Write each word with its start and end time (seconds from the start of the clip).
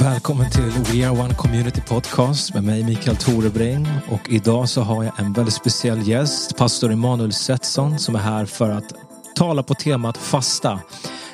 Välkommen 0.00 0.50
till 0.50 0.70
We 0.70 1.08
Are 1.08 1.20
One 1.20 1.34
Community 1.34 1.80
Podcast 1.80 2.54
med 2.54 2.64
mig 2.64 2.84
Mikael 2.84 3.16
Torebring 3.16 3.88
och 4.08 4.20
idag 4.28 4.68
så 4.68 4.82
har 4.82 5.04
jag 5.04 5.20
en 5.20 5.32
väldigt 5.32 5.54
speciell 5.54 6.08
gäst, 6.08 6.56
pastor 6.56 6.92
Emanuel 6.92 7.32
Setson 7.32 7.98
som 7.98 8.14
är 8.14 8.18
här 8.18 8.44
för 8.44 8.70
att 8.70 8.92
tala 9.34 9.62
på 9.62 9.74
temat 9.74 10.16
fasta. 10.16 10.80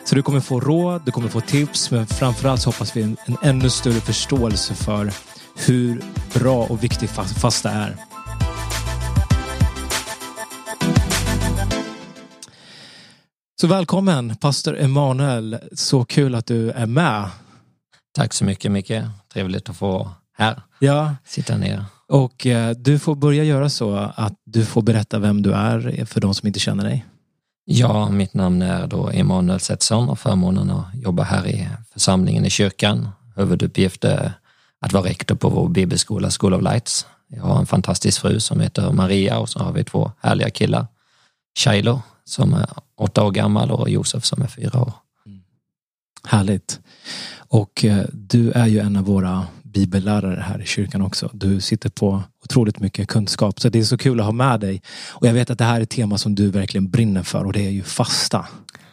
Så 0.04 0.14
du 0.14 0.22
kommer 0.22 0.40
få 0.40 0.60
råd, 0.60 1.02
du 1.04 1.12
kommer 1.12 1.28
få 1.28 1.40
tips, 1.40 1.90
men 1.90 2.06
framförallt 2.06 2.60
så 2.60 2.68
hoppas 2.68 2.96
vi 2.96 3.02
en, 3.02 3.16
en 3.24 3.36
ännu 3.42 3.70
större 3.70 4.00
förståelse 4.00 4.74
för 4.74 5.12
hur 5.66 6.02
bra 6.34 6.64
och 6.64 6.84
viktig 6.84 7.10
fasta 7.10 7.70
är. 7.70 7.96
Så 13.60 13.66
välkommen 13.66 14.36
pastor 14.36 14.78
Emanuel, 14.78 15.58
så 15.72 16.04
kul 16.04 16.34
att 16.34 16.46
du 16.46 16.70
är 16.70 16.86
med. 16.86 17.30
Tack 18.14 18.32
så 18.32 18.44
mycket 18.44 18.72
Micke, 18.72 19.02
trevligt 19.32 19.68
att 19.68 19.76
få 19.76 19.88
vara 19.88 20.10
här. 20.36 20.62
Ja. 20.78 21.16
Sitta 21.24 21.56
ner. 21.56 21.84
Och 22.08 22.46
eh, 22.46 22.70
du 22.76 22.98
får 22.98 23.14
börja 23.14 23.44
göra 23.44 23.68
så 23.68 23.96
att 24.14 24.34
du 24.44 24.64
får 24.64 24.82
berätta 24.82 25.18
vem 25.18 25.42
du 25.42 25.52
är 25.52 26.04
för 26.04 26.20
de 26.20 26.34
som 26.34 26.46
inte 26.46 26.60
känner 26.60 26.84
dig. 26.84 27.04
Ja, 27.64 28.08
mitt 28.08 28.34
namn 28.34 28.62
är 28.62 28.86
då 28.86 29.10
Emanuel 29.10 29.60
Setson 29.60 30.08
och 30.08 30.18
förmånen 30.18 30.70
att 30.70 30.86
jobba 30.94 31.22
här 31.22 31.46
i 31.46 31.68
församlingen 31.92 32.44
i 32.44 32.50
kyrkan. 32.50 33.08
Huvuduppgift 33.36 34.04
är 34.04 34.32
att 34.80 34.92
vara 34.92 35.04
rektor 35.04 35.34
på 35.34 35.48
vår 35.48 35.68
bibelskola 35.68 36.30
School 36.30 36.54
of 36.54 36.62
Lights. 36.62 37.06
Jag 37.28 37.42
har 37.42 37.58
en 37.58 37.66
fantastisk 37.66 38.20
fru 38.20 38.40
som 38.40 38.60
heter 38.60 38.92
Maria 38.92 39.38
och 39.38 39.48
så 39.48 39.58
har 39.58 39.72
vi 39.72 39.84
två 39.84 40.12
härliga 40.20 40.50
killar. 40.50 40.86
Shiloh 41.58 42.00
som 42.24 42.54
är 42.54 42.66
åtta 42.96 43.24
år 43.24 43.30
gammal 43.30 43.70
och 43.70 43.90
Josef 43.90 44.24
som 44.24 44.42
är 44.42 44.46
fyra 44.46 44.80
år. 44.80 44.92
Härligt. 46.26 46.80
Och 47.36 47.84
eh, 47.84 48.04
du 48.12 48.50
är 48.50 48.66
ju 48.66 48.78
en 48.78 48.96
av 48.96 49.04
våra 49.04 49.46
bibellärare 49.62 50.40
här 50.40 50.62
i 50.62 50.66
kyrkan 50.66 51.02
också. 51.02 51.30
Du 51.32 51.60
sitter 51.60 51.90
på 51.90 52.22
otroligt 52.44 52.80
mycket 52.80 53.08
kunskap 53.08 53.60
så 53.60 53.68
det 53.68 53.78
är 53.78 53.84
så 53.84 53.98
kul 53.98 54.20
att 54.20 54.26
ha 54.26 54.32
med 54.32 54.60
dig. 54.60 54.82
Och 55.10 55.26
jag 55.26 55.32
vet 55.32 55.50
att 55.50 55.58
det 55.58 55.64
här 55.64 55.76
är 55.76 55.80
ett 55.80 55.90
tema 55.90 56.18
som 56.18 56.34
du 56.34 56.50
verkligen 56.50 56.90
brinner 56.90 57.22
för 57.22 57.44
och 57.44 57.52
det 57.52 57.66
är 57.66 57.70
ju 57.70 57.82
fasta. 57.82 58.46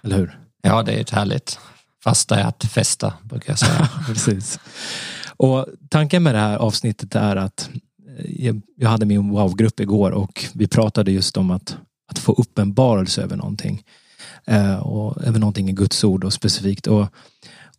Eller 0.03 0.17
hur? 0.17 0.39
Ja, 0.61 0.83
det 0.83 0.91
är 0.91 1.01
ett 1.01 1.09
härligt. 1.09 1.59
Fasta 2.03 2.39
är 2.39 2.43
att 2.43 2.63
festa 2.63 3.13
brukar 3.23 3.51
jag 3.51 3.59
säga. 3.59 3.89
Precis. 4.07 4.59
Och 5.37 5.65
tanken 5.89 6.23
med 6.23 6.35
det 6.35 6.39
här 6.39 6.57
avsnittet 6.57 7.15
är 7.15 7.35
att 7.35 7.69
eh, 8.19 8.55
jag 8.77 8.89
hade 8.89 9.05
min 9.05 9.29
wow-grupp 9.29 9.79
igår 9.79 10.11
och 10.11 10.45
vi 10.53 10.67
pratade 10.67 11.11
just 11.11 11.37
om 11.37 11.51
att, 11.51 11.77
att 12.11 12.19
få 12.19 12.33
uppenbarelse 12.33 13.21
över 13.21 13.35
någonting. 13.35 13.83
Eh, 14.45 14.75
och 14.75 15.23
över 15.23 15.39
någonting 15.39 15.69
i 15.69 15.73
Guds 15.73 16.03
ord 16.03 16.23
och 16.23 16.33
specifikt. 16.33 16.87
Och 16.87 17.07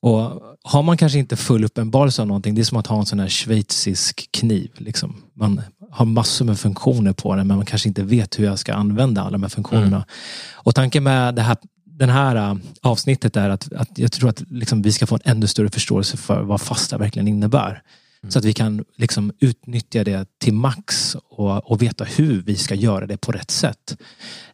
och 0.03 0.42
har 0.62 0.83
man 0.83 0.97
kanske 0.97 1.19
inte 1.19 1.36
full 1.36 1.64
uppenbarelse 1.64 2.22
av 2.22 2.28
någonting, 2.28 2.55
det 2.55 2.61
är 2.61 2.64
som 2.64 2.78
att 2.78 2.86
ha 2.86 2.98
en 2.98 3.06
sån 3.06 3.20
här 3.20 3.28
schweizisk 3.28 4.28
kniv. 4.33 4.70
Liksom. 4.77 5.23
Man 5.34 5.62
har 5.91 6.06
massor 6.06 6.45
med 6.45 6.58
funktioner 6.58 7.12
på 7.12 7.36
den 7.36 7.47
men 7.47 7.56
man 7.56 7.67
kanske 7.67 7.89
inte 7.89 8.03
vet 8.03 8.39
hur 8.39 8.45
jag 8.45 8.58
ska 8.58 8.75
använda 8.75 9.20
alla 9.20 9.30
de 9.30 9.42
här 9.42 9.50
funktionerna. 9.50 9.97
Mm. 9.97 10.06
Och 10.55 10.75
tanken 10.75 11.03
med 11.03 11.34
det 11.34 11.42
här, 11.42 11.56
den 11.84 12.08
här 12.08 12.36
äh, 12.36 12.56
avsnittet 12.83 13.36
är 13.36 13.50
att, 13.50 13.73
att 13.73 13.98
jag 13.98 14.12
tror 14.12 14.28
att 14.28 14.42
liksom 14.50 14.83
vi 14.83 14.92
ska 14.92 15.06
få 15.06 15.14
en 15.14 15.20
ännu 15.25 15.47
större 15.47 15.70
förståelse 15.70 16.17
för 16.17 16.42
vad 16.42 16.61
fasta 16.61 16.98
verkligen 16.98 17.28
innebär. 17.28 17.83
Mm. 18.23 18.30
Så 18.30 18.39
att 18.39 18.45
vi 18.45 18.53
kan 18.53 18.84
liksom 18.97 19.33
utnyttja 19.41 20.05
det 20.05 20.39
till 20.39 20.55
max 20.55 21.17
och, 21.30 21.70
och 21.70 21.83
veta 21.83 22.05
hur 22.05 22.42
vi 22.42 22.56
ska 22.56 22.75
göra 22.75 23.06
det 23.06 23.17
på 23.17 23.33
rätt 23.33 23.50
sätt. 23.50 23.97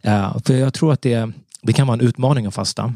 Uh, 0.06 0.38
för 0.44 0.54
jag 0.54 0.74
tror 0.74 0.92
att 0.92 1.02
det, 1.02 1.32
det 1.69 1.72
kan 1.72 1.86
vara 1.86 1.98
en 1.98 2.06
utmaning 2.06 2.47
att 2.47 2.55
fasta. 2.55 2.94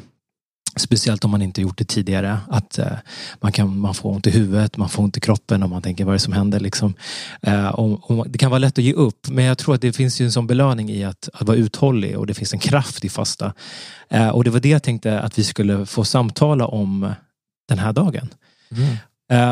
Speciellt 0.77 1.25
om 1.25 1.31
man 1.31 1.43
inte 1.43 1.63
gjort 1.63 1.79
det 1.79 1.85
tidigare. 1.85 2.39
Att 2.49 2.79
eh, 2.79 2.87
man, 3.41 3.53
kan, 3.53 3.79
man 3.79 3.95
får 3.95 4.11
ont 4.11 4.27
i 4.27 4.31
huvudet, 4.31 4.77
man 4.77 4.89
får 4.89 5.03
ont 5.03 5.17
i 5.17 5.21
kroppen 5.21 5.63
och 5.63 5.71
man 5.71 5.83
tänker 5.83 6.05
vad 6.05 6.13
är 6.13 6.17
det 6.17 6.23
som 6.23 6.33
händer. 6.33 6.61
Liksom. 6.61 6.95
Eh, 7.43 7.69
och, 7.69 8.11
och 8.11 8.31
det 8.31 8.39
kan 8.39 8.51
vara 8.51 8.59
lätt 8.59 8.79
att 8.79 8.85
ge 8.85 8.93
upp 8.93 9.29
men 9.29 9.45
jag 9.45 9.59
tror 9.59 9.75
att 9.75 9.81
det 9.81 9.93
finns 9.93 10.21
ju 10.21 10.25
en 10.25 10.33
sån 10.33 10.47
belöning 10.47 10.91
i 10.91 11.05
att, 11.05 11.29
att 11.33 11.47
vara 11.47 11.57
uthållig 11.57 12.19
och 12.19 12.27
det 12.27 12.35
finns 12.35 12.53
en 12.53 12.59
kraft 12.59 13.05
i 13.05 13.09
fasta. 13.09 13.53
Eh, 14.09 14.29
och 14.29 14.45
det 14.45 14.51
var 14.51 14.61
det 14.61 14.69
jag 14.69 14.83
tänkte 14.83 15.21
att 15.21 15.39
vi 15.39 15.45
skulle 15.45 15.87
få 15.87 16.05
samtala 16.05 16.67
om 16.67 17.13
den 17.69 17.79
här 17.79 17.93
dagen. 17.93 18.29
Mm. 18.71 18.97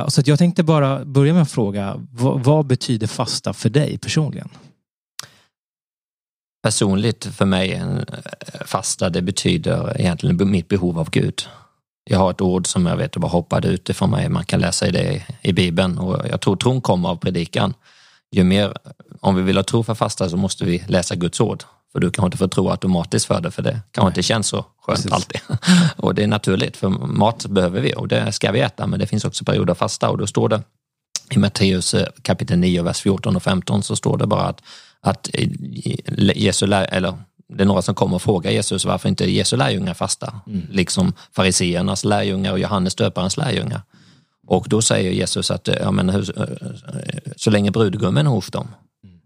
Så 0.09 0.23
jag 0.25 0.39
tänkte 0.39 0.63
bara 0.63 1.05
börja 1.05 1.33
med 1.33 1.43
att 1.43 1.51
fråga 1.51 1.97
vad, 2.13 2.45
vad 2.45 2.67
betyder 2.67 3.07
fasta 3.07 3.53
för 3.53 3.71
dig 3.71 3.99
personligen? 3.99 4.49
Personligt 6.63 7.25
för 7.25 7.45
mig, 7.45 7.73
en 7.73 7.99
eh, 7.99 8.65
fasta, 8.67 9.11
det 9.11 9.23
betyder 9.23 10.01
egentligen 10.01 10.51
mitt 10.51 10.69
behov 10.69 10.99
av 10.99 11.11
Gud. 11.11 11.43
Jag 12.05 12.19
har 12.19 12.31
ett 12.31 12.41
ord 12.41 12.67
som 12.67 12.87
jag 12.87 12.97
vet 12.97 13.17
bara 13.17 13.29
hoppade 13.29 13.69
ut 13.69 13.89
ifrån 13.89 14.11
mig, 14.11 14.29
man 14.29 14.45
kan 14.45 14.61
läsa 14.61 14.87
i 14.87 14.91
det 14.91 15.27
i 15.43 15.53
Bibeln 15.53 15.99
och 15.99 16.29
jag 16.31 16.41
tror 16.41 16.57
tron 16.57 16.81
kommer 16.81 17.09
av 17.09 17.17
predikan. 17.17 17.75
Ju 18.33 18.45
mer, 18.45 18.75
om 19.21 19.35
vi 19.35 19.43
vill 19.43 19.57
ha 19.57 19.65
tro 19.65 19.83
för 19.83 19.95
fasta 19.95 20.29
så 20.29 20.37
måste 20.37 20.65
vi 20.65 20.85
läsa 20.89 21.15
Guds 21.15 21.41
ord. 21.41 21.63
För 21.93 22.01
du 22.01 22.11
kan 22.11 22.25
inte 22.25 22.37
få 22.37 22.49
tro 22.49 22.71
automatiskt 22.71 23.27
för 23.27 23.41
det, 23.41 23.51
för 23.51 23.63
det 23.63 23.81
kanske 23.91 24.09
inte 24.09 24.23
känns 24.23 24.47
så 24.47 24.57
skönt 24.57 24.97
Precis. 24.97 25.13
alltid. 25.13 25.41
och 25.97 26.15
det 26.15 26.23
är 26.23 26.27
naturligt, 26.27 26.77
för 26.77 26.89
mat 26.89 27.47
behöver 27.47 27.81
vi 27.81 27.95
och 27.95 28.09
det 28.09 28.33
ska 28.33 28.53
vi 28.53 28.61
äta, 28.61 28.87
men 28.87 28.99
det 28.99 29.07
finns 29.07 29.25
också 29.25 29.45
perioder 29.45 29.71
av 29.71 29.75
fasta 29.75 30.11
och 30.11 30.19
då 30.19 30.27
står 30.27 30.49
det 30.49 30.63
i 31.31 31.39
Matteus 31.39 31.95
eh, 31.95 32.07
kapitel 32.23 32.59
9, 32.59 32.83
vers 32.83 33.01
14 33.01 33.37
och 33.37 33.43
15 33.43 33.83
så 33.83 33.97
står 33.97 34.19
det 34.19 34.27
bara 34.27 34.43
att 34.43 34.63
att 35.03 35.31
eh, 35.33 35.49
Jesu 36.37 36.67
eller 36.67 37.15
det 37.49 37.63
är 37.63 37.67
några 37.67 37.83
som 37.83 37.95
kommer 37.95 38.15
och 38.15 38.23
frågar 38.23 38.51
Jesus 38.51 38.85
varför 38.85 39.09
inte 39.09 39.31
Jesu 39.31 39.57
lärjungar 39.57 39.95
fasta, 39.95 40.41
mm. 40.47 40.67
liksom 40.71 41.13
fariseernas 41.33 42.05
lärjungar 42.05 42.53
och 42.53 42.59
Johannes 42.59 42.95
döparens 42.95 43.37
lärjungar. 43.37 43.83
Och 44.47 44.67
då 44.69 44.83
säger 44.83 45.13
Jesus 45.13 45.51
att 45.51 45.69
ja, 45.81 45.91
men, 45.91 46.09
hur, 46.09 46.41
eh, 46.41 46.47
så 47.37 47.51
länge 47.51 47.71
brudgummen 47.71 48.27
är 48.27 48.31
hos 48.31 48.51
dem, 48.51 48.69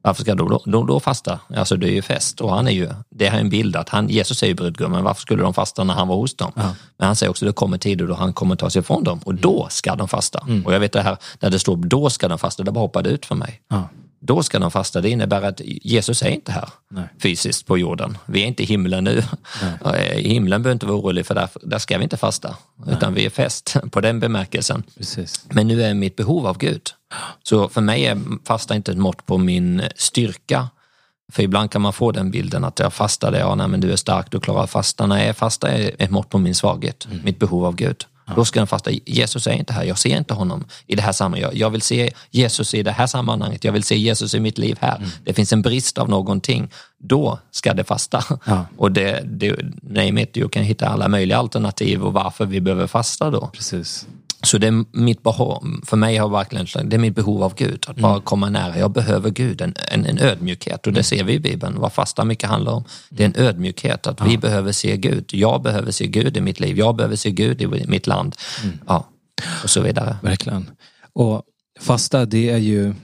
varför 0.02 0.22
ska 0.22 0.34
de 0.34 0.48
då, 0.48 0.62
då, 0.64 0.84
då 0.84 1.00
fasta? 1.00 1.40
Alltså 1.56 1.76
det 1.76 1.88
är 1.88 1.92
ju 1.92 2.02
fest 2.02 2.40
och 2.40 2.50
han 2.50 2.68
är 2.68 2.72
ju, 2.72 2.88
det 3.10 3.26
är 3.26 3.38
en 3.38 3.50
bild 3.50 3.76
att 3.76 3.88
han, 3.88 4.08
Jesus 4.08 4.42
är 4.42 4.46
ju 4.46 4.54
brudgummen, 4.54 5.04
varför 5.04 5.20
skulle 5.20 5.42
de 5.42 5.54
fasta 5.54 5.84
när 5.84 5.94
han 5.94 6.08
var 6.08 6.16
hos 6.16 6.36
dem? 6.36 6.52
Ja. 6.56 6.74
Men 6.96 7.06
han 7.06 7.16
säger 7.16 7.30
också 7.30 7.44
att 7.44 7.48
det 7.48 7.52
kommer 7.52 7.78
tider 7.78 8.06
då 8.06 8.14
han 8.14 8.32
kommer 8.32 8.56
ta 8.56 8.70
sig 8.70 8.80
ifrån 8.80 9.04
dem 9.04 9.20
och 9.24 9.34
då 9.34 9.66
ska 9.70 9.96
de 9.96 10.08
fasta. 10.08 10.44
Mm. 10.48 10.66
Och 10.66 10.74
jag 10.74 10.80
vet 10.80 10.92
det 10.92 11.02
här, 11.02 11.16
när 11.40 11.50
det 11.50 11.58
står 11.58 11.76
då 11.76 12.10
ska 12.10 12.28
de 12.28 12.38
fasta, 12.38 12.62
det 12.62 12.72
bara 12.72 12.80
hoppade 12.80 13.10
ut 13.10 13.26
för 13.26 13.34
mig. 13.34 13.60
Ja 13.68 13.88
då 14.26 14.42
ska 14.42 14.58
de 14.58 14.70
fasta. 14.70 15.00
Det 15.00 15.10
innebär 15.10 15.42
att 15.42 15.60
Jesus 15.64 16.22
är 16.22 16.28
inte 16.28 16.52
här 16.52 16.68
Nej. 16.90 17.04
fysiskt 17.22 17.66
på 17.66 17.78
jorden. 17.78 18.18
Vi 18.26 18.42
är 18.42 18.46
inte 18.46 18.62
i 18.62 18.66
himlen 18.66 19.04
nu. 19.04 19.22
Nej. 19.84 20.22
Himlen 20.28 20.62
behöver 20.62 20.72
inte 20.72 20.86
vara 20.86 20.98
orolig 20.98 21.26
för 21.26 21.34
där, 21.34 21.48
där 21.62 21.78
ska 21.78 21.98
vi 21.98 22.04
inte 22.04 22.16
fasta, 22.16 22.56
Nej. 22.76 22.94
utan 22.94 23.14
vi 23.14 23.26
är 23.26 23.30
fäst 23.30 23.76
på 23.90 24.00
den 24.00 24.20
bemärkelsen. 24.20 24.82
Precis. 24.98 25.44
Men 25.50 25.68
nu 25.68 25.82
är 25.82 25.94
mitt 25.94 26.16
behov 26.16 26.46
av 26.46 26.58
Gud. 26.58 26.90
Så 27.42 27.68
för 27.68 27.80
mig 27.80 28.06
är 28.06 28.18
fasta 28.44 28.74
inte 28.74 28.92
ett 28.92 28.98
mått 28.98 29.26
på 29.26 29.38
min 29.38 29.82
styrka. 29.96 30.68
För 31.32 31.42
ibland 31.42 31.70
kan 31.70 31.82
man 31.82 31.92
få 31.92 32.12
den 32.12 32.30
bilden 32.30 32.64
att 32.64 32.78
jag 32.78 32.92
fastade, 32.92 33.38
ja 33.38 33.54
nej, 33.54 33.68
men 33.68 33.80
du 33.80 33.92
är 33.92 33.96
stark, 33.96 34.30
du 34.30 34.40
klarar 34.40 34.66
fasta. 34.66 35.06
Nej, 35.06 35.32
fasta 35.32 35.68
är 35.68 35.90
ett 35.98 36.10
mått 36.10 36.28
på 36.28 36.38
min 36.38 36.54
svaghet, 36.54 37.06
mm. 37.06 37.20
mitt 37.24 37.38
behov 37.38 37.64
av 37.64 37.76
Gud. 37.76 38.04
Då 38.36 38.44
ska 38.44 38.60
den 38.60 38.66
fasta, 38.66 38.90
Jesus 38.90 39.46
är 39.46 39.52
inte 39.52 39.72
här, 39.72 39.84
jag 39.84 39.98
ser 39.98 40.16
inte 40.16 40.34
honom 40.34 40.64
i 40.86 40.94
det 40.96 41.02
här 41.02 41.12
sammanhanget. 41.12 41.58
Jag 41.58 41.70
vill 41.70 41.82
se 41.82 42.10
Jesus 42.30 42.74
i 42.74 42.82
det 42.82 42.90
här 42.92 43.06
sammanhanget, 43.06 43.64
jag 43.64 43.72
vill 43.72 43.84
se 43.84 43.96
Jesus 43.96 44.34
i 44.34 44.40
mitt 44.40 44.58
liv 44.58 44.78
här. 44.80 44.96
Mm. 44.96 45.10
Det 45.24 45.34
finns 45.34 45.52
en 45.52 45.62
brist 45.62 45.98
av 45.98 46.08
någonting. 46.08 46.70
Då 46.98 47.38
ska 47.50 47.74
det 47.74 47.84
fasta. 47.84 48.24
Ja. 48.44 48.66
Och 48.76 48.92
det, 48.92 49.20
det, 49.24 49.56
nej, 49.82 50.30
du 50.32 50.48
kan 50.48 50.62
hitta 50.62 50.88
alla 50.88 51.08
möjliga 51.08 51.38
alternativ 51.38 52.02
och 52.02 52.12
varför 52.12 52.46
vi 52.46 52.60
behöver 52.60 52.86
fasta 52.86 53.30
då. 53.30 53.46
Precis. 53.46 54.06
Så 54.44 54.58
det 54.58 54.66
är 54.66 54.84
mitt 54.98 55.22
behov, 55.22 55.80
för 55.86 55.96
mig 55.96 56.16
har 56.16 56.28
verkligen, 56.28 56.88
det 56.88 56.96
är 56.96 56.98
mitt 56.98 57.14
behov 57.14 57.42
av 57.42 57.54
Gud, 57.54 57.84
att 57.88 57.96
bara 57.96 58.12
mm. 58.12 58.22
komma 58.22 58.50
nära. 58.50 58.78
Jag 58.78 58.90
behöver 58.90 59.30
Gud, 59.30 59.60
en, 59.60 59.74
en, 59.90 60.06
en 60.06 60.18
ödmjukhet 60.18 60.86
och 60.86 60.92
det 60.92 60.98
mm. 60.98 61.04
ser 61.04 61.24
vi 61.24 61.32
i 61.32 61.40
Bibeln, 61.40 61.80
vad 61.80 61.92
fasta 61.92 62.24
mycket 62.24 62.48
handlar 62.48 62.72
om. 62.72 62.84
Det 63.08 63.22
är 63.22 63.26
en 63.26 63.36
ödmjukhet, 63.36 64.06
att 64.06 64.20
ja. 64.20 64.26
vi 64.26 64.38
behöver 64.38 64.72
se 64.72 64.96
Gud. 64.96 65.30
Jag 65.32 65.62
behöver 65.62 65.90
se 65.90 66.06
Gud 66.06 66.36
i 66.36 66.40
mitt 66.40 66.60
liv, 66.60 66.78
jag 66.78 66.96
behöver 66.96 67.16
se 67.16 67.30
Gud 67.30 67.62
i 67.62 67.86
mitt 67.86 68.06
land. 68.06 68.36
Mm. 68.62 68.78
Ja, 68.86 69.08
och 69.62 69.70
så 69.70 69.80
vidare. 69.80 70.16
Verkligen. 70.22 70.70
Och 71.12 71.42
fasta, 71.80 72.24
det 72.24 72.50
är 72.50 72.58
ju, 72.58 72.94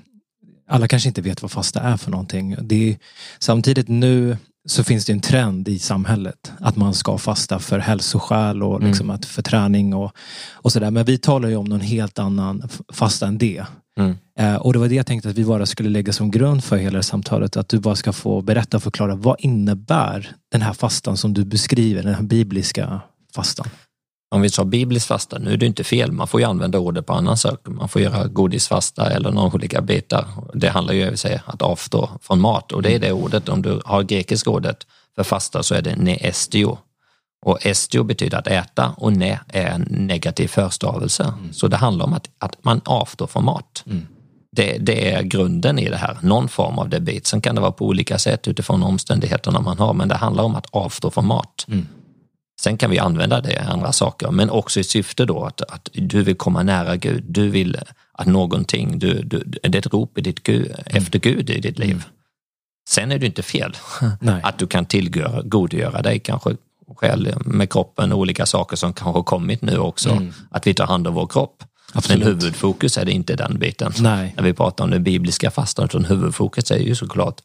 alla 0.68 0.88
kanske 0.88 1.08
inte 1.08 1.22
vet 1.22 1.42
vad 1.42 1.50
fasta 1.50 1.80
är 1.80 1.96
för 1.96 2.10
någonting. 2.10 2.56
Det 2.60 2.90
är, 2.90 2.96
samtidigt 3.38 3.88
nu 3.88 4.36
så 4.68 4.84
finns 4.84 5.06
det 5.06 5.12
en 5.12 5.20
trend 5.20 5.68
i 5.68 5.78
samhället 5.78 6.52
att 6.60 6.76
man 6.76 6.94
ska 6.94 7.18
fasta 7.18 7.58
för 7.58 7.78
hälsoskäl 7.78 8.62
och 8.62 8.82
liksom 8.82 9.06
mm. 9.06 9.16
att 9.16 9.24
för 9.24 9.42
träning 9.42 9.94
och, 9.94 10.12
och 10.52 10.72
sådär. 10.72 10.90
Men 10.90 11.04
vi 11.04 11.18
talar 11.18 11.48
ju 11.48 11.56
om 11.56 11.64
någon 11.64 11.80
helt 11.80 12.18
annan 12.18 12.68
fasta 12.92 13.26
än 13.26 13.38
det. 13.38 13.64
Mm. 13.98 14.16
Eh, 14.38 14.56
och 14.56 14.72
det 14.72 14.78
var 14.78 14.88
det 14.88 14.94
jag 14.94 15.06
tänkte 15.06 15.28
att 15.28 15.38
vi 15.38 15.44
bara 15.44 15.66
skulle 15.66 15.88
lägga 15.88 16.12
som 16.12 16.30
grund 16.30 16.64
för 16.64 16.76
hela 16.76 17.02
samtalet. 17.02 17.56
Att 17.56 17.68
du 17.68 17.78
bara 17.78 17.96
ska 17.96 18.12
få 18.12 18.40
berätta 18.40 18.76
och 18.76 18.82
förklara 18.82 19.14
vad 19.14 19.36
innebär 19.38 20.30
den 20.52 20.62
här 20.62 20.72
fastan 20.72 21.16
som 21.16 21.34
du 21.34 21.44
beskriver, 21.44 22.02
den 22.02 22.14
här 22.14 22.22
bibliska 22.22 23.00
fastan? 23.34 23.66
Om 24.32 24.40
vi 24.40 24.50
tar 24.50 24.64
biblisk 24.64 25.06
fasta, 25.06 25.38
nu 25.38 25.52
är 25.52 25.56
det 25.56 25.66
inte 25.66 25.84
fel, 25.84 26.12
man 26.12 26.26
får 26.26 26.40
ju 26.40 26.46
använda 26.46 26.78
ordet 26.78 27.06
på 27.06 27.12
annan 27.12 27.36
sak. 27.36 27.60
Man 27.64 27.88
får 27.88 28.02
göra 28.02 28.26
godisfasta 28.26 29.10
eller 29.10 29.30
några 29.30 29.54
olika 29.54 29.80
bitar. 29.80 30.26
Det 30.54 30.68
handlar 30.68 30.94
ju 30.94 31.08
om 31.08 31.38
att 31.44 31.62
avstå 31.62 32.10
från 32.22 32.40
mat 32.40 32.72
och 32.72 32.82
det 32.82 32.94
är 32.94 32.98
det 32.98 33.12
ordet, 33.12 33.48
om 33.48 33.62
du 33.62 33.80
har 33.84 34.02
grekiska 34.02 34.50
ordet 34.50 34.86
för 35.16 35.22
fasta 35.22 35.62
så 35.62 35.74
är 35.74 35.82
det 35.82 35.96
neestio. 35.96 36.78
Och 37.46 37.66
estio 37.66 38.02
betyder 38.02 38.38
att 38.38 38.46
äta 38.46 38.94
och 38.96 39.12
ne 39.12 39.38
är 39.48 39.66
en 39.66 39.86
negativ 39.90 40.48
förstavelse. 40.48 41.22
Mm. 41.22 41.52
Så 41.52 41.68
det 41.68 41.76
handlar 41.76 42.04
om 42.04 42.12
att, 42.12 42.28
att 42.38 42.64
man 42.64 42.80
avstår 42.84 43.26
från 43.26 43.44
mat. 43.44 43.84
Mm. 43.86 44.06
Det, 44.52 44.78
det, 44.78 45.12
är 45.12 45.22
grunden 45.22 45.78
i 45.78 45.88
det 45.88 45.96
här, 45.96 46.18
någon 46.22 46.48
form 46.48 46.78
av 46.78 46.88
debit. 46.88 47.26
Sen 47.26 47.40
kan 47.40 47.54
det 47.54 47.60
vara 47.60 47.72
på 47.72 47.86
olika 47.86 48.18
sätt 48.18 48.48
utifrån 48.48 48.82
omständigheterna 48.82 49.60
man 49.60 49.78
har, 49.78 49.94
men 49.94 50.08
det 50.08 50.14
handlar 50.14 50.44
om 50.44 50.54
att 50.54 50.66
avstå 50.70 51.10
från 51.10 51.26
mat. 51.26 51.64
Mm. 51.68 51.86
Sen 52.60 52.76
kan 52.76 52.90
vi 52.90 52.98
använda 52.98 53.40
det 53.40 53.52
i 53.52 53.56
andra 53.56 53.92
saker, 53.92 54.30
men 54.30 54.50
också 54.50 54.80
i 54.80 54.84
syfte 54.84 55.24
då 55.24 55.44
att, 55.44 55.60
att 55.60 55.88
du 55.92 56.22
vill 56.22 56.36
komma 56.36 56.62
nära 56.62 56.96
Gud. 56.96 57.24
Du 57.28 57.48
vill 57.48 57.76
att 58.12 58.26
någonting, 58.26 58.98
du, 58.98 59.22
du, 59.22 59.44
det 59.44 59.74
är 59.74 59.76
ett 59.76 59.92
rop 59.92 60.18
i 60.18 60.20
ditt 60.20 60.42
Gud, 60.42 60.66
mm. 60.66 60.82
efter 60.84 61.18
Gud 61.18 61.50
i 61.50 61.60
ditt 61.60 61.78
liv. 61.78 61.90
Mm. 61.90 62.02
Sen 62.88 63.12
är 63.12 63.18
det 63.18 63.26
inte 63.26 63.42
fel 63.42 63.76
Nej. 64.20 64.40
att 64.42 64.58
du 64.58 64.66
kan 64.66 64.86
tillgodogöra 64.86 66.02
dig 66.02 66.18
kanske 66.18 66.56
själv 66.96 67.46
med 67.46 67.72
kroppen 67.72 68.12
och 68.12 68.18
olika 68.18 68.46
saker 68.46 68.76
som 68.76 68.92
kanske 68.92 69.18
har 69.18 69.22
kommit 69.22 69.62
nu 69.62 69.78
också. 69.78 70.10
Mm. 70.10 70.32
Att 70.50 70.66
vi 70.66 70.74
tar 70.74 70.86
hand 70.86 71.06
om 71.06 71.14
vår 71.14 71.26
kropp. 71.26 71.64
Absolut. 71.92 72.18
Men 72.18 72.28
huvudfokus 72.28 72.98
är 72.98 73.04
det 73.04 73.12
inte 73.12 73.36
den 73.36 73.58
biten. 73.58 73.92
Nej. 74.00 74.34
När 74.36 74.44
vi 74.44 74.52
pratar 74.52 74.84
om 74.84 74.90
det 74.90 75.00
bibliska 75.00 75.50
fastan, 75.50 75.84
utan 75.84 76.04
huvudfokus 76.04 76.70
är 76.70 76.78
ju 76.78 76.94
såklart 76.94 77.40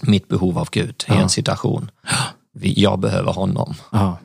mitt 0.00 0.28
behov 0.28 0.58
av 0.58 0.68
Gud 0.70 1.04
ja. 1.08 1.14
i 1.14 1.18
en 1.18 1.28
situation. 1.28 1.90
Jag 2.60 2.98
behöver 2.98 3.32
honom. 3.32 3.74
Ja. 3.92 4.18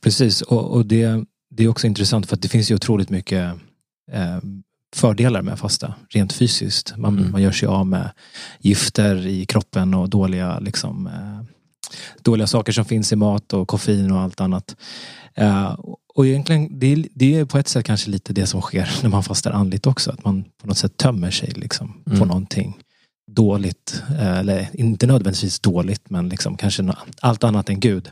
Precis, 0.00 0.42
och, 0.42 0.70
och 0.70 0.86
det, 0.86 1.24
det 1.50 1.64
är 1.64 1.68
också 1.68 1.86
intressant 1.86 2.26
för 2.26 2.36
att 2.36 2.42
det 2.42 2.48
finns 2.48 2.70
ju 2.70 2.74
otroligt 2.74 3.10
mycket 3.10 3.54
eh, 4.12 4.38
fördelar 4.96 5.42
med 5.42 5.58
fasta, 5.58 5.94
rent 6.08 6.32
fysiskt. 6.32 6.96
Man, 6.96 7.18
mm. 7.18 7.32
man 7.32 7.42
gör 7.42 7.52
sig 7.52 7.68
av 7.68 7.86
med 7.86 8.10
gifter 8.60 9.26
i 9.26 9.46
kroppen 9.46 9.94
och 9.94 10.08
dåliga, 10.08 10.58
liksom, 10.58 11.06
eh, 11.06 11.40
dåliga 12.22 12.46
saker 12.46 12.72
som 12.72 12.84
finns 12.84 13.12
i 13.12 13.16
mat 13.16 13.52
och 13.52 13.68
koffein 13.68 14.12
och 14.12 14.20
allt 14.20 14.40
annat. 14.40 14.76
Eh, 15.34 15.76
och 16.14 16.26
egentligen, 16.26 16.78
det 16.78 16.86
är, 16.86 17.06
det 17.14 17.34
är 17.34 17.44
på 17.44 17.58
ett 17.58 17.68
sätt 17.68 17.86
kanske 17.86 18.10
lite 18.10 18.32
det 18.32 18.46
som 18.46 18.60
sker 18.60 18.90
när 19.02 19.10
man 19.10 19.22
fastar 19.22 19.50
andligt 19.50 19.86
också. 19.86 20.10
Att 20.10 20.24
man 20.24 20.44
på 20.60 20.66
något 20.66 20.78
sätt 20.78 20.96
tömmer 20.96 21.30
sig 21.30 21.50
liksom, 21.50 22.02
mm. 22.06 22.18
på 22.18 22.24
någonting 22.24 22.78
dåligt. 23.30 24.02
Eh, 24.10 24.38
eller 24.38 24.68
inte 24.72 25.06
nödvändigtvis 25.06 25.60
dåligt 25.60 26.10
men 26.10 26.28
liksom 26.28 26.56
kanske 26.56 26.92
allt 27.20 27.44
annat 27.44 27.68
än 27.68 27.80
Gud. 27.80 28.10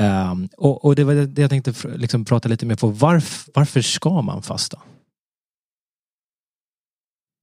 Um, 0.00 0.48
och, 0.56 0.84
och, 0.84 0.96
det 0.96 1.04
var 1.04 1.14
det 1.14 1.40
jag 1.40 1.50
tänkte 1.50 1.74
liksom 1.96 2.24
prata 2.24 2.48
lite 2.48 2.66
mer 2.66 2.76
på. 2.76 2.88
Varf, 2.88 3.48
varför 3.54 3.80
ska 3.80 4.22
man 4.22 4.42
fasta? 4.42 4.80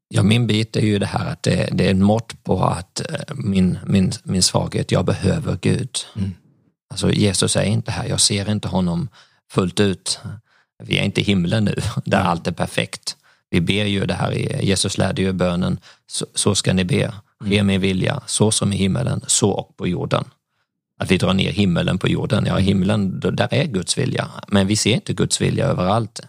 Ja, 0.07 0.23
min 0.23 0.47
bit 0.47 0.75
är 0.75 0.81
ju 0.81 0.99
det 0.99 1.05
här 1.05 1.25
att 1.25 1.43
det, 1.43 1.69
det 1.71 1.85
är 1.85 1.91
en 1.91 2.03
mått 2.03 2.43
på 2.43 2.63
att 2.63 2.99
eh, 2.99 3.35
min, 3.35 3.79
min, 3.85 4.11
min 4.23 4.43
svaghet, 4.43 4.91
jag 4.91 5.05
behöver 5.05 5.57
Gud. 5.61 5.97
Mm. 6.15 6.31
Alltså 6.89 7.11
Jesus 7.11 7.55
är 7.55 7.63
inte 7.63 7.91
här, 7.91 8.07
jag 8.07 8.21
ser 8.21 8.49
inte 8.49 8.67
honom 8.67 9.09
fullt 9.51 9.79
ut. 9.79 10.19
Vi 10.83 10.97
är 10.97 11.03
inte 11.03 11.21
i 11.21 11.23
himlen 11.23 11.65
nu, 11.65 11.75
där 12.05 12.17
mm. 12.17 12.29
allt 12.29 12.47
är 12.47 12.51
perfekt. 12.51 13.17
Vi 13.49 13.61
ber 13.61 13.85
ju 13.85 14.05
det 14.05 14.13
här, 14.13 14.31
Jesus 14.61 14.97
lärde 14.97 15.21
ju 15.21 15.31
bönen, 15.31 15.79
så, 16.07 16.25
så 16.33 16.55
ska 16.55 16.73
ni 16.73 16.83
be, 16.83 17.13
ske 17.39 17.55
mm. 17.55 17.67
min 17.67 17.81
vilja, 17.81 18.21
så 18.25 18.51
som 18.51 18.73
i 18.73 18.75
himmelen, 18.75 19.21
så 19.27 19.51
och 19.51 19.77
på 19.77 19.87
jorden. 19.87 20.25
Att 21.03 21.11
vi 21.11 21.17
drar 21.17 21.33
ner 21.33 21.51
himmelen 21.51 21.97
på 21.97 22.07
jorden, 22.07 22.45
ja 22.45 22.57
himlen, 22.57 23.19
där 23.19 23.53
är 23.53 23.65
Guds 23.65 23.97
vilja, 23.97 24.29
men 24.47 24.67
vi 24.67 24.75
ser 24.75 24.93
inte 24.93 25.13
Guds 25.13 25.41
vilja 25.41 25.65
överallt. 25.65 26.19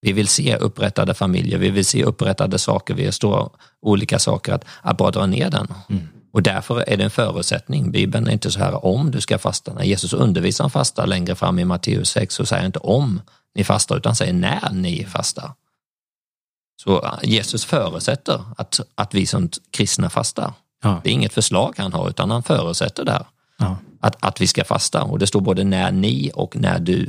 Vi 0.00 0.12
vill 0.12 0.28
se 0.28 0.56
upprättade 0.56 1.14
familjer, 1.14 1.58
vi 1.58 1.70
vill 1.70 1.84
se 1.84 2.04
upprättade 2.04 2.58
saker, 2.58 2.94
vi 2.94 3.12
står 3.12 3.50
olika 3.82 4.18
saker, 4.18 4.52
att, 4.52 4.64
att 4.82 4.96
bara 4.96 5.10
dra 5.10 5.26
ner 5.26 5.50
den. 5.50 5.74
Mm. 5.88 6.08
Och 6.32 6.42
därför 6.42 6.84
är 6.88 6.96
det 6.96 7.04
en 7.04 7.10
förutsättning. 7.10 7.90
Bibeln 7.90 8.26
är 8.26 8.32
inte 8.32 8.50
så 8.50 8.58
här 8.58 8.84
om 8.84 9.10
du 9.10 9.20
ska 9.20 9.38
fasta. 9.38 9.74
När 9.74 9.84
Jesus 9.84 10.12
undervisar 10.12 10.64
om 10.64 10.70
fasta 10.70 11.06
längre 11.06 11.34
fram 11.34 11.58
i 11.58 11.64
Matteus 11.64 12.10
6 12.10 12.34
så 12.34 12.46
säger 12.46 12.62
han 12.62 12.66
inte 12.66 12.78
om 12.78 13.20
ni 13.54 13.64
fastar 13.64 13.96
utan 13.96 14.16
säger 14.16 14.32
när 14.32 14.70
ni 14.72 15.04
fastar. 15.04 15.52
Så 16.82 17.18
Jesus 17.22 17.64
förutsätter 17.64 18.44
att, 18.56 18.80
att 18.94 19.14
vi 19.14 19.26
som 19.26 19.50
kristna 19.70 20.10
fastar. 20.10 20.52
Ja. 20.82 21.00
Det 21.04 21.10
är 21.10 21.14
inget 21.14 21.34
förslag 21.34 21.74
han 21.76 21.92
har 21.92 22.08
utan 22.08 22.30
han 22.30 22.42
förutsätter 22.42 23.04
där 23.04 23.24
ja. 23.58 23.76
Att, 24.02 24.16
att 24.20 24.40
vi 24.40 24.46
ska 24.46 24.64
fasta. 24.64 25.02
Och 25.02 25.18
det 25.18 25.26
står 25.26 25.40
både 25.40 25.64
när 25.64 25.92
ni 25.92 26.30
och 26.34 26.56
när 26.56 26.78
du. 26.78 27.08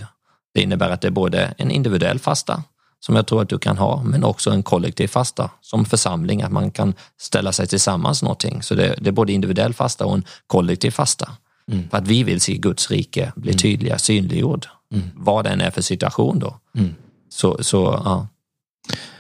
Det 0.54 0.62
innebär 0.62 0.90
att 0.90 1.02
det 1.02 1.08
är 1.08 1.12
både 1.12 1.54
en 1.58 1.72
individuell 1.72 2.20
fasta 2.20 2.64
som 3.00 3.16
jag 3.16 3.28
tror 3.28 3.42
att 3.42 3.50
du 3.50 3.60
kan 3.60 3.78
ha, 3.78 4.04
men 4.04 4.24
också 4.24 4.52
en 4.52 4.64
kollektiv 4.64 5.08
fasta 5.08 5.50
som 5.62 5.86
församling, 5.86 6.42
att 6.42 6.52
man 6.52 6.72
kan 6.72 6.94
ställa 7.18 7.52
sig 7.52 7.68
tillsammans 7.68 8.24
någonting. 8.24 8.64
Så 8.64 8.76
det, 8.76 8.96
det 9.02 9.10
är 9.10 9.12
både 9.12 9.34
individuell 9.34 9.74
fasta 9.74 10.06
och 10.06 10.14
en 10.14 10.26
kollektiv 10.48 10.92
fasta. 10.92 11.32
Mm. 11.72 11.90
För 11.90 11.98
att 11.98 12.08
vi 12.08 12.24
vill 12.24 12.42
se 12.42 12.58
Guds 12.58 12.92
rike 12.92 13.34
bli 13.36 13.52
mm. 13.52 13.58
tydliga, 13.58 13.98
synliggjord. 13.98 14.68
Mm. 14.94 15.10
Vad 15.16 15.46
den 15.46 15.62
är 15.62 15.72
för 15.72 15.82
situation 15.82 16.40
då. 16.40 16.60
Mm. 16.78 16.96
Så, 17.30 17.64
så, 17.64 18.02
ja. 18.06 18.28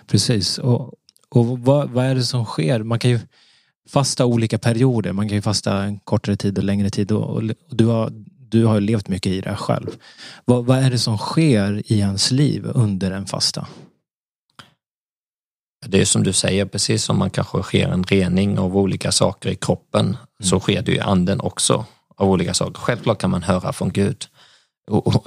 Precis, 0.07 0.57
och, 0.57 0.93
och 1.29 1.59
vad, 1.59 1.89
vad 1.89 2.05
är 2.05 2.15
det 2.15 2.23
som 2.23 2.45
sker? 2.45 2.83
Man 2.83 2.99
kan 2.99 3.11
ju 3.11 3.19
fasta 3.89 4.25
olika 4.25 4.57
perioder. 4.57 5.11
Man 5.13 5.27
kan 5.27 5.35
ju 5.35 5.41
fasta 5.41 5.83
en 5.83 5.99
kortare 5.99 6.35
tid 6.35 6.57
och 6.57 6.63
längre 6.63 6.89
tid. 6.89 7.11
Och, 7.11 7.29
och 7.29 7.43
du, 7.69 7.85
har, 7.85 8.09
du 8.49 8.65
har 8.65 8.81
levt 8.81 9.07
mycket 9.07 9.31
i 9.31 9.41
det 9.41 9.55
själv. 9.55 9.87
Vad, 10.45 10.65
vad 10.65 10.77
är 10.77 10.91
det 10.91 10.99
som 10.99 11.17
sker 11.17 11.91
i 11.91 11.99
ens 11.99 12.31
liv 12.31 12.65
under 12.73 13.11
en 13.11 13.25
fasta? 13.25 13.67
Det 15.85 16.01
är 16.01 16.05
som 16.05 16.23
du 16.23 16.33
säger, 16.33 16.65
precis 16.65 17.03
som 17.03 17.17
man 17.17 17.29
kanske 17.29 17.63
sker 17.63 17.87
en 17.87 18.03
rening 18.03 18.59
av 18.59 18.77
olika 18.77 19.11
saker 19.11 19.49
i 19.49 19.55
kroppen, 19.55 20.05
mm. 20.05 20.17
så 20.43 20.59
sker 20.59 20.81
det 20.81 20.91
i 20.91 20.99
anden 20.99 21.39
också 21.41 21.85
av 22.17 22.29
olika 22.29 22.53
saker. 22.53 22.73
Självklart 22.73 23.17
kan 23.17 23.29
man 23.29 23.43
höra 23.43 23.73
från 23.73 23.91
Gud 23.91 24.25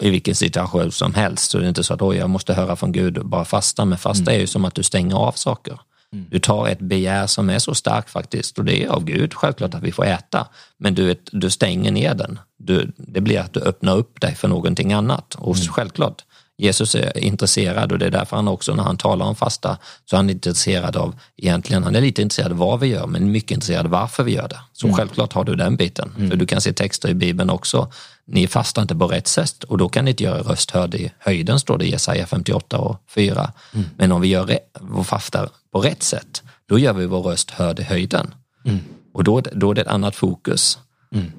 i 0.01 0.11
vilken 0.11 0.35
situation 0.35 0.93
som 0.93 1.15
helst. 1.15 1.51
Så 1.51 1.59
det 1.59 1.65
är 1.65 1.69
inte 1.69 1.85
så 1.85 1.95
att 1.95 2.03
oj, 2.03 2.17
jag 2.17 2.31
måste 2.31 2.55
höra 2.55 2.77
från 2.77 2.93
Gud 2.93 3.19
och 3.19 3.27
bara 3.27 3.45
fasta. 3.45 3.85
Men 3.85 3.99
fasta 3.99 4.31
mm. 4.31 4.35
är 4.35 4.41
ju 4.41 4.47
som 4.47 4.65
att 4.65 4.75
du 4.75 4.83
stänger 4.83 5.17
av 5.17 5.33
saker. 5.33 5.81
Mm. 6.17 6.27
Du 6.31 6.39
tar 6.39 6.69
ett 6.69 6.79
begär 6.79 7.27
som 7.27 7.51
är 7.51 7.59
så 7.59 7.75
starkt 7.75 8.11
faktiskt 8.11 8.59
och 8.59 8.65
det 8.65 8.85
är 8.85 8.89
av 8.89 9.05
Gud 9.05 9.35
självklart 9.35 9.75
att 9.75 9.83
vi 9.83 9.93
får 9.93 10.05
äta. 10.05 10.47
Men 10.79 10.95
du, 10.95 11.15
du 11.33 11.51
stänger 11.51 11.91
ner 11.91 12.15
den. 12.15 12.39
Du, 12.59 12.93
det 12.97 13.21
blir 13.21 13.41
att 13.41 13.53
du 13.53 13.61
öppnar 13.61 13.97
upp 13.97 14.21
dig 14.21 14.35
för 14.35 14.49
någonting 14.49 14.93
annat. 14.93 15.35
Och 15.35 15.57
mm. 15.57 15.69
självklart, 15.69 16.25
Jesus 16.59 16.95
är 16.95 17.19
intresserad 17.19 17.93
och 17.93 17.99
det 17.99 18.07
är 18.07 18.11
därför 18.11 18.37
han 18.37 18.49
också 18.49 18.75
när 18.75 18.83
han 18.83 18.97
talar 18.97 19.27
om 19.27 19.37
fasta 19.37 19.79
så 20.05 20.17
är 20.17 20.19
han 20.19 20.31
intresserad 20.31 20.97
av, 20.97 21.15
egentligen, 21.37 21.85
han 21.85 21.97
är 21.97 22.01
lite 22.01 22.23
intresserad 22.23 22.53
av 22.53 22.59
vad 22.59 22.81
vi 22.81 22.87
gör 22.87 23.07
men 23.07 23.31
mycket 23.31 23.51
intresserad 23.51 23.85
av 23.85 23.91
varför 23.91 24.25
vi 24.25 24.33
gör 24.33 24.49
det. 24.49 24.61
Så 24.73 24.87
mm. 24.87 24.97
självklart 24.97 25.33
har 25.33 25.45
du 25.45 25.55
den 25.55 25.77
biten. 25.77 26.13
Mm. 26.17 26.31
För 26.31 26.37
du 26.37 26.47
kan 26.47 26.61
se 26.61 26.73
texter 26.73 27.09
i 27.09 27.15
Bibeln 27.15 27.51
också. 27.51 27.93
Ni 28.25 28.47
fastar 28.47 28.83
inte 28.83 28.95
på 28.95 29.07
rätt 29.07 29.29
sätt 29.29 29.65
och 29.65 29.79
då 29.79 29.89
kan 29.89 30.05
ni 30.05 30.11
inte 30.11 30.25
göra 30.25 30.43
röst 30.43 30.71
hörd 30.71 30.95
i 30.95 31.13
höjden 31.19 31.61
står 31.61 31.79
det 31.79 31.85
i 31.85 31.91
Jesaja 31.91 32.27
58 32.27 32.79
och 32.79 33.03
4. 33.09 33.53
Mm. 33.75 33.87
Men 33.97 34.13
om 34.13 34.21
vi 34.21 34.29
gör 34.29 34.59
vår 34.81 35.05
fastar 35.05 35.49
på 35.73 35.81
rätt 35.81 36.03
sätt, 36.03 36.43
då 36.69 36.79
gör 36.79 36.93
vi 36.93 37.07
vår 37.07 37.23
röst 37.23 37.51
hörd 37.51 37.79
i 37.79 37.83
höjden. 37.83 38.35
Mm. 38.65 38.79
Och 39.15 39.25
då, 39.25 39.41
då 39.41 39.71
är 39.71 39.75
det 39.75 39.81
ett 39.81 39.87
annat 39.87 40.17
fokus. 40.17 40.79
Mm. 41.15 41.33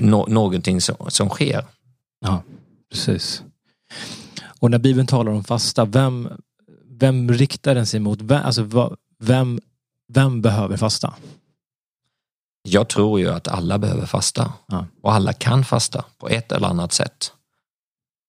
Nå, 0.00 0.26
någonting 0.26 0.80
som, 0.80 0.96
som 1.08 1.28
sker. 1.28 1.64
Ja, 2.20 2.42
precis. 2.90 3.42
Och 4.58 4.70
när 4.70 4.78
Bibeln 4.78 5.06
talar 5.06 5.32
om 5.32 5.44
fasta, 5.44 5.84
vem, 5.84 6.28
vem 6.90 7.32
riktar 7.32 7.74
den 7.74 7.86
sig 7.86 8.00
mot? 8.00 8.20
Vem, 8.20 8.42
alltså, 8.44 8.90
vem, 9.18 9.60
vem 10.08 10.42
behöver 10.42 10.76
fasta? 10.76 11.14
Jag 12.62 12.88
tror 12.88 13.20
ju 13.20 13.28
att 13.28 13.48
alla 13.48 13.78
behöver 13.78 14.06
fasta 14.06 14.52
ja. 14.66 14.86
och 15.02 15.12
alla 15.12 15.32
kan 15.32 15.64
fasta 15.64 16.04
på 16.18 16.28
ett 16.28 16.52
eller 16.52 16.68
annat 16.68 16.92
sätt. 16.92 17.32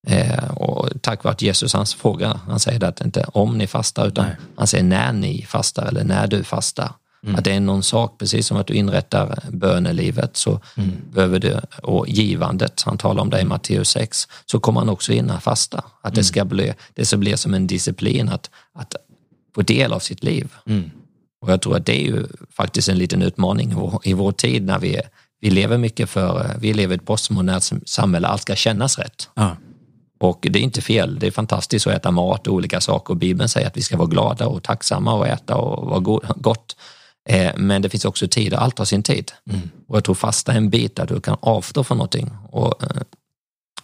Eh, 0.07 0.51
och 0.51 0.89
tack 1.01 1.23
vare 1.23 1.31
att 1.33 1.41
Jesus 1.41 1.73
hans 1.73 1.93
fråga, 1.93 2.39
han 2.47 2.59
säger 2.59 2.83
att 2.83 3.01
inte 3.01 3.23
om 3.33 3.57
ni 3.57 3.67
fastar 3.67 4.07
utan 4.07 4.25
Nej. 4.25 4.35
han 4.55 4.67
säger 4.67 4.83
när 4.83 5.13
ni 5.13 5.45
fastar 5.45 5.85
eller 5.85 6.03
när 6.03 6.27
du 6.27 6.43
fastar. 6.43 6.93
Mm. 7.23 7.35
Att 7.35 7.43
det 7.43 7.51
är 7.51 7.59
någon 7.59 7.83
sak, 7.83 8.17
precis 8.17 8.47
som 8.47 8.57
att 8.57 8.67
du 8.67 8.73
inrättar 8.73 9.39
bönelivet 9.51 10.37
så 10.37 10.59
mm. 10.77 10.91
behöver 11.11 11.39
du, 11.39 11.59
och 11.83 12.09
givandet, 12.09 12.81
han 12.85 12.97
talar 12.97 13.21
om 13.21 13.29
det 13.29 13.41
i. 13.41 13.45
Matteus 13.45 13.89
6, 13.89 14.27
så 14.45 14.59
kommer 14.59 14.79
han 14.79 14.89
också 14.89 15.13
in 15.13 15.29
här 15.29 15.39
fasta. 15.39 15.77
Att 15.77 16.13
det 16.13 16.19
mm. 16.19 16.23
ska 16.23 16.45
bli, 16.45 16.73
det 16.93 17.05
ska 17.05 17.17
bli 17.17 17.37
som 17.37 17.53
en 17.53 17.67
disciplin 17.67 18.29
att, 18.29 18.49
att 18.73 18.95
få 19.55 19.61
del 19.61 19.93
av 19.93 19.99
sitt 19.99 20.23
liv. 20.23 20.53
Mm. 20.65 20.91
Och 21.41 21.51
jag 21.51 21.61
tror 21.61 21.77
att 21.77 21.85
det 21.85 22.01
är 22.01 22.05
ju 22.05 22.25
faktiskt 22.51 22.89
en 22.89 22.97
liten 22.97 23.21
utmaning 23.21 23.71
i 23.71 23.73
vår, 23.73 23.99
i 24.03 24.13
vår 24.13 24.31
tid 24.31 24.65
när 24.65 24.79
vi, 24.79 25.01
vi 25.41 25.49
lever 25.49 25.77
mycket 25.77 26.09
för, 26.09 26.55
vi 26.59 26.73
lever 26.73 26.95
i 26.95 26.97
ett 26.97 27.05
postmodernt 27.05 27.71
samhälle, 27.85 28.27
allt 28.27 28.41
ska 28.41 28.55
kännas 28.55 28.99
rätt. 28.99 29.29
Ja. 29.33 29.55
Och 30.19 30.47
det 30.49 30.59
är 30.59 30.63
inte 30.63 30.81
fel, 30.81 31.19
det 31.19 31.27
är 31.27 31.31
fantastiskt 31.31 31.87
att 31.87 31.93
äta 31.93 32.11
mat 32.11 32.47
och 32.47 32.53
olika 32.53 32.81
saker 32.81 33.11
och 33.11 33.17
Bibeln 33.17 33.49
säger 33.49 33.67
att 33.67 33.77
vi 33.77 33.81
ska 33.81 33.97
vara 33.97 34.07
glada 34.07 34.47
och 34.47 34.63
tacksamma 34.63 35.13
och 35.13 35.27
äta 35.27 35.55
och 35.55 35.87
vara 35.87 36.23
gott. 36.35 36.75
Eh, 37.29 37.51
men 37.57 37.81
det 37.81 37.89
finns 37.89 38.05
också 38.05 38.27
tid 38.27 38.53
och 38.53 38.61
allt 38.61 38.77
har 38.77 38.85
sin 38.85 39.03
tid. 39.03 39.31
Mm. 39.49 39.69
Och 39.87 39.97
jag 39.97 40.03
tror 40.03 40.15
fasta 40.15 40.51
är 40.51 40.57
en 40.57 40.69
bit 40.69 40.95
där 40.95 41.05
du 41.07 41.21
kan 41.21 41.37
avstå 41.39 41.83
från 41.83 41.97
någonting. 41.97 42.31
Och 42.49 42.83
eh, 42.83 43.01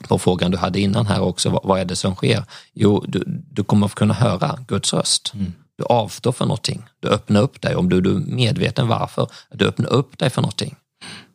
på 0.07 0.19
frågan 0.19 0.51
du 0.51 0.57
hade 0.57 0.79
innan 0.79 1.05
här 1.07 1.21
också, 1.21 1.61
vad 1.63 1.79
är 1.79 1.85
det 1.85 1.95
som 1.95 2.15
sker? 2.15 2.43
Jo, 2.73 3.05
du, 3.07 3.23
du 3.51 3.63
kommer 3.63 3.85
att 3.85 3.95
kunna 3.95 4.13
höra 4.13 4.59
Guds 4.67 4.93
röst. 4.93 5.31
Mm. 5.33 5.53
Du 5.77 5.83
avstår 5.83 6.31
från 6.31 6.47
någonting. 6.47 6.83
Du 6.99 7.07
öppnar 7.07 7.41
upp 7.41 7.61
dig, 7.61 7.75
om 7.75 7.89
du, 7.89 8.01
du 8.01 8.15
är 8.15 8.19
medveten 8.19 8.87
varför, 8.87 9.27
du 9.51 9.65
öppnar 9.65 9.89
upp 9.89 10.17
dig 10.17 10.29
för 10.29 10.41
någonting. 10.41 10.75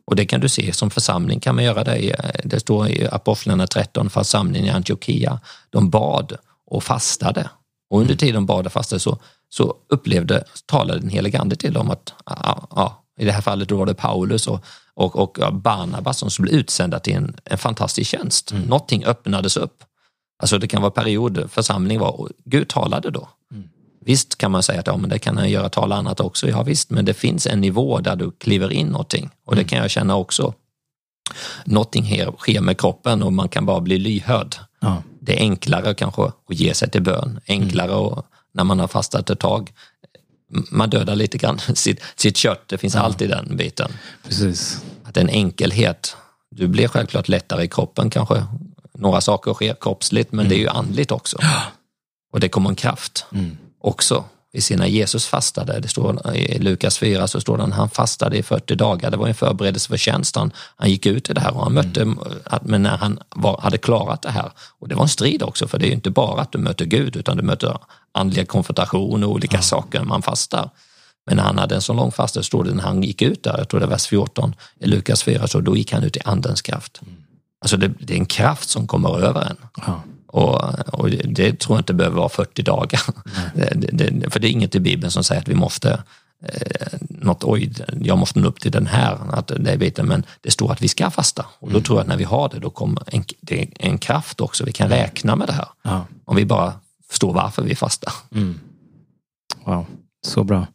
Och 0.07 0.17
det 0.17 0.27
kan 0.27 0.41
du 0.41 0.49
se 0.49 0.73
som 0.73 0.91
församling 0.91 1.41
kan 1.41 1.55
man 1.55 1.65
göra 1.65 1.85
det. 1.85 2.17
Det 2.45 2.61
står 2.61 2.89
i 2.89 3.09
Apostlarna 3.09 3.67
13, 3.67 4.11
församlingen 4.11 4.69
i 4.69 4.71
Antiochia, 4.71 5.41
de 5.71 5.91
bad 5.91 6.37
och 6.67 6.85
fastade. 6.85 7.51
Och 7.91 8.01
under 8.01 8.17
tiden 8.17 8.47
bad 8.47 8.67
och 8.67 8.73
fastade 8.73 9.01
så, 9.01 9.19
så 9.51 9.75
upplevde, 9.89 10.45
talade 10.67 11.01
den 11.01 11.09
helige 11.09 11.41
ande 11.41 11.57
till 11.57 11.73
dem 11.73 11.91
att, 11.91 12.15
ja, 12.27 12.69
ja, 12.71 13.05
i 13.19 13.25
det 13.25 13.33
här 13.33 13.41
fallet 13.41 13.69
då 13.69 13.77
var 13.77 13.87
det 13.87 13.95
Paulus 13.95 14.47
och, 14.47 14.65
och, 14.95 15.19
och 15.19 15.55
Barnabas 15.55 16.19
som 16.19 16.31
skulle 16.31 16.49
bli 16.51 16.59
utsända 16.59 16.99
till 16.99 17.15
en, 17.15 17.37
en 17.45 17.59
fantastisk 17.59 18.11
tjänst. 18.11 18.53
Mm. 18.53 18.63
Någonting 18.63 19.05
öppnades 19.05 19.57
upp. 19.57 19.85
Alltså 20.43 20.59
det 20.59 20.69
kan 20.69 20.83
vara 20.83 20.91
perioder, 20.91 21.49
församling 21.49 22.01
var, 22.01 22.29
Gud 22.45 22.69
talade 22.69 23.11
då. 23.11 23.29
Mm. 23.53 23.69
Visst 24.05 24.39
kan 24.39 24.51
man 24.51 24.63
säga 24.63 24.81
att 24.81 24.87
ja, 24.87 24.97
men 24.97 25.11
det 25.11 25.19
kan 25.19 25.37
han 25.37 25.51
göra, 25.51 25.69
tala 25.69 25.97
annat 25.97 26.21
också. 26.21 26.49
Ja 26.49 26.63
visst, 26.63 26.91
men 26.91 27.05
det 27.05 27.15
finns 27.15 27.47
en 27.47 27.61
nivå 27.61 28.01
där 28.01 28.17
du 28.17 28.31
kliver 28.31 28.73
in 28.73 28.87
någonting 28.87 29.31
och 29.47 29.55
det 29.55 29.61
mm. 29.61 29.69
kan 29.69 29.79
jag 29.79 29.91
känna 29.91 30.17
också. 30.17 30.55
Någonting 31.65 32.05
sker 32.39 32.61
med 32.61 32.81
kroppen 32.81 33.23
och 33.23 33.33
man 33.33 33.49
kan 33.49 33.67
bara 33.67 33.81
bli 33.81 33.99
lyhörd. 33.99 34.57
Ja. 34.81 35.03
Det 35.21 35.37
är 35.37 35.41
enklare 35.41 35.95
kanske 35.95 36.23
att 36.23 36.35
ge 36.49 36.75
sig 36.75 36.91
till 36.91 37.03
bön, 37.03 37.41
enklare 37.49 37.93
mm. 37.93 37.99
och, 37.99 38.27
när 38.53 38.65
man 38.65 38.81
har 38.81 38.89
fastat 38.89 39.31
ett 39.31 39.39
tag. 39.39 39.73
Man 40.71 40.91
dödar 40.91 41.17
lite 41.17 41.39
grann 41.39 41.59
sitt, 41.75 42.01
sitt 42.17 42.37
kött, 42.37 42.63
det 42.67 42.79
finns 42.79 42.95
ja. 42.95 43.01
alltid 43.01 43.31
den 43.31 43.57
biten. 43.57 43.93
Precis. 44.25 44.85
Att 45.05 45.17
en 45.17 45.29
enkelhet, 45.29 46.17
du 46.51 46.67
blir 46.67 46.89
självklart 46.89 47.29
lättare 47.29 47.65
i 47.65 47.69
kroppen 47.69 48.11
kanske. 48.11 48.45
Några 48.95 49.21
saker 49.21 49.55
sker 49.55 49.77
kroppsligt 49.81 50.33
men 50.33 50.41
mm. 50.41 50.49
det 50.49 50.57
är 50.57 50.61
ju 50.61 50.69
andligt 50.69 51.11
också. 51.11 51.39
Och 52.33 52.41
det 52.41 52.49
kommer 52.49 52.71
en 52.71 52.77
kraft. 52.77 53.27
Mm 53.33 53.57
också 53.81 54.25
i 54.53 54.61
sina 54.61 54.87
Jesus 54.87 55.27
fastade. 55.27 55.81
Det 55.81 55.89
står 55.89 56.37
i 56.37 56.59
Lukas 56.59 56.99
4 56.99 57.29
så 57.29 57.41
står 57.41 57.57
det 57.57 57.65
att 57.65 57.73
han 57.73 57.91
fastade 57.91 58.37
i 58.37 58.43
40 58.43 58.75
dagar. 58.75 59.11
Det 59.11 59.17
var 59.17 59.29
en 59.29 59.35
förberedelse 59.35 59.89
för 59.89 59.97
tjänst. 59.97 60.37
Han, 60.37 60.53
han 60.77 60.91
gick 60.91 61.07
ut 61.07 61.31
i 61.31 61.33
det 61.33 61.41
här 61.41 61.57
och 61.57 61.63
han 61.63 61.73
mötte, 61.73 62.03
mm. 62.03 62.19
men 62.63 62.83
när 62.83 62.97
han 62.97 63.19
var, 63.29 63.61
hade 63.61 63.79
klarat 63.79 64.23
det 64.23 64.31
här, 64.31 64.51
och 64.79 64.89
det 64.89 64.95
var 64.95 65.03
en 65.03 65.09
strid 65.09 65.43
också, 65.43 65.69
för 65.69 65.79
det 65.79 65.89
är 65.89 65.93
inte 65.93 66.11
bara 66.11 66.41
att 66.41 66.53
du 66.53 66.59
möter 66.59 66.85
Gud, 66.85 67.17
utan 67.17 67.37
du 67.37 67.43
möter 67.43 67.79
andliga 68.13 68.45
konfrontation 68.45 69.25
och 69.25 69.31
olika 69.31 69.57
ja. 69.57 69.63
saker 69.63 69.99
när 69.99 70.07
man 70.07 70.23
fastar. 70.23 70.71
Men 71.27 71.37
när 71.37 71.43
han 71.45 71.59
hade 71.59 71.75
en 71.75 71.83
så 71.83 71.93
lång 71.93 72.13
fasta, 72.13 72.43
står 72.43 72.65
det 72.65 72.75
när 72.75 72.83
han 72.83 73.03
gick 73.03 73.23
ut 73.23 73.43
där, 73.43 73.59
jag 73.59 73.69
tror 73.69 73.81
det 73.81 73.87
är 73.87 73.91
vers 73.91 74.07
14 74.07 74.55
i 74.81 74.87
Lukas 74.87 75.23
4, 75.23 75.47
så 75.47 75.61
då 75.61 75.77
gick 75.77 75.93
han 75.93 76.05
ut 76.05 76.17
i 76.17 76.21
andens 76.25 76.63
kraft. 76.63 77.01
Mm. 77.03 77.17
Alltså 77.61 77.77
det, 77.77 77.89
det, 78.01 78.15
är 78.15 78.19
en 78.19 78.27
kraft 78.27 78.69
som 78.69 78.87
kommer 78.87 79.19
över 79.19 79.41
en. 79.41 79.57
Ja. 79.87 80.03
Och, 80.33 80.89
och 80.93 81.11
det, 81.11 81.61
tror 81.61 81.77
jag 81.77 81.81
inte 81.81 81.95
behöver 81.95 82.17
vara 82.17 82.29
40 82.29 82.63
dagar. 82.63 83.01
Det, 83.55 83.91
det, 83.93 84.31
för 84.31 84.41
det 84.41 84.49
är 84.49 84.51
inget 84.51 84.75
i 84.75 84.81
Bibeln 84.81 85.11
som 85.11 85.25
säger 85.25 85.41
att 85.41 85.49
vi 85.49 85.55
måste 85.55 86.03
eh, 86.43 86.99
något, 87.01 87.45
oj, 87.45 87.73
jag 88.03 88.19
måste 88.19 88.39
nå 88.39 88.49
upp 88.49 88.61
till 88.61 88.73
den 88.73 88.87
här, 88.87 89.19
att 89.33 89.53
det 89.57 89.73
är 89.73 89.77
biten, 89.77 90.07
men 90.07 90.27
det 90.41 90.51
står 90.51 90.73
att 90.73 90.83
vi 90.83 90.89
ska 90.89 91.11
fasta. 91.11 91.47
Och 91.59 91.69
då 91.69 91.77
mm. 91.77 91.83
tror 91.83 91.99
jag 91.99 92.03
att 92.03 92.09
när 92.09 92.17
vi 92.17 92.25
har 92.25 92.49
det, 92.49 92.59
då 92.59 92.71
kommer 92.71 93.03
en, 93.07 93.25
det 93.41 93.63
är 93.63 93.69
en 93.79 93.99
kraft 93.99 94.41
också, 94.41 94.65
vi 94.65 94.73
kan 94.73 94.87
mm. 94.87 94.99
räkna 94.99 95.37
med 95.37 95.49
det 95.49 95.53
här. 95.53 95.69
Ja. 95.83 96.07
Om 96.25 96.37
vi 96.37 96.45
bara 96.45 96.73
förstår 97.11 97.33
varför 97.33 97.63
vi 97.63 97.75
fastar. 97.75 98.13
Mm. 98.35 98.61
Wow, 99.65 99.87
så 100.27 100.45
bra. 100.45 100.67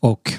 Och 0.00 0.32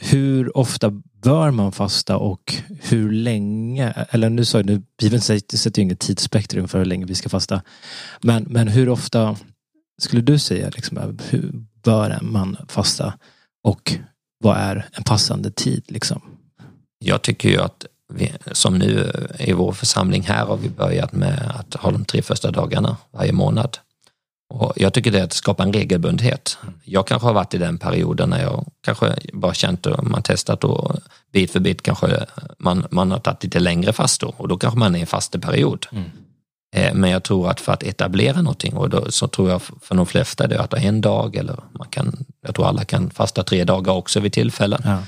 hur 0.00 0.56
ofta 0.56 0.90
bör 1.22 1.50
man 1.50 1.72
fasta 1.72 2.16
och 2.16 2.54
hur 2.68 3.12
länge? 3.12 3.92
Eller 4.10 4.30
nu 4.30 4.44
sa 4.44 4.62
du, 4.62 4.82
Bibeln 5.00 5.22
sätter 5.22 5.78
ju 5.78 5.82
inget 5.82 6.00
tidsspektrum 6.00 6.68
för 6.68 6.78
hur 6.78 6.84
länge 6.84 7.06
vi 7.06 7.14
ska 7.14 7.28
fasta. 7.28 7.62
Men, 8.20 8.42
men 8.42 8.68
hur 8.68 8.88
ofta 8.88 9.36
skulle 10.02 10.22
du 10.22 10.38
säga, 10.38 10.70
liksom, 10.74 11.18
hur 11.30 11.52
bör 11.84 12.18
man 12.22 12.56
fasta? 12.68 13.18
Och 13.64 13.94
vad 14.38 14.56
är 14.56 14.88
en 14.92 15.04
passande 15.04 15.50
tid? 15.50 15.84
Liksom? 15.88 16.22
Jag 16.98 17.22
tycker 17.22 17.48
ju 17.48 17.60
att 17.60 17.86
vi, 18.12 18.32
som 18.52 18.78
nu 18.78 19.12
i 19.38 19.52
vår 19.52 19.72
församling 19.72 20.22
här 20.22 20.46
har 20.46 20.56
vi 20.56 20.68
börjat 20.68 21.12
med 21.12 21.52
att 21.54 21.74
ha 21.74 21.90
de 21.90 22.04
tre 22.04 22.22
första 22.22 22.50
dagarna 22.50 22.96
varje 23.10 23.32
månad. 23.32 23.78
Och 24.50 24.72
jag 24.76 24.94
tycker 24.94 25.10
det 25.10 25.18
är 25.18 25.24
att 25.24 25.32
skapa 25.32 25.62
en 25.62 25.72
regelbundenhet. 25.72 26.58
Jag 26.84 27.06
kanske 27.06 27.26
har 27.26 27.34
varit 27.34 27.54
i 27.54 27.58
den 27.58 27.78
perioden 27.78 28.30
när 28.30 28.42
jag 28.42 28.64
kanske 28.84 29.16
bara 29.32 29.54
känt 29.54 29.86
och 29.86 30.04
man 30.06 30.22
testat 30.22 30.64
och 30.64 30.96
bit 31.32 31.50
för 31.50 31.60
bit 31.60 31.82
kanske 31.82 32.26
man, 32.58 32.86
man 32.90 33.10
har 33.10 33.18
tagit 33.18 33.44
lite 33.44 33.60
längre 33.60 33.92
fastor 33.92 34.34
och 34.36 34.48
då 34.48 34.58
kanske 34.58 34.78
man 34.78 34.94
är 34.94 34.98
i 34.98 35.00
en 35.00 35.06
fasteperiod. 35.06 35.86
Mm. 35.92 36.04
Eh, 36.76 36.94
men 36.94 37.10
jag 37.10 37.22
tror 37.22 37.50
att 37.50 37.60
för 37.60 37.72
att 37.72 37.82
etablera 37.82 38.42
någonting 38.42 38.76
och 38.76 38.90
då, 38.90 39.10
så 39.10 39.28
tror 39.28 39.50
jag 39.50 39.62
för 39.62 39.94
de 39.94 40.06
flesta 40.06 40.46
det 40.46 40.54
är 40.54 40.60
att 40.60 40.74
en 40.74 41.00
dag 41.00 41.36
eller 41.36 41.56
man 41.78 41.88
kan, 41.88 42.24
jag 42.46 42.54
tror 42.54 42.66
alla 42.66 42.84
kan 42.84 43.10
fasta 43.10 43.42
tre 43.42 43.64
dagar 43.64 43.92
också 43.92 44.20
vid 44.20 44.32
tillfällen. 44.32 44.82
Ja. 44.84 44.98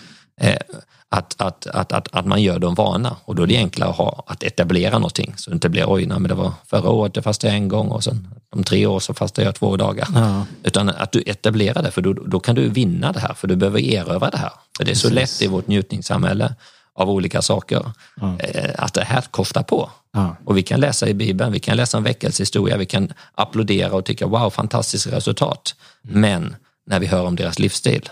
Att, 1.14 1.40
att, 1.40 1.66
att, 1.66 1.92
att, 1.92 2.09
att 2.12 2.26
man 2.26 2.42
gör 2.42 2.59
dem 2.59 2.75
vana 2.75 3.16
och 3.25 3.35
då 3.35 3.42
är 3.42 3.47
det 3.47 3.57
enklare 3.57 3.90
att, 3.90 3.97
ha, 3.97 4.25
att 4.26 4.42
etablera 4.42 4.99
någonting 4.99 5.35
så 5.37 5.50
det 5.50 5.54
inte 5.54 5.69
blir 5.69 5.85
oj, 5.88 6.07
nej, 6.07 6.19
men 6.19 6.28
det 6.28 6.35
var 6.35 6.52
förra 6.66 6.90
året 6.90 7.16
jag 7.16 7.25
fastade 7.25 7.52
en 7.52 7.69
gång 7.69 7.88
och 7.88 8.04
sen 8.04 8.28
om 8.50 8.64
tre 8.64 8.87
år 8.87 9.00
så 9.00 9.14
fastade 9.14 9.47
jag 9.47 9.54
två 9.54 9.76
dagar. 9.76 10.09
Ja. 10.14 10.47
Utan 10.64 10.88
att 10.88 11.12
du 11.12 11.23
etablerar 11.26 11.83
det 11.83 11.90
för 11.90 12.02
då, 12.02 12.12
då 12.12 12.40
kan 12.40 12.54
du 12.54 12.69
vinna 12.69 13.12
det 13.12 13.21
här 13.21 13.35
för 13.35 13.49
du 13.49 13.57
behöver 13.57 13.81
erövra 13.81 14.31
det 14.31 14.37
här. 14.37 14.50
För 14.76 14.85
det 14.85 14.90
är 14.90 14.95
så 14.95 15.09
Precis. 15.09 15.40
lätt 15.40 15.49
i 15.49 15.50
vårt 15.50 15.66
njutningssamhälle 15.66 16.54
av 16.95 17.11
olika 17.11 17.42
saker 17.42 17.92
ja. 18.21 18.38
Eh, 18.38 18.71
att 18.78 18.95
det 18.95 19.04
här 19.04 19.25
kostar 19.31 19.62
på. 19.62 19.90
Ja. 20.12 20.37
Och 20.45 20.57
vi 20.57 20.62
kan 20.62 20.81
läsa 20.81 21.09
i 21.09 21.14
Bibeln, 21.14 21.52
vi 21.52 21.61
kan 21.61 21.76
läsa 21.76 21.97
en 21.99 22.04
väckelsehistoria, 22.04 22.76
vi 22.76 22.87
kan 22.87 23.12
applådera 23.35 23.92
och 23.92 24.04
tycka 24.04 24.26
wow, 24.26 24.50
fantastiskt 24.50 25.07
resultat. 25.07 25.75
Mm. 26.09 26.21
Men 26.21 26.57
när 26.87 27.00
vi 27.00 27.07
hör 27.07 27.26
om 27.26 27.37
deras 27.37 27.59
livsstil, 27.59 28.09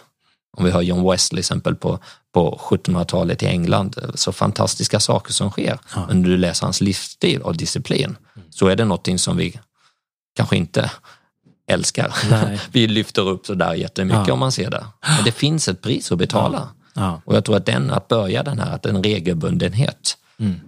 om 0.56 0.64
vi 0.64 0.70
har 0.70 0.82
John 0.82 1.10
Wesley 1.10 1.40
exempel 1.40 1.74
på, 1.74 1.98
på 2.34 2.60
1700-talet 2.70 3.42
i 3.42 3.46
England, 3.46 3.96
så 4.14 4.32
fantastiska 4.32 5.00
saker 5.00 5.32
som 5.32 5.50
sker. 5.50 5.78
Ja. 5.94 6.06
När 6.06 6.28
du 6.28 6.36
läser 6.36 6.66
hans 6.66 6.80
livsstil 6.80 7.42
och 7.42 7.56
disciplin 7.56 8.04
mm. 8.04 8.48
så 8.50 8.66
är 8.66 8.76
det 8.76 8.84
någonting 8.84 9.18
som 9.18 9.36
vi 9.36 9.60
kanske 10.36 10.56
inte 10.56 10.90
älskar. 11.70 12.14
Nej. 12.30 12.60
vi 12.72 12.86
lyfter 12.86 13.28
upp 13.28 13.46
sådär 13.46 13.74
jättemycket 13.74 14.26
ja. 14.26 14.32
om 14.32 14.38
man 14.38 14.52
ser 14.52 14.70
det. 14.70 14.86
Men 15.00 15.24
det 15.24 15.32
finns 15.32 15.68
ett 15.68 15.82
pris 15.82 16.12
att 16.12 16.18
betala. 16.18 16.68
Ja. 16.94 17.20
Och 17.24 17.36
jag 17.36 17.44
tror 17.44 17.56
att 17.56 17.66
den, 17.66 17.90
att 17.90 18.08
börja 18.08 18.42
den 18.42 18.58
här, 18.58 18.74
att 18.74 18.86
en 18.86 19.02
regelbundenhet, 19.02 20.16
mm. 20.38 20.60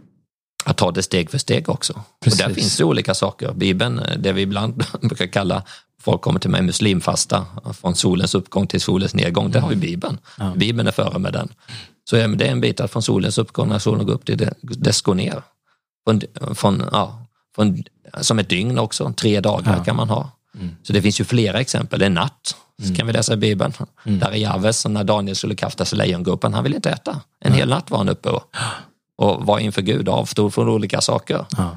att 0.65 0.77
ta 0.77 0.91
det 0.91 1.03
steg 1.03 1.31
för 1.31 1.39
steg 1.39 1.69
också. 1.69 2.03
Precis. 2.25 2.41
Och 2.41 2.49
där 2.49 2.55
finns 2.55 2.77
det 2.77 2.85
olika 2.85 3.15
saker. 3.15 3.53
Bibeln, 3.53 4.01
det 4.19 4.33
vi 4.33 4.43
ibland 4.43 4.85
brukar 5.01 5.27
kalla 5.27 5.62
folk 6.02 6.21
kommer 6.21 6.40
till 6.40 6.50
mig 6.50 6.62
muslimfasta, 6.62 7.47
från 7.80 7.94
solens 7.94 8.35
uppgång 8.35 8.66
till 8.66 8.80
solens 8.80 9.14
nedgång, 9.14 9.50
det 9.50 9.61
har 9.61 9.71
ju 9.71 9.76
Bibeln. 9.76 10.18
Ja. 10.38 10.52
Bibeln 10.56 10.88
är 10.88 10.92
före 10.92 11.18
med 11.18 11.32
den. 11.32 11.49
Så 12.04 12.16
ja, 12.16 12.28
det 12.28 12.47
är 12.47 12.52
en 12.52 12.61
bit 12.61 12.80
att 12.80 12.92
från 12.92 13.02
solens 13.02 13.38
uppgång, 13.38 13.68
när 13.68 13.78
solen 13.78 14.06
går 14.06 14.14
upp, 14.14 14.25
till 14.25 14.50
dess 14.61 15.02
går 15.02 15.14
ner. 15.14 15.42
Från, 16.04 16.21
från, 16.54 16.82
ja, 16.92 17.26
från, 17.54 17.82
som 18.21 18.38
ett 18.38 18.49
dygn 18.49 18.78
också, 18.78 19.12
tre 19.16 19.40
dagar 19.40 19.76
ja. 19.76 19.85
kan 19.85 19.97
man 19.97 20.09
ha. 20.09 20.30
Mm. 20.54 20.76
Så 20.82 20.92
det 20.92 21.02
finns 21.02 21.21
ju 21.21 21.25
flera 21.25 21.61
exempel. 21.61 21.99
Det 21.99 22.06
är 22.06 22.11
natt, 22.11 22.56
mm. 22.82 22.94
kan 22.94 23.06
vi 23.06 23.12
läsa 23.12 23.35
i 23.35 23.37
Bibeln. 23.37 23.73
Mm. 24.04 24.18
Där 24.18 24.30
är 24.30 24.37
Javes, 24.37 24.87
när 24.87 25.04
Daniel 25.04 25.37
skulle 25.37 25.54
kasta 25.54 25.85
sig 25.85 25.99
lejongropen, 25.99 26.54
han 26.54 26.64
ville 26.64 26.76
inte 26.76 26.90
äta. 26.90 27.21
En 27.40 27.52
hel 27.52 27.68
natt 27.68 27.90
var 27.90 27.99
han 27.99 28.09
uppe 28.09 28.28
och, 28.28 28.54
och 29.16 29.47
var 29.47 29.59
inför 29.59 29.82
Gud 29.82 30.09
och 30.09 30.14
avstod 30.14 30.54
från 30.54 30.68
olika 30.68 31.00
saker. 31.00 31.47
Ja. 31.56 31.76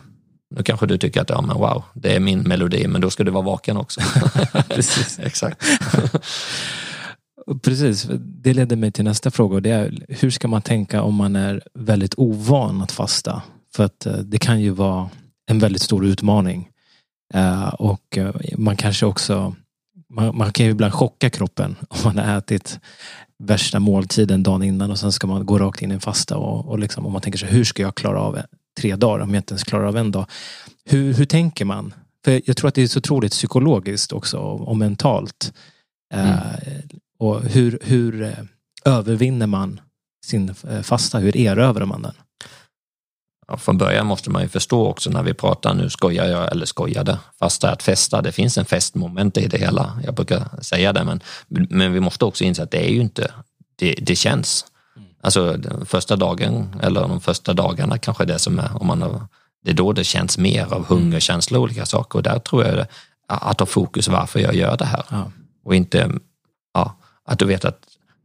Nu 0.56 0.64
kanske 0.64 0.86
du 0.86 0.98
tycker 0.98 1.22
att 1.22 1.30
ja, 1.30 1.42
men 1.42 1.58
wow, 1.58 1.84
det 1.94 2.16
är 2.16 2.20
min 2.20 2.42
melodi, 2.42 2.88
men 2.88 3.02
då 3.02 3.10
ska 3.10 3.24
du 3.24 3.32
vara 3.32 3.44
vaken 3.44 3.78
också. 3.78 4.02
Precis. 4.70 5.20
Exakt. 5.24 5.64
Precis, 7.62 8.08
det 8.20 8.54
leder 8.54 8.76
mig 8.76 8.92
till 8.92 9.04
nästa 9.04 9.32
fråga 9.32 9.56
och 9.56 9.62
det 9.62 9.70
är 9.70 10.06
hur 10.10 10.30
ska 10.30 10.48
man 10.48 10.62
tänka 10.62 11.02
om 11.02 11.16
man 11.16 11.36
är 11.36 11.62
väldigt 11.74 12.14
ovan 12.18 12.82
att 12.82 12.92
fasta? 12.92 13.42
För 13.76 13.84
att 13.84 14.06
eh, 14.06 14.14
det 14.14 14.38
kan 14.38 14.62
ju 14.62 14.70
vara 14.70 15.10
en 15.50 15.60
väldigt 15.60 15.82
stor 15.82 16.06
utmaning. 16.06 16.70
Eh, 17.34 17.68
och 17.68 18.18
eh, 18.18 18.36
man 18.58 18.78
kanske 18.78 19.06
också, 19.06 19.56
man, 20.10 20.38
man 20.38 20.54
kan 20.54 20.66
ju 20.66 20.72
ibland 20.72 20.94
chocka 20.94 21.30
kroppen 21.30 21.76
om 21.90 21.98
man 22.04 22.18
har 22.18 22.38
ätit 22.38 22.80
värsta 23.44 23.80
måltiden 23.80 24.44
dagen 24.44 24.64
innan 24.64 24.92
och 24.92 25.00
sen 25.00 25.12
ska 25.12 25.28
man 25.28 25.46
gå 25.46 25.60
rakt 25.60 25.82
in 25.82 25.92
i 25.92 25.94
en 25.94 26.02
fasta 26.02 26.38
och, 26.38 26.66
och 26.66 26.80
liksom, 26.80 27.06
om 27.06 27.12
man 27.12 27.22
tänker 27.22 27.40
sig 27.40 27.50
hur 27.50 27.64
ska 27.64 27.82
jag 27.82 27.96
klara 27.96 28.20
av 28.20 28.38
tre 28.80 28.96
dagar 28.96 29.24
om 29.24 29.34
jag 29.34 29.40
inte 29.40 29.54
ens 29.54 29.64
klarar 29.64 29.86
av 29.86 29.98
en 29.98 30.12
dag. 30.12 30.26
Hur, 30.86 31.14
hur 31.14 31.26
tänker 31.26 31.66
man? 31.66 31.94
För 32.26 32.42
jag 32.46 32.58
tror 32.58 32.68
att 32.68 32.76
det 32.76 32.82
är 32.82 32.88
så 32.88 33.00
otroligt 33.00 33.32
psykologiskt 33.32 34.12
också 34.12 34.38
och 34.40 34.78
mentalt. 34.78 35.54
Mm. 36.14 36.30
Uh, 36.30 36.40
och 37.20 37.42
hur, 37.42 37.80
hur 37.84 38.22
uh, 38.22 38.34
övervinner 38.86 39.48
man 39.48 39.80
sin 40.26 40.56
uh, 40.70 40.82
fasta? 40.82 41.20
Hur 41.20 41.38
erövrar 41.38 41.86
man 41.86 42.02
den? 42.02 42.14
Ja, 43.48 43.58
från 43.58 43.78
början 43.78 44.08
måste 44.08 44.30
man 44.30 44.42
ju 44.42 44.48
förstå 44.48 44.88
också 44.88 45.10
när 45.10 45.24
vi 45.24 45.34
pratar, 45.34 45.74
nu 45.74 45.90
skojar 45.90 46.26
jag 46.26 46.52
eller 46.52 46.66
skojade, 46.66 47.20
fasta 47.40 47.72
att 47.72 47.84
festa, 47.84 48.22
det 48.22 48.32
finns 48.32 48.58
en 48.58 48.66
festmoment 48.66 49.38
i 49.38 49.48
det 49.48 49.58
hela. 49.58 50.02
Jag 50.06 50.14
brukar 50.14 50.62
säga 50.62 50.94
det, 50.94 51.04
men, 51.04 51.22
men 51.48 51.94
vi 51.94 52.00
måste 52.00 52.26
också 52.26 52.44
inse 52.44 52.64
att 52.64 52.72
det 52.72 52.86
är 52.86 52.90
ju 52.90 53.02
inte, 53.02 53.32
det, 53.76 53.96
det 54.02 54.16
känns. 54.16 54.66
Alltså 55.26 55.58
första 55.86 56.16
dagen 56.16 56.76
eller 56.82 57.02
de 57.02 57.22
första 57.22 57.54
dagarna 57.54 57.98
kanske 57.98 58.26
det 58.26 58.40
som 58.40 58.60
är, 58.60 58.82
om 58.82 58.88
man 58.88 59.02
har, 59.02 59.28
det 59.64 59.72
är 59.72 59.76
då 59.76 59.94
det 59.94 60.04
känns 60.04 60.38
mer 60.38 60.74
av 60.74 60.86
hungerkänsla 60.86 61.58
och 61.58 61.64
olika 61.64 61.86
saker 61.86 62.20
och 62.20 62.24
där 62.24 62.40
tror 62.40 62.66
jag 62.66 62.86
att 63.28 63.60
ha 63.60 63.68
fokus 63.68 64.08
varför 64.08 64.40
jag 64.40 64.56
gör 64.56 64.78
det 64.78 64.86
här. 64.86 65.04
Ja. 65.10 65.32
Och 65.64 65.76
inte, 65.76 66.12
ja, 66.74 66.96
att 67.26 67.40
du 67.40 67.46
vet 67.46 67.66
att 67.66 67.80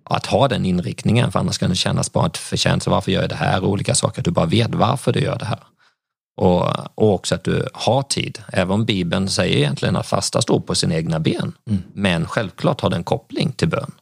att 0.04 0.26
ha 0.26 0.48
den 0.48 0.64
inriktningen, 0.64 1.32
för 1.32 1.38
annars 1.38 1.58
kan 1.58 1.70
det 1.70 1.76
kännas 1.76 2.12
bara 2.12 2.26
ett 2.26 2.36
förtjänst. 2.36 2.86
Varför 2.86 3.12
gör 3.12 3.20
jag 3.20 3.30
det 3.30 3.36
här? 3.36 3.64
Och 3.64 3.70
olika 3.70 3.94
saker. 3.94 4.22
Du 4.22 4.30
bara 4.30 4.46
vet 4.46 4.74
varför 4.74 5.12
du 5.12 5.20
gör 5.20 5.38
det 5.38 5.44
här. 5.44 5.58
Och, 6.36 6.68
och 6.94 7.14
också 7.14 7.34
att 7.34 7.44
du 7.44 7.68
har 7.72 8.02
tid. 8.02 8.38
Även 8.52 8.70
om 8.70 8.84
Bibeln 8.84 9.28
säger 9.28 9.56
egentligen 9.56 9.96
att 9.96 10.06
fasta 10.06 10.42
står 10.42 10.60
på 10.60 10.74
sina 10.74 10.94
egna 10.94 11.20
ben. 11.20 11.52
Mm. 11.70 11.82
Men 11.94 12.26
självklart 12.26 12.80
har 12.80 12.90
den 12.90 13.04
koppling 13.04 13.52
till 13.52 13.68
bön. 13.68 13.92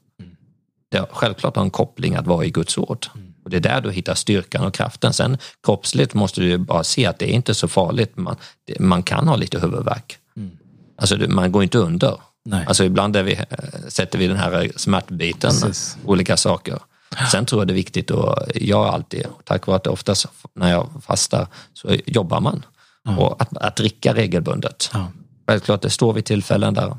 Mm. 0.93 1.07
Det 1.07 1.15
självklart 1.15 1.57
har 1.57 1.63
en 1.63 1.71
koppling 1.71 2.15
att 2.15 2.27
vara 2.27 2.45
i 2.45 2.51
Guds 2.51 2.79
ord. 2.79 3.07
Mm. 3.15 3.35
Och 3.45 3.51
det 3.51 3.57
är 3.57 3.61
där 3.61 3.81
du 3.81 3.91
hittar 3.91 4.15
styrkan 4.15 4.65
och 4.65 4.75
kraften. 4.75 5.13
Sen 5.13 5.39
kroppsligt 5.63 6.15
måste 6.15 6.41
du 6.41 6.59
bara 6.59 6.85
se 6.85 7.07
att 7.07 7.19
det 7.19 7.31
är 7.31 7.35
inte 7.35 7.55
så 7.55 7.69
farligt. 7.69 8.17
Man, 8.17 8.37
man 8.79 9.03
kan 9.03 9.29
ha 9.29 9.37
lite 9.37 9.61
huvudvärk. 9.61 10.19
Mm. 10.37 10.51
Alltså 10.97 11.17
man 11.29 11.53
går 11.53 11.63
inte 11.63 11.79
under. 11.79 12.21
Nej. 12.45 12.65
Alltså 12.69 12.85
ibland 12.85 13.17
vi, 13.17 13.33
eh, 13.33 13.47
sätter 13.89 14.19
vi 14.19 14.27
den 14.27 14.37
här 14.37 14.73
smärtbiten, 14.77 15.51
Precis. 15.51 15.97
olika 16.05 16.37
saker. 16.37 16.79
Sen 17.33 17.47
tror 17.47 17.61
jag 17.61 17.69
det 17.69 17.73
är 17.73 17.75
viktigt 17.75 18.11
och 18.11 18.37
jag 18.55 18.87
alltid, 18.87 19.27
tack 19.45 19.67
vare 19.67 19.77
att 19.77 19.85
det 19.85 19.91
oftast 19.91 20.27
när 20.55 20.71
jag 20.71 20.89
fastar 21.03 21.47
så 21.75 21.97
jobbar 22.07 22.41
man. 22.41 22.65
Ja. 23.05 23.17
Och 23.17 23.43
att, 23.43 23.57
att 23.57 23.77
dricka 23.77 24.15
regelbundet. 24.15 24.91
Ja. 24.93 25.13
Självklart, 25.47 25.83
det 25.83 25.91
står 25.91 26.13
vid 26.13 26.25
tillfällen 26.25 26.75
där 26.75 26.97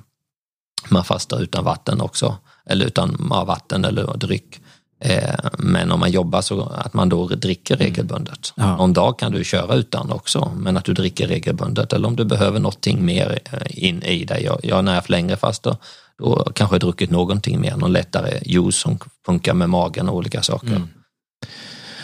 man 0.89 1.03
fastar 1.03 1.41
utan 1.41 1.63
vatten 1.63 2.01
också, 2.01 2.38
eller 2.69 2.85
utan 2.85 3.29
vatten 3.29 3.85
eller 3.85 4.17
dryck. 4.17 4.59
Eh, 5.01 5.35
men 5.57 5.91
om 5.91 5.99
man 5.99 6.11
jobbar 6.11 6.41
så 6.41 6.61
att 6.61 6.93
man 6.93 7.09
då 7.09 7.27
dricker 7.27 7.75
mm. 7.75 7.85
regelbundet. 7.85 8.53
Ja. 8.55 8.77
Någon 8.77 8.93
dag 8.93 9.19
kan 9.19 9.31
du 9.31 9.43
köra 9.43 9.75
utan 9.75 10.11
också, 10.11 10.51
men 10.57 10.77
att 10.77 10.85
du 10.85 10.93
dricker 10.93 11.27
regelbundet 11.27 11.93
eller 11.93 12.07
om 12.07 12.15
du 12.15 12.25
behöver 12.25 12.59
någonting 12.59 13.05
mer 13.05 13.39
eh, 13.51 13.88
in 13.88 14.03
i 14.03 14.25
dig. 14.25 14.43
Jag, 14.43 14.59
jag 14.63 14.85
när 14.85 14.91
jag 14.91 14.95
haft 14.95 15.09
längre 15.09 15.38
fastor, 15.38 15.75
då 16.17 16.51
kanske 16.55 16.73
jag 16.73 16.81
druckit 16.81 17.11
någonting 17.11 17.61
mer, 17.61 17.75
någon 17.75 17.91
lättare 17.91 18.39
juice 18.45 18.75
som 18.75 18.99
funkar 19.25 19.53
med 19.53 19.69
magen 19.69 20.09
och 20.09 20.15
olika 20.15 20.41
saker. 20.41 20.67
Mm. 20.67 20.88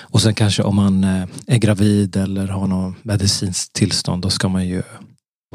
Och 0.01 0.21
sen 0.21 0.33
kanske 0.33 0.63
om 0.63 0.75
man 0.75 1.03
eh, 1.03 1.25
är 1.47 1.57
gravid 1.57 2.15
eller 2.15 2.47
har 2.47 2.67
något 2.67 2.95
medicinskt 3.03 3.73
tillstånd, 3.73 4.21
då 4.21 4.29
ska 4.29 4.47
man 4.47 4.67
ju 4.67 4.83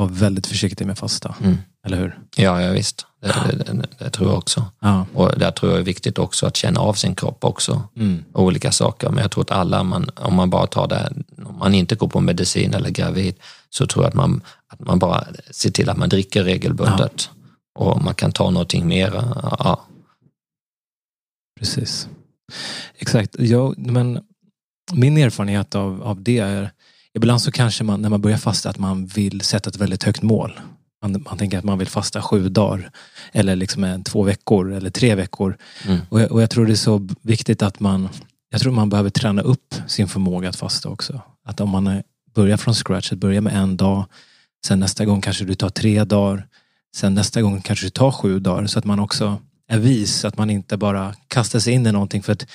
vara 0.01 0.09
väldigt 0.13 0.47
försiktig 0.47 0.87
med 0.87 0.99
fasta. 0.99 1.35
Mm. 1.43 1.59
Eller 1.87 1.97
hur? 1.97 2.19
Ja, 2.37 2.63
ja 2.63 2.73
visst. 2.73 3.07
Det, 3.23 3.29
det, 3.29 3.73
det, 3.73 3.87
det, 3.99 4.11
tror 4.11 4.29
jag 4.29 4.39
också. 4.39 4.65
Ja. 4.81 5.07
Och 5.15 5.39
där 5.39 5.51
tror 5.51 5.73
jag 5.73 5.81
är 5.81 5.85
viktigt 5.85 6.19
också 6.19 6.47
att 6.47 6.57
känna 6.57 6.81
av 6.81 6.95
sin 6.95 7.15
kropp 7.15 7.45
också. 7.45 7.83
Mm. 7.97 8.25
Olika 8.33 8.73
saker. 8.73 9.09
Men 9.09 9.23
jag 9.23 9.31
tror 9.31 9.43
att 9.43 9.51
alla, 9.51 9.83
man, 9.83 10.11
om 10.17 10.35
man 10.35 10.51
bara 10.51 10.67
tar 10.67 10.89
det, 10.89 11.13
om 11.45 11.59
man 11.59 11.75
inte 11.75 11.95
går 11.95 12.09
på 12.09 12.21
medicin 12.21 12.75
eller 12.75 12.91
gravid, 12.91 13.35
så 13.71 13.87
tror 13.87 14.05
jag 14.05 14.09
att 14.09 14.15
man, 14.15 14.43
att 14.67 14.81
man 14.81 14.99
bara 14.99 15.25
ser 15.51 15.71
till 15.71 15.91
att 15.91 15.97
man 15.97 16.09
dricker 16.09 16.45
regelbundet. 16.45 17.31
Ja. 17.75 17.85
Och 17.85 18.03
man 18.03 18.15
kan 18.15 18.33
ta 18.33 18.51
någonting 18.51 18.89
mer. 18.89 19.13
Ja. 19.59 19.81
Precis. 21.59 22.09
Exakt. 22.99 23.37
Ja, 23.39 23.75
men 23.77 24.21
min 24.93 25.17
erfarenhet 25.17 25.75
av, 25.75 26.03
av 26.03 26.23
det 26.23 26.39
är 26.39 26.71
Ibland 27.17 27.43
så 27.43 27.53
kanske 27.53 27.85
man 27.85 28.03
när 28.03 28.09
man 28.09 28.21
börjar 28.21 28.39
fasta 28.39 28.71
att 28.71 28.79
man 28.79 29.07
vill 29.07 29.41
sätta 29.41 29.71
ett 29.71 29.77
väldigt 29.77 30.03
högt 30.03 30.23
mål. 30.23 30.61
Man, 31.03 31.25
man 31.29 31.39
tänker 31.39 31.59
att 31.59 31.65
man 31.65 31.79
vill 31.79 31.89
fasta 31.89 32.23
sju 32.23 32.49
dagar 32.49 32.91
eller 33.33 33.57
liksom 33.57 33.85
en, 33.85 34.05
två 34.05 34.23
veckor 34.23 34.73
eller 34.73 34.91
tre 34.91 35.15
veckor. 35.15 35.57
Mm. 35.87 36.01
Och, 36.09 36.21
jag, 36.21 36.33
och 36.33 36.43
jag 36.43 36.51
tror 36.51 36.67
det 36.67 36.73
är 36.73 36.77
så 36.77 37.09
viktigt 37.23 37.63
att 37.63 37.81
man 37.81 38.09
jag 38.51 38.61
tror 38.61 38.73
man 38.73 38.89
behöver 38.89 39.11
träna 39.11 39.43
upp 39.43 39.75
sin 39.87 40.09
förmåga 40.09 40.49
att 40.49 40.57
fasta 40.57 40.89
också. 40.89 41.21
Att 41.45 41.61
om 41.61 41.69
man 41.69 42.03
börjar 42.35 42.57
från 42.57 42.75
scratch, 42.75 43.13
att 43.13 43.19
börja 43.19 43.41
med 43.41 43.57
en 43.57 43.77
dag, 43.77 44.05
sen 44.67 44.81
nästa 44.81 45.05
gång 45.05 45.21
kanske 45.21 45.45
du 45.45 45.55
tar 45.55 45.69
tre 45.69 46.05
dagar, 46.05 46.47
sen 46.97 47.15
nästa 47.15 47.43
gång 47.43 47.61
kanske 47.61 47.87
du 47.87 47.91
tar 47.91 48.11
sju 48.11 48.39
dagar 48.39 48.67
så 48.67 48.79
att 48.79 48.85
man 48.85 49.01
också 49.01 49.39
är 49.69 49.79
vis, 49.79 50.25
att 50.25 50.39
man 50.39 50.51
inte 50.51 50.77
bara 50.77 51.15
kastar 51.29 51.59
sig 51.59 51.73
in 51.73 51.87
i 51.87 51.93
någonting. 51.93 52.23
För 52.23 52.33
att 52.33 52.47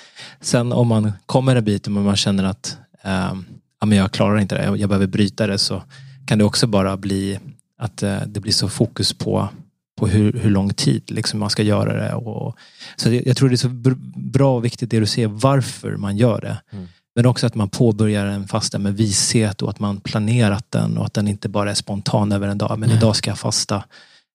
sen 0.42 0.74
om 0.74 0.88
man 0.88 1.12
kommer 1.26 1.56
en 1.56 1.64
bit 1.64 1.86
och 1.88 1.92
man 1.92 2.16
känner 2.16 2.44
att 2.44 2.78
eh, 3.04 3.34
ja, 3.80 3.86
men 3.86 3.98
jag 3.98 4.12
klarar 4.12 4.40
inte 4.40 4.56
det, 4.56 4.78
jag 4.78 4.90
behöver 4.90 5.08
bryta 5.08 5.48
det 5.48 5.58
så 5.58 5.84
kan 6.26 6.38
det 6.38 6.44
också 6.44 6.68
bara 6.68 6.98
bli 6.98 7.40
att 7.78 8.04
eh, 8.04 8.22
det 8.28 8.40
blir 8.40 8.52
så 8.52 8.70
fokus 8.70 9.14
på, 9.14 9.50
på 9.98 10.08
hur, 10.08 10.34
hur 10.34 10.50
lång 10.50 10.74
tid 10.74 11.12
liksom 11.12 11.40
man 11.40 11.50
ska 11.50 11.64
göra 11.64 11.94
det. 11.94 12.14
Och, 12.14 12.56
så 12.96 13.14
jag, 13.14 13.38
tror 13.38 13.50
det 13.50 13.56
är 13.56 13.58
så 13.58 13.96
bra 14.16 14.56
och 14.56 14.66
viktigt 14.66 14.92
det 14.92 15.00
du 15.00 15.06
ser 15.06 15.28
varför 15.28 15.96
man 15.98 16.18
gör 16.18 16.42
det. 16.42 16.62
Mm. 16.72 16.88
Men 17.16 17.26
också 17.26 17.48
att 17.48 17.56
man 17.56 17.70
påbörjar 17.70 18.26
en 18.26 18.48
fasta 18.48 18.80
med 18.80 18.98
vishet 18.98 19.62
och 19.62 19.70
att 19.70 19.80
man 19.80 20.00
planerat 20.00 20.72
den 20.72 20.98
och 20.98 21.06
att 21.06 21.14
den 21.14 21.28
inte 21.28 21.50
bara 21.50 21.72
är 21.72 21.76
spontan 21.76 22.32
över 22.32 22.48
en 22.48 22.58
dag. 22.58 22.80
Men 22.80 22.90
Nej. 22.90 22.98
idag 22.98 23.16
ska 23.16 23.32
jag 23.32 23.40
fasta. 23.40 23.84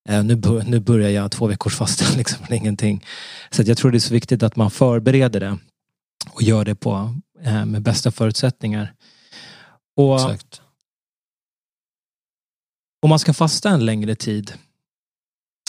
Eh, 0.08 0.24
nu, 0.24 0.40
nu 0.66 0.80
börjar 0.80 1.10
jag 1.10 1.30
två 1.30 1.46
veckors 1.46 1.76
fasta 1.76 2.04
liksom 2.16 2.54
ingenting. 2.54 3.04
Så 3.50 3.62
jag 3.62 3.78
tror 3.78 3.90
det 3.90 3.98
är 3.98 4.00
så 4.00 4.14
viktigt 4.14 4.42
att 4.42 4.56
man 4.56 4.70
förbereder 4.70 5.40
det 5.40 5.58
och 6.30 6.42
gör 6.42 6.64
det 6.64 6.74
på, 6.74 7.14
eh, 7.44 7.64
med 7.64 7.82
bästa 7.82 8.10
förutsättningar. 8.10 8.92
Och 10.00 10.14
Exakt. 10.20 10.62
Om 13.02 13.10
man 13.10 13.18
ska 13.18 13.32
fasta 13.32 13.70
en 13.70 13.86
längre 13.86 14.14
tid, 14.14 14.52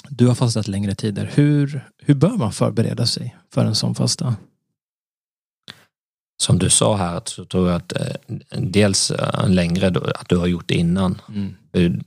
du 0.09 0.27
har 0.27 0.35
fastat 0.35 0.67
längre 0.67 0.95
tider, 0.95 1.31
hur, 1.33 1.89
hur 1.97 2.13
bör 2.13 2.37
man 2.37 2.51
förbereda 2.51 3.05
sig 3.05 3.35
för 3.53 3.65
en 3.65 3.75
sån 3.75 3.95
fasta? 3.95 4.35
Som 6.41 6.59
du 6.59 6.69
sa 6.69 6.95
här 6.95 7.21
så 7.25 7.45
tror 7.45 7.67
jag 7.67 7.75
att 7.75 7.93
eh, 7.93 8.37
dels 8.49 9.11
en 9.11 9.17
eh, 9.19 9.49
längre, 9.49 9.87
att 9.87 10.29
du 10.29 10.37
har 10.37 10.47
gjort 10.47 10.67
det 10.67 10.75
innan. 10.75 11.21
Mm. 11.29 12.03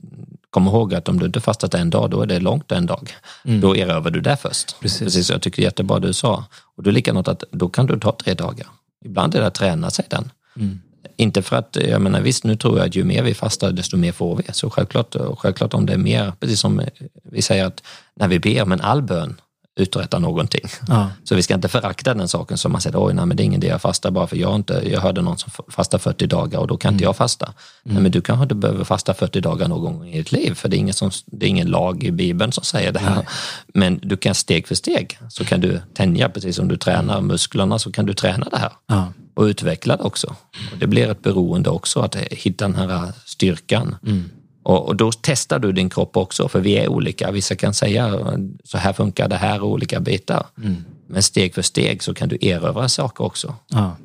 Kom 0.49 0.67
ihåg 0.67 0.93
att 0.93 1.09
om 1.09 1.19
du 1.19 1.25
inte 1.25 1.41
fastat 1.41 1.73
en 1.73 1.89
dag, 1.89 2.09
då 2.09 2.21
är 2.21 2.25
det 2.25 2.39
långt 2.39 2.71
en 2.71 2.85
dag. 2.85 3.11
Mm. 3.45 3.61
Då 3.61 3.75
erövrar 3.75 4.11
du 4.11 4.21
det 4.21 4.37
först. 4.37 4.79
Precis. 4.79 4.99
Precis, 4.99 5.29
jag 5.29 5.41
tycker 5.41 5.61
det 5.61 5.63
är 5.63 5.67
jättebra 5.67 5.99
du 5.99 6.13
sa. 6.13 6.45
Och 6.75 6.83
då 6.83 6.89
är 6.89 6.93
likadant 6.93 7.27
att 7.27 7.43
då 7.51 7.69
kan 7.69 7.85
du 7.85 7.99
ta 7.99 8.11
tre 8.11 8.33
dagar. 8.33 8.67
Ibland 9.05 9.35
är 9.35 9.41
det 9.41 9.47
att 9.47 9.55
träna 9.55 9.89
sig 9.89 10.05
den. 10.09 10.31
Mm. 10.55 10.81
Inte 11.17 11.41
för 11.41 11.55
att, 11.55 11.77
jag 11.89 12.01
menar 12.01 12.21
visst 12.21 12.43
nu 12.43 12.55
tror 12.55 12.77
jag 12.77 12.87
att 12.87 12.95
ju 12.95 13.03
mer 13.03 13.23
vi 13.23 13.33
fastar 13.33 13.71
desto 13.71 13.97
mer 13.97 14.11
får 14.11 14.35
vi. 14.35 14.43
Så 14.51 14.69
självklart, 14.69 15.15
självklart 15.37 15.73
om 15.73 15.85
det 15.85 15.93
är 15.93 15.97
mer, 15.97 16.33
precis 16.39 16.59
som 16.59 16.81
vi 17.23 17.41
säger 17.41 17.65
att 17.65 17.83
när 18.15 18.27
vi 18.27 18.39
ber, 18.39 18.65
men 18.65 18.81
all 18.81 19.01
bön 19.01 19.35
uträttar 19.75 20.19
någonting. 20.19 20.65
Ja. 20.87 21.09
Så 21.23 21.35
vi 21.35 21.41
ska 21.41 21.53
inte 21.53 21.67
förakta 21.67 22.13
den 22.13 22.27
saken 22.27 22.57
som 22.57 22.71
man 22.71 22.81
säger, 22.81 23.05
oj 23.05 23.13
nej 23.13 23.25
men 23.25 23.37
det 23.37 23.43
är 23.43 23.45
ingen 23.45 23.63
idé 23.63 23.67
jag 23.67 23.81
fastar 23.81 24.11
bara 24.11 24.27
för 24.27 24.37
jag 24.37 24.55
inte, 24.55 24.81
jag 24.91 25.01
hörde 25.01 25.21
någon 25.21 25.37
som 25.37 25.51
fastar 25.67 25.97
40 25.97 26.27
dagar 26.27 26.59
och 26.59 26.67
då 26.67 26.77
kan 26.77 26.89
mm. 26.89 26.95
inte 26.95 27.03
jag 27.03 27.15
fasta. 27.15 27.45
Mm. 27.45 27.93
Nej 27.93 28.03
men 28.03 28.11
du 28.11 28.21
kanske 28.21 28.43
inte 28.43 28.55
behöver 28.55 28.83
fasta 28.83 29.13
40 29.13 29.41
dagar 29.41 29.67
någon 29.67 29.81
gång 29.81 30.07
i 30.07 30.17
ditt 30.17 30.31
liv 30.31 30.53
för 30.53 30.69
det 30.69 30.77
är 30.77 30.79
ingen, 30.79 30.93
som, 30.93 31.11
det 31.25 31.45
är 31.45 31.49
ingen 31.49 31.67
lag 31.67 32.03
i 32.03 32.11
Bibeln 32.11 32.51
som 32.51 32.63
säger 32.63 32.91
det 32.91 32.99
här. 32.99 33.15
Nej. 33.15 33.25
Men 33.73 33.99
du 34.03 34.17
kan 34.17 34.35
steg 34.35 34.67
för 34.67 34.75
steg 34.75 35.19
så 35.29 35.45
kan 35.45 35.61
du 35.61 35.81
tänja, 35.93 36.29
precis 36.29 36.55
som 36.55 36.67
du 36.67 36.77
tränar 36.77 37.21
musklerna 37.21 37.79
så 37.79 37.91
kan 37.91 38.05
du 38.05 38.13
träna 38.13 38.47
det 38.51 38.57
här. 38.57 38.71
Ja 38.87 39.07
och 39.35 39.43
utveckla 39.43 39.97
det 39.97 40.03
också. 40.03 40.27
Och 40.71 40.77
det 40.79 40.87
blir 40.87 41.11
ett 41.11 41.21
beroende 41.21 41.69
också 41.69 41.99
att 41.99 42.15
hitta 42.15 42.67
den 42.67 42.75
här 42.75 43.11
styrkan. 43.25 43.95
Mm. 44.05 44.29
Och, 44.65 44.87
och, 44.87 44.95
då 44.95 45.11
testar 45.21 45.59
du 45.59 45.71
din 45.71 45.89
kropp 45.89 46.17
också, 46.17 46.47
för 46.47 46.59
vi 46.59 46.77
är 46.77 46.87
olika. 46.87 47.31
Vissa 47.31 47.55
kan 47.55 47.73
säga 47.73 48.21
så 48.63 48.77
här 48.77 48.93
funkar 48.93 49.27
det 49.27 49.35
här 49.35 49.61
olika 49.61 49.99
bitar. 49.99 50.45
Mm. 50.57 50.85
Men 51.07 51.23
steg 51.23 51.53
för 51.53 51.61
steg 51.61 52.03
så 52.03 52.13
kan 52.13 52.29
du 52.29 52.37
erövra 52.41 52.89
saker 52.89 53.23
också. 53.23 53.55
Ja. 53.67 53.97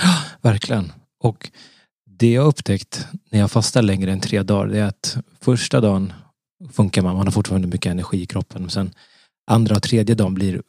Verkligen. 0.40 0.92
Och 1.20 1.50
det 2.04 2.32
jag 2.32 2.46
upptäckt 2.46 3.06
när 3.30 3.38
jag 3.38 3.50
fastar 3.50 3.82
längre 3.82 4.12
än 4.12 4.20
tre 4.20 4.42
dagar, 4.42 4.66
det 4.66 4.78
är 4.78 4.84
att 4.84 5.16
första 5.40 5.80
dagen 5.80 6.12
funkar 6.72 7.02
man, 7.02 7.16
man 7.16 7.26
har 7.26 7.32
fortfarande 7.32 7.68
mycket 7.68 7.90
energi 7.90 8.22
i 8.22 8.26
kroppen. 8.26 8.62
Men 8.62 8.70
sen 8.70 8.94
andra 9.50 9.76
och 9.76 9.82
tredje 9.82 10.14
dagen 10.14 10.34
blir 10.34 10.62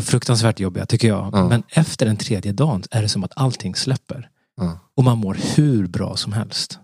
fruktansvärt 0.00 0.60
jobbiga 0.60 0.86
tycker 0.86 1.08
jag. 1.08 1.34
Mm. 1.34 1.48
Men 1.48 1.62
efter 1.68 2.06
den 2.06 2.16
tredje 2.16 2.52
dagen 2.52 2.82
är 2.90 3.02
det 3.02 3.08
som 3.08 3.24
att 3.24 3.32
allting 3.36 3.74
släpper. 3.74 4.28
Mm. 4.60 4.72
Och 4.96 5.04
man 5.04 5.18
mår 5.18 5.36
hur 5.56 5.86
bra 5.86 6.16
som 6.16 6.32
helst. 6.32 6.78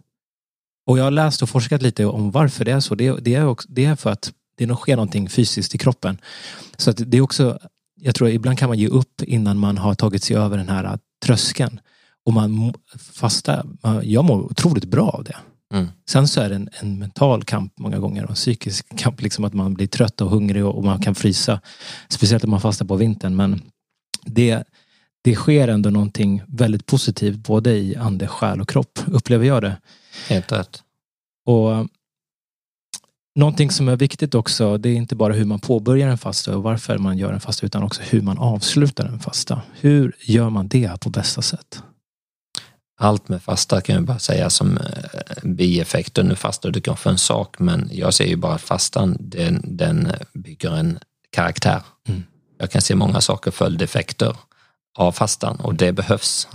Och 0.89 0.99
jag 0.99 1.05
har 1.05 1.11
läst 1.11 1.43
och 1.43 1.49
forskat 1.49 1.83
lite 1.83 2.07
om 2.07 2.31
varför 2.31 2.65
det 2.65 2.73
är 2.73 2.81
så. 2.81 2.95
Det, 2.95 3.25
det, 3.25 3.35
är, 3.35 3.47
också, 3.47 3.69
det 3.71 3.85
är 3.85 3.97
för 3.97 4.11
att 4.11 4.33
det 4.57 4.75
sker 4.75 4.97
någonting 4.97 5.29
fysiskt 5.29 5.75
i 5.75 5.79
kroppen. 5.79 6.19
Så 6.77 6.91
att 6.91 6.97
det 7.07 7.17
är 7.17 7.21
också, 7.21 7.59
jag 8.01 8.15
tror 8.15 8.29
ibland 8.29 8.59
kan 8.59 8.69
man 8.69 8.79
ge 8.79 8.89
upp 8.89 9.23
innan 9.23 9.59
man 9.59 9.79
har 9.79 9.95
tagit 9.95 10.23
sig 10.23 10.37
över 10.37 10.57
den 10.57 10.69
här 10.69 10.99
tröskeln. 11.25 11.81
Och 12.27 12.33
man 12.33 12.75
fasta, 13.13 13.67
jag 14.03 14.25
mår 14.25 14.43
otroligt 14.43 14.85
bra 14.85 15.09
av 15.09 15.25
det. 15.25 15.37
Mm. 15.75 15.89
Sen 16.11 16.29
så 16.29 16.41
är 16.41 16.49
det 16.49 16.55
en, 16.55 16.69
en, 16.73 16.99
mental 16.99 17.45
kamp 17.45 17.73
många 17.79 17.99
gånger 17.99 18.25
och 18.25 18.31
en 18.31 18.37
psykisk 18.37 18.99
kamp. 18.99 19.23
Liksom 19.23 19.45
att 19.45 19.55
man 19.55 19.75
blir 19.75 19.87
trött 19.87 20.21
och 20.21 20.31
hungrig 20.31 20.65
och, 20.65 20.77
och 20.77 20.85
man 20.85 21.01
kan 21.01 21.15
frysa. 21.15 21.61
Speciellt 22.09 22.45
om 22.45 22.51
man 22.51 22.61
fastar 22.61 22.87
på 22.87 22.97
vintern. 22.97 23.37
Men 23.37 23.63
det, 24.25 24.65
det 25.25 25.35
sker 25.35 25.69
ändå 25.69 25.91
någonting 25.91 26.43
väldigt 26.47 26.87
positivt 26.87 27.37
både 27.37 27.71
i 27.71 27.97
ande, 27.97 28.27
själ 28.27 28.61
och 28.61 28.69
kropp. 28.69 28.99
Upplever 29.07 29.47
jag 29.47 29.63
det. 29.63 29.77
Helt 30.29 30.53
rätt. 30.53 30.83
Och 31.47 31.87
Någonting 33.35 33.71
som 33.71 33.89
är 33.89 33.97
viktigt 33.97 34.35
också, 34.35 34.79
det 34.79 34.89
är 34.89 34.95
inte 34.95 35.17
bara 35.17 35.33
hur 35.33 35.45
man 35.45 35.61
påbörjar 35.61 36.09
en 36.09 36.19
fasta 36.19 36.57
och 36.57 36.63
varför 36.63 36.99
man 36.99 37.19
gör 37.19 37.33
en 37.33 37.41
fasta, 37.41 37.67
utan 37.67 37.83
också 37.83 38.03
hur 38.03 38.23
man 38.23 38.39
avslutar 38.39 39.07
en 39.07 39.21
fasta. 39.21 39.63
Hur 39.81 40.17
gör 40.21 40.51
man 40.51 40.69
det 40.69 41.01
på 41.01 41.11
bästa 41.11 41.43
sätt? 41.43 41.83
allt 42.99 43.29
med 43.29 43.43
fasta 43.43 43.81
kan 43.81 43.95
jag 43.95 44.05
bara 44.05 44.19
säga 44.19 44.51
som 44.51 44.79
eh, 44.79 44.85
bieffekter. 45.43 46.23
Nu 46.23 46.35
fastar 46.35 46.71
du 46.71 46.81
kanske 46.81 47.11
en 47.11 47.19
sak, 47.19 47.59
men 47.59 47.91
jag 47.93 48.15
ser 48.15 48.27
ju 48.27 48.37
bara 48.37 48.55
att 48.55 48.61
fastan, 48.61 49.17
den, 49.21 49.61
den 49.65 50.13
bygger 50.33 50.71
en 50.77 50.99
karaktär. 51.31 51.83
Mm. 52.09 52.23
Jag 52.59 52.71
kan 52.71 52.83
se 52.83 52.95
många 52.95 53.21
saker, 53.21 53.51
följdeffekter 53.51 54.37
av 54.99 55.13
fastan 55.13 55.57
och 55.57 55.75
det 55.75 55.93
behövs. 55.93 56.49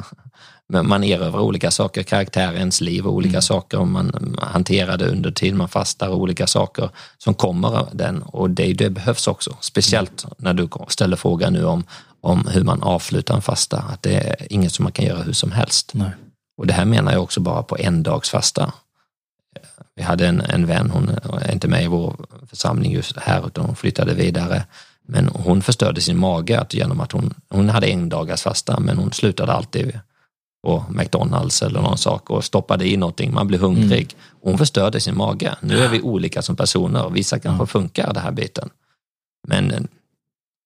Man 0.82 1.04
erövrar 1.04 1.40
olika 1.40 1.72
saker, 1.72 2.04
karaktär, 2.04 2.54
ens 2.54 2.82
liv 2.82 3.08
och 3.08 3.14
olika 3.14 3.30
mm. 3.30 3.42
saker 3.42 3.80
och 3.80 3.88
man 3.88 4.38
hanterar 4.42 4.98
det 4.98 5.08
under 5.08 5.32
tid 5.32 5.56
man 5.56 5.70
fastar 5.70 6.10
och 6.10 6.18
olika 6.18 6.48
saker 6.48 6.90
som 7.18 7.34
kommer 7.34 7.78
av 7.78 7.90
den 7.94 8.22
och 8.22 8.50
det, 8.50 8.74
det 8.74 8.90
behövs 8.90 9.28
också. 9.28 9.58
Speciellt 9.60 10.26
när 10.38 10.54
du 10.54 10.70
ställer 10.88 11.18
frågan 11.18 11.54
nu 11.54 11.66
om, 11.66 11.84
om 12.22 12.48
hur 12.48 12.64
man 12.64 12.84
avslutar 12.84 13.36
en 13.36 13.42
fasta, 13.42 13.78
att 13.78 14.04
det 14.04 14.16
är 14.16 14.54
inget 14.54 14.72
som 14.72 14.84
man 14.84 14.92
kan 14.92 15.06
göra 15.06 15.24
hur 15.24 15.34
som 15.34 15.52
helst. 15.52 15.92
Nej. 15.94 16.10
Och 16.58 16.68
det 16.68 16.74
här 16.74 16.86
menar 16.86 17.12
jag 17.12 17.24
också 17.24 17.40
bara 17.40 17.64
på 17.64 17.78
en 17.78 18.04
dags 18.04 18.30
fasta. 18.30 18.74
Vi 19.96 20.04
hade 20.04 20.28
en, 20.28 20.42
en 20.42 20.66
vän, 20.66 20.90
hon 20.90 21.10
är 21.42 21.52
inte 21.52 21.68
med 21.68 21.84
i 21.84 21.88
vår 21.88 22.16
församling 22.50 22.92
just 22.92 23.18
här 23.18 23.48
utan 23.48 23.66
hon 23.66 23.76
flyttade 23.76 24.14
vidare. 24.14 24.66
Men 25.08 25.28
hon 25.28 25.62
förstörde 25.62 26.02
sin 26.02 26.18
mage 26.18 26.66
genom 26.70 27.00
att 27.00 27.12
hon, 27.12 27.34
hon 27.50 27.70
hade 27.70 27.88
en 27.88 28.10
dagars 28.10 28.42
fasta 28.42 28.80
men 28.80 28.98
hon 28.98 29.12
slutade 29.12 29.54
alltid 29.54 30.00
på 30.64 30.86
McDonalds 30.90 31.62
eller 31.62 31.82
någon 31.82 31.98
sak 31.98 32.30
och 32.30 32.44
stoppade 32.44 32.88
i 32.88 32.98
någonting, 32.98 33.34
man 33.34 33.48
blir 33.48 33.60
hungrig. 33.60 34.14
Mm. 34.14 34.38
Hon 34.42 34.58
förstörde 34.58 35.00
sin 35.00 35.18
mage. 35.18 35.56
Nu 35.62 35.78
är 35.78 35.90
vi 35.90 36.02
olika 36.02 36.42
som 36.42 36.56
personer, 36.56 37.10
vissa 37.10 37.40
kanske 37.40 37.56
mm. 37.56 37.68
funkar 37.68 38.14
det 38.14 38.20
här 38.20 38.32
biten. 38.32 38.70
Men 39.48 39.72
eh, 39.72 39.82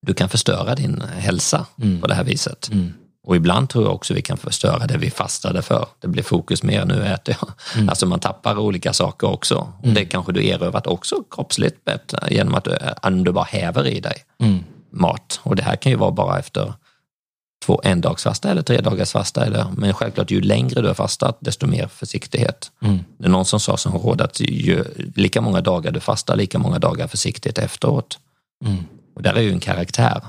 du 0.06 0.14
kan 0.14 0.30
förstöra 0.30 0.76
din 0.76 1.02
hälsa 1.02 1.66
mm. 1.82 2.02
på 2.02 2.08
det 2.08 2.14
här 2.14 2.24
viset. 2.24 2.70
Mm. 2.72 2.94
Och 3.28 3.36
ibland 3.36 3.70
tror 3.70 3.84
jag 3.84 3.94
också 3.94 4.14
vi 4.14 4.22
kan 4.22 4.38
förstöra 4.38 4.88
det 4.88 4.98
vi 4.98 5.10
fastade 5.10 5.62
för. 5.62 5.88
Det 6.00 6.08
blir 6.08 6.24
fokus 6.24 6.64
mer, 6.64 6.86
nu 6.86 7.06
äter 7.06 7.36
jag. 7.42 7.50
Mm. 7.76 7.90
Alltså 7.90 8.06
man 8.06 8.20
tappar 8.20 8.60
olika 8.60 8.94
saker 8.94 9.28
också. 9.28 9.74
Mm. 9.84 9.96
Det 9.96 10.06
kanske 10.06 10.32
du 10.32 10.48
erövrat 10.48 10.88
också 10.88 11.24
kroppsligt 11.32 11.86
bättre 11.86 12.28
genom 12.30 12.56
att 12.56 12.64
du, 12.64 12.78
att 13.02 13.26
du 13.26 13.32
bara 13.32 13.46
häver 13.46 13.88
i 13.88 14.00
dig 14.00 14.24
mm. 14.40 14.64
mat. 14.92 15.40
Och 15.44 15.56
det 15.56 15.64
här 15.64 15.76
kan 15.76 15.92
ju 15.92 15.98
vara 15.98 16.12
bara 16.12 16.40
efter 16.40 16.74
två 17.68 17.82
endagsfasta 17.84 18.52
eller 18.52 18.62
tre 18.62 18.82
dagars 18.82 19.12
fasta. 19.12 19.46
Eller, 19.46 19.66
men 19.78 19.94
självklart, 19.94 20.32
ju 20.32 20.42
längre 20.42 20.82
du 20.82 20.88
har 20.88 20.94
fastat, 20.94 21.38
desto 21.40 21.68
mer 21.68 21.88
försiktighet. 21.88 22.72
Mm. 22.82 23.00
Det 23.18 23.26
är 23.26 23.30
någon 23.30 23.46
som 23.46 23.60
sa 23.60 23.78
som 23.78 23.94
råd 23.94 24.22
att 24.22 24.40
ju, 24.40 24.84
lika 25.16 25.42
många 25.42 25.62
dagar 25.62 25.92
du 25.92 26.00
fastar, 26.00 26.36
lika 26.36 26.60
många 26.60 26.80
dagar 26.80 27.08
försiktighet 27.08 27.58
efteråt. 27.58 28.20
Mm. 28.66 28.84
Och 29.16 29.22
där 29.22 29.34
är 29.34 29.42
ju 29.42 29.52
en 29.52 29.60
karaktär 29.60 30.22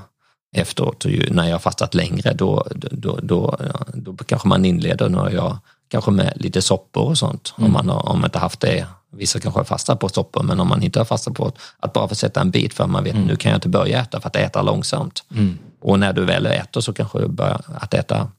efteråt. 0.55 1.05
Och 1.05 1.11
ju, 1.11 1.33
när 1.33 1.45
jag 1.45 1.53
har 1.53 1.59
fastat 1.59 1.93
längre, 1.93 2.33
då, 2.33 2.67
då, 2.75 3.19
då, 3.23 3.57
då, 3.93 4.17
kanske 4.25 4.47
man 4.47 4.65
inleder, 4.65 5.09
har 5.09 5.29
jag 5.29 5.57
kanske 5.87 6.11
med 6.11 6.33
lite 6.35 6.61
soppor 6.61 7.03
och 7.09 7.17
sånt, 7.17 7.53
mm. 7.57 7.65
om 7.67 7.73
man 7.73 7.89
har, 7.89 8.09
om 8.09 8.19
man 8.19 8.27
inte 8.27 8.39
haft 8.39 8.59
det. 8.59 8.85
Vissa 9.11 9.39
kanske 9.39 9.59
har 9.59 9.65
fastat 9.65 9.99
på 9.99 10.09
soppor, 10.09 10.43
men 10.43 10.59
om 10.59 10.67
man 10.67 10.83
inte 10.83 10.99
har 10.99 11.05
fastat 11.05 11.33
på 11.33 11.51
att 11.79 11.93
bara 11.93 12.07
få 12.07 12.15
sätta 12.15 12.41
en 12.41 12.51
bit 12.51 12.73
för 12.73 12.87
man 12.87 13.03
vet 13.03 13.13
mm. 13.13 13.27
nu 13.27 13.35
kan 13.35 13.51
jag 13.51 13.57
inte 13.57 13.69
börja 13.69 14.01
äta 14.01 14.21
för 14.21 14.27
att 14.27 14.35
äta 14.35 14.61
långsamt. 14.61 15.23
Mm. 15.31 15.57
Och 15.81 15.99
när 15.99 16.13
du 16.13 16.25
väl 16.25 16.45
äter 16.45 16.81
så 16.81 16.93
kanske 16.93 17.19
du 17.19 17.27
börjar 17.27 17.61
att 17.67 17.93
äta, 17.93 18.31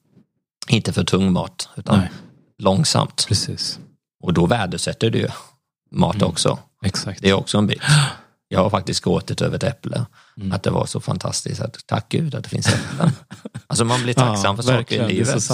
inte 0.69 0.93
för 0.93 1.05
tung 1.05 1.33
mat, 1.33 1.69
utan 1.77 1.99
Nej. 1.99 2.11
långsamt. 2.59 3.25
Precis. 3.29 3.79
Och 4.23 4.33
då 4.33 4.47
värdesätter 4.47 5.11
du 5.11 5.29
mat 5.91 6.15
mm. 6.15 6.29
också. 6.29 6.59
Exakt. 6.85 7.23
Det 7.23 7.31
är 7.31 7.35
också 7.35 7.59
en 7.59 7.67
bit. 7.67 7.83
Jag 8.49 8.63
har 8.63 8.71
faktiskt 8.71 9.05
gråtit 9.05 9.41
över 9.43 9.57
ett 9.57 9.63
äpple. 9.63 10.07
Mm. 10.37 10.53
Att 10.53 10.63
det 10.63 10.71
var 10.71 10.87
så 10.87 11.01
fantastiskt. 11.01 11.61
Att, 11.61 11.87
tack 11.87 12.09
Gud 12.09 12.35
att 12.35 12.45
det 12.45 12.51
finns 12.51 12.69
äpplen. 12.69 13.11
alltså 13.67 13.85
man 13.85 14.03
blir 14.03 14.15
tacksam 14.15 14.57
ja, 14.57 14.63
för 14.63 14.73
saker 14.73 15.11
i 15.11 15.15
livet. 15.15 15.51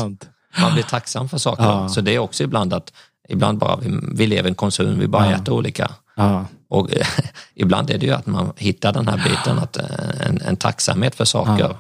Man 0.61 0.73
blir 0.73 0.83
tacksam 0.83 1.29
för 1.29 1.39
saker. 1.39 1.63
Ja. 1.63 1.89
Så 1.89 2.01
det 2.01 2.15
är 2.15 2.19
också 2.19 2.45
ibland 2.45 2.75
att 2.75 2.93
ibland 3.29 3.59
bara 3.59 3.77
vi, 3.77 3.99
vi 4.13 4.27
lever 4.27 4.49
i 4.49 4.51
en 4.51 4.55
konsum, 4.55 4.99
vi 4.99 5.07
bara 5.07 5.31
ja. 5.31 5.37
äter 5.37 5.55
olika. 5.55 5.91
Och 6.69 6.91
ibland 7.55 7.91
är 7.91 7.99
det 7.99 8.07
ju 8.07 8.13
att 8.13 8.27
man 8.27 8.53
hittar 8.57 8.93
den 8.93 9.09
här 9.09 9.17
biten, 9.29 9.59
att 9.59 9.77
eh, 9.77 10.27
en, 10.27 10.41
en 10.41 10.57
tacksamhet 10.57 11.15
för 11.15 11.25
saker. 11.25 11.77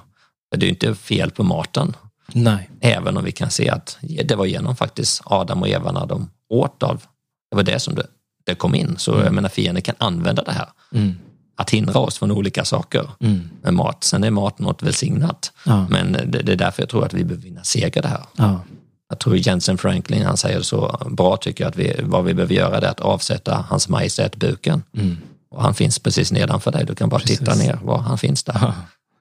För 0.50 0.60
det 0.60 0.64
är 0.64 0.68
ju 0.68 0.72
inte 0.72 0.94
fel 0.94 1.30
på 1.30 1.42
maten. 1.42 1.96
Nej. 2.32 2.70
Även 2.80 3.16
om 3.16 3.24
vi 3.24 3.32
kan 3.32 3.50
se 3.50 3.70
att 3.70 3.98
det 4.00 4.34
var 4.34 4.46
genom 4.46 4.76
faktiskt 4.76 5.22
Adam 5.24 5.62
och 5.62 5.68
Eva 5.68 5.92
när 5.92 6.06
de 6.06 6.30
åt 6.48 6.82
av, 6.82 7.02
det 7.50 7.56
var 7.56 7.62
det 7.62 7.80
som 7.80 7.94
det, 7.94 8.06
det 8.44 8.54
kom 8.54 8.74
in. 8.74 8.94
Så 8.98 9.12
mm. 9.12 9.24
jag 9.24 9.34
menar 9.34 9.48
fienden 9.48 9.82
kan 9.82 9.94
använda 9.98 10.42
det 10.42 10.52
här. 10.52 10.68
Mm. 10.92 11.14
Att 11.56 11.70
hindra 11.70 11.98
oss 11.98 12.18
från 12.18 12.30
olika 12.30 12.64
saker 12.64 13.10
mm. 13.20 13.48
med 13.62 13.74
mat. 13.74 14.04
Sen 14.04 14.24
är 14.24 14.30
mat 14.30 14.58
något 14.58 14.82
välsignat. 14.82 15.52
Ja. 15.64 15.86
Men 15.90 16.12
det, 16.12 16.42
det, 16.42 16.52
är 16.52 16.56
därför 16.56 16.82
jag 16.82 16.88
tror 16.88 17.04
att 17.04 17.14
vi 17.14 17.24
behöver 17.24 17.44
vinna 17.44 17.64
seger 17.64 18.02
det 18.02 18.08
här. 18.08 18.24
Ja. 18.36 18.60
Jag 19.08 19.18
tror 19.18 19.36
Jensen 19.36 19.78
Franklin, 19.78 20.22
han 20.22 20.36
säger 20.36 20.60
så 20.60 21.08
bra 21.10 21.36
tycker 21.36 21.64
jag, 21.64 21.70
att 21.70 21.76
vi, 21.76 21.96
vad 22.02 22.24
vi 22.24 22.34
behöver 22.34 22.54
göra 22.54 22.76
är 22.76 22.90
att 22.90 23.00
avsätta 23.00 23.64
hans 23.68 23.88
majestät 23.88 24.36
buken. 24.36 24.82
Mm. 24.96 25.16
Och 25.50 25.62
han 25.62 25.74
finns 25.74 25.98
precis 25.98 26.32
nedanför 26.32 26.72
dig, 26.72 26.84
du 26.84 26.94
kan 26.94 27.08
bara 27.08 27.20
precis. 27.20 27.38
titta 27.38 27.54
ner 27.54 27.78
var 27.82 27.98
han 27.98 28.18
finns 28.18 28.44
där. 28.44 28.58
Ja, 28.60 28.74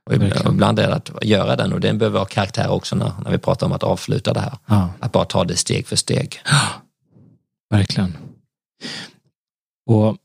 och 0.06 0.14
ibland 0.54 0.80
är 0.80 0.88
det 0.88 0.96
att 0.96 1.24
göra 1.24 1.56
den 1.56 1.74
och 1.74 1.80
den 1.80 1.98
behöver 1.98 2.20
ha 2.20 2.26
karaktär 2.26 2.70
också 2.70 2.96
när, 2.96 3.12
när 3.24 3.32
vi 3.32 3.38
pratar 3.38 3.66
om 3.66 3.74
att 3.74 3.84
avsluta 3.84 4.34
det 4.34 4.40
här. 4.40 4.58
Ja. 4.66 4.90
Att 5.00 5.12
bara 5.12 5.26
ta 5.26 5.44
det 5.44 5.56
steg 5.56 5.88
för 5.88 5.96
steg. 5.96 6.42
Ja, 6.46 6.68
verkligen. 7.70 8.18
Och 9.90 10.18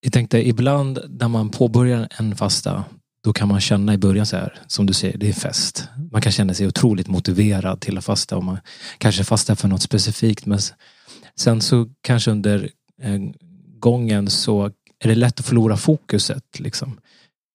jag 0.00 0.12
tänkte 0.12 0.48
ibland 0.48 1.00
när 1.08 1.28
man 1.28 1.50
påbörjar 1.50 2.08
en 2.18 2.36
fasta, 2.36 2.84
då 3.24 3.32
kan 3.32 3.48
man 3.48 3.60
känna 3.60 3.94
i 3.94 3.98
början 3.98 4.26
så 4.26 4.36
här, 4.36 4.58
som 4.66 4.86
du 4.86 4.92
säger, 4.92 5.18
det 5.18 5.28
är 5.28 5.32
fest. 5.32 5.88
Man 6.12 6.22
kan 6.22 6.32
känna 6.32 6.54
sig 6.54 6.66
otroligt 6.66 7.08
motiverad 7.08 7.80
till 7.80 7.98
att 7.98 8.04
fasta 8.04 8.36
och 8.36 8.44
man 8.44 8.58
kanske 8.98 9.24
fastar 9.24 9.54
för 9.54 9.68
något 9.68 9.82
specifikt. 9.82 10.46
Men 10.46 10.58
sen 11.36 11.60
så 11.60 11.88
kanske 12.00 12.30
under 12.30 12.70
eh, 13.02 13.20
gången 13.78 14.30
så 14.30 14.64
är 14.98 15.08
det 15.08 15.14
lätt 15.14 15.40
att 15.40 15.46
förlora 15.46 15.76
fokuset. 15.76 16.60
Liksom. 16.60 17.00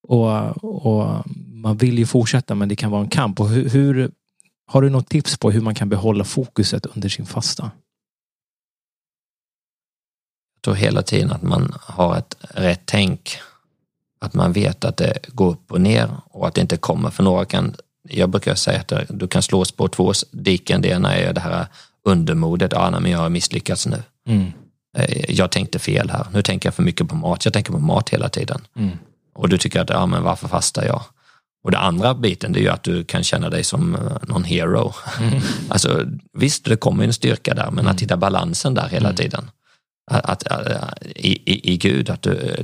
Och, 0.08 0.64
och 0.64 1.24
man 1.48 1.78
vill 1.78 2.00
ju 2.00 2.06
fortsätta 2.06 2.56
men 2.56 2.70
det 2.70 2.76
kan 2.76 2.92
vara 2.92 3.02
en 3.02 3.10
kamp. 3.10 3.40
Och 3.40 3.50
hur, 3.50 3.70
hur, 3.70 4.12
har 4.66 4.82
du 4.82 4.90
något 4.90 5.10
tips 5.10 5.38
på 5.38 5.52
hur 5.52 5.62
man 5.62 5.76
kan 5.76 5.90
behålla 5.90 6.24
fokuset 6.24 6.86
under 6.86 7.10
sin 7.10 7.26
fasta? 7.26 7.72
Jag 10.56 10.62
tror 10.64 10.76
hela 10.76 11.02
tiden 11.02 11.32
att 11.32 11.44
man 11.44 11.74
har 11.82 12.18
ett 12.18 12.36
rätt 12.40 12.82
tänk. 12.86 13.40
Att 14.22 14.34
man 14.34 14.54
vet 14.54 14.86
att 14.86 14.98
det 14.98 15.18
går 15.28 15.50
upp 15.50 15.72
och 15.72 15.82
ner 15.82 16.10
och 16.26 16.48
att 16.48 16.54
det 16.54 16.62
inte 16.62 16.78
kommer. 16.78 17.10
För 17.10 17.24
några 17.24 17.46
kan, 17.46 17.76
jag 18.10 18.30
brukar 18.30 18.56
säga 18.56 18.80
att 18.80 18.94
du 19.10 19.28
kan 19.28 19.42
slås 19.42 19.72
på 19.72 19.88
två 19.88 20.14
diken. 20.32 20.82
Det 20.82 20.88
ena 20.88 21.16
är 21.16 21.34
det 21.34 21.42
här 21.42 21.68
undermodet, 22.06 22.72
ja, 22.72 22.90
nej, 22.90 23.02
men 23.02 23.12
jag 23.12 23.20
har 23.20 23.30
misslyckats 23.30 23.88
nu. 23.88 24.04
Mm. 24.28 24.52
Eh, 24.98 25.32
jag 25.32 25.52
tänkte 25.52 25.80
fel 25.80 26.10
här, 26.10 26.26
nu 26.34 26.42
tänker 26.42 26.68
jag 26.68 26.74
för 26.74 26.84
mycket 26.84 27.10
på 27.10 27.16
mat. 27.16 27.46
Jag 27.46 27.54
tänker 27.54 27.72
på 27.72 27.80
mat 27.80 28.10
hela 28.10 28.30
tiden. 28.30 28.62
Mm. 28.76 28.98
Och 29.36 29.50
du 29.50 29.58
tycker 29.58 29.82
att, 29.82 29.90
ja 29.90 30.06
men 30.06 30.24
varför 30.24 30.48
fastar 30.48 30.86
jag? 30.86 31.02
Och 31.64 31.72
det 31.72 31.78
andra 31.78 32.14
biten 32.14 32.52
det 32.52 32.60
är 32.60 32.62
ju 32.62 32.70
att 32.70 32.84
du 32.84 33.04
kan 33.04 33.24
känna 33.24 33.50
dig 33.50 33.64
som 33.64 33.96
eh, 33.96 34.02
någon 34.22 34.44
hero. 34.44 34.94
Mm. 35.20 35.42
alltså 35.70 36.06
visst, 36.34 36.66
det 36.66 36.76
kommer 36.76 37.04
en 37.04 37.14
styrka 37.14 37.54
där, 37.54 37.72
men 37.72 37.88
att 37.88 37.92
mm. 37.92 37.98
hitta 37.98 38.18
balansen 38.18 38.74
där 38.74 38.88
hela 38.88 39.10
mm. 39.10 39.16
tiden. 39.16 39.52
Att, 40.12 40.48
att, 40.48 40.68
i, 41.16 41.54
i, 41.54 41.74
i 41.74 41.78
Gud, 41.78 42.10
att 42.10 42.22
du, 42.22 42.56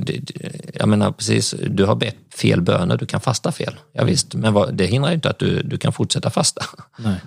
jag 0.74 0.88
menar 0.88 1.12
precis, 1.12 1.54
du 1.66 1.84
har 1.84 1.94
bett 1.94 2.16
fel 2.34 2.60
böner, 2.60 2.96
du 2.96 3.06
kan 3.06 3.20
fasta 3.20 3.52
fel. 3.52 3.74
Ja, 3.92 4.04
visst, 4.04 4.34
men 4.34 4.52
vad, 4.52 4.74
det 4.74 4.86
hindrar 4.86 5.12
inte 5.12 5.30
att 5.30 5.38
du, 5.38 5.62
du 5.62 5.78
kan 5.78 5.92
fortsätta 5.92 6.30
fasta. 6.30 6.64
Nej. 6.98 7.20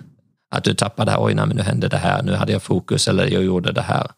Att 0.50 0.64
du 0.64 0.74
tappar 0.74 1.04
det 1.04 1.10
här, 1.10 1.24
oj, 1.24 1.34
nej, 1.34 1.46
men 1.46 1.56
nu 1.56 1.62
hände 1.62 1.88
det 1.88 1.96
här, 1.96 2.22
nu 2.22 2.34
hade 2.34 2.52
jag 2.52 2.62
fokus 2.62 3.08
eller 3.08 3.26
jag 3.26 3.44
gjorde 3.44 3.72
det 3.72 3.82
här. 3.82 4.10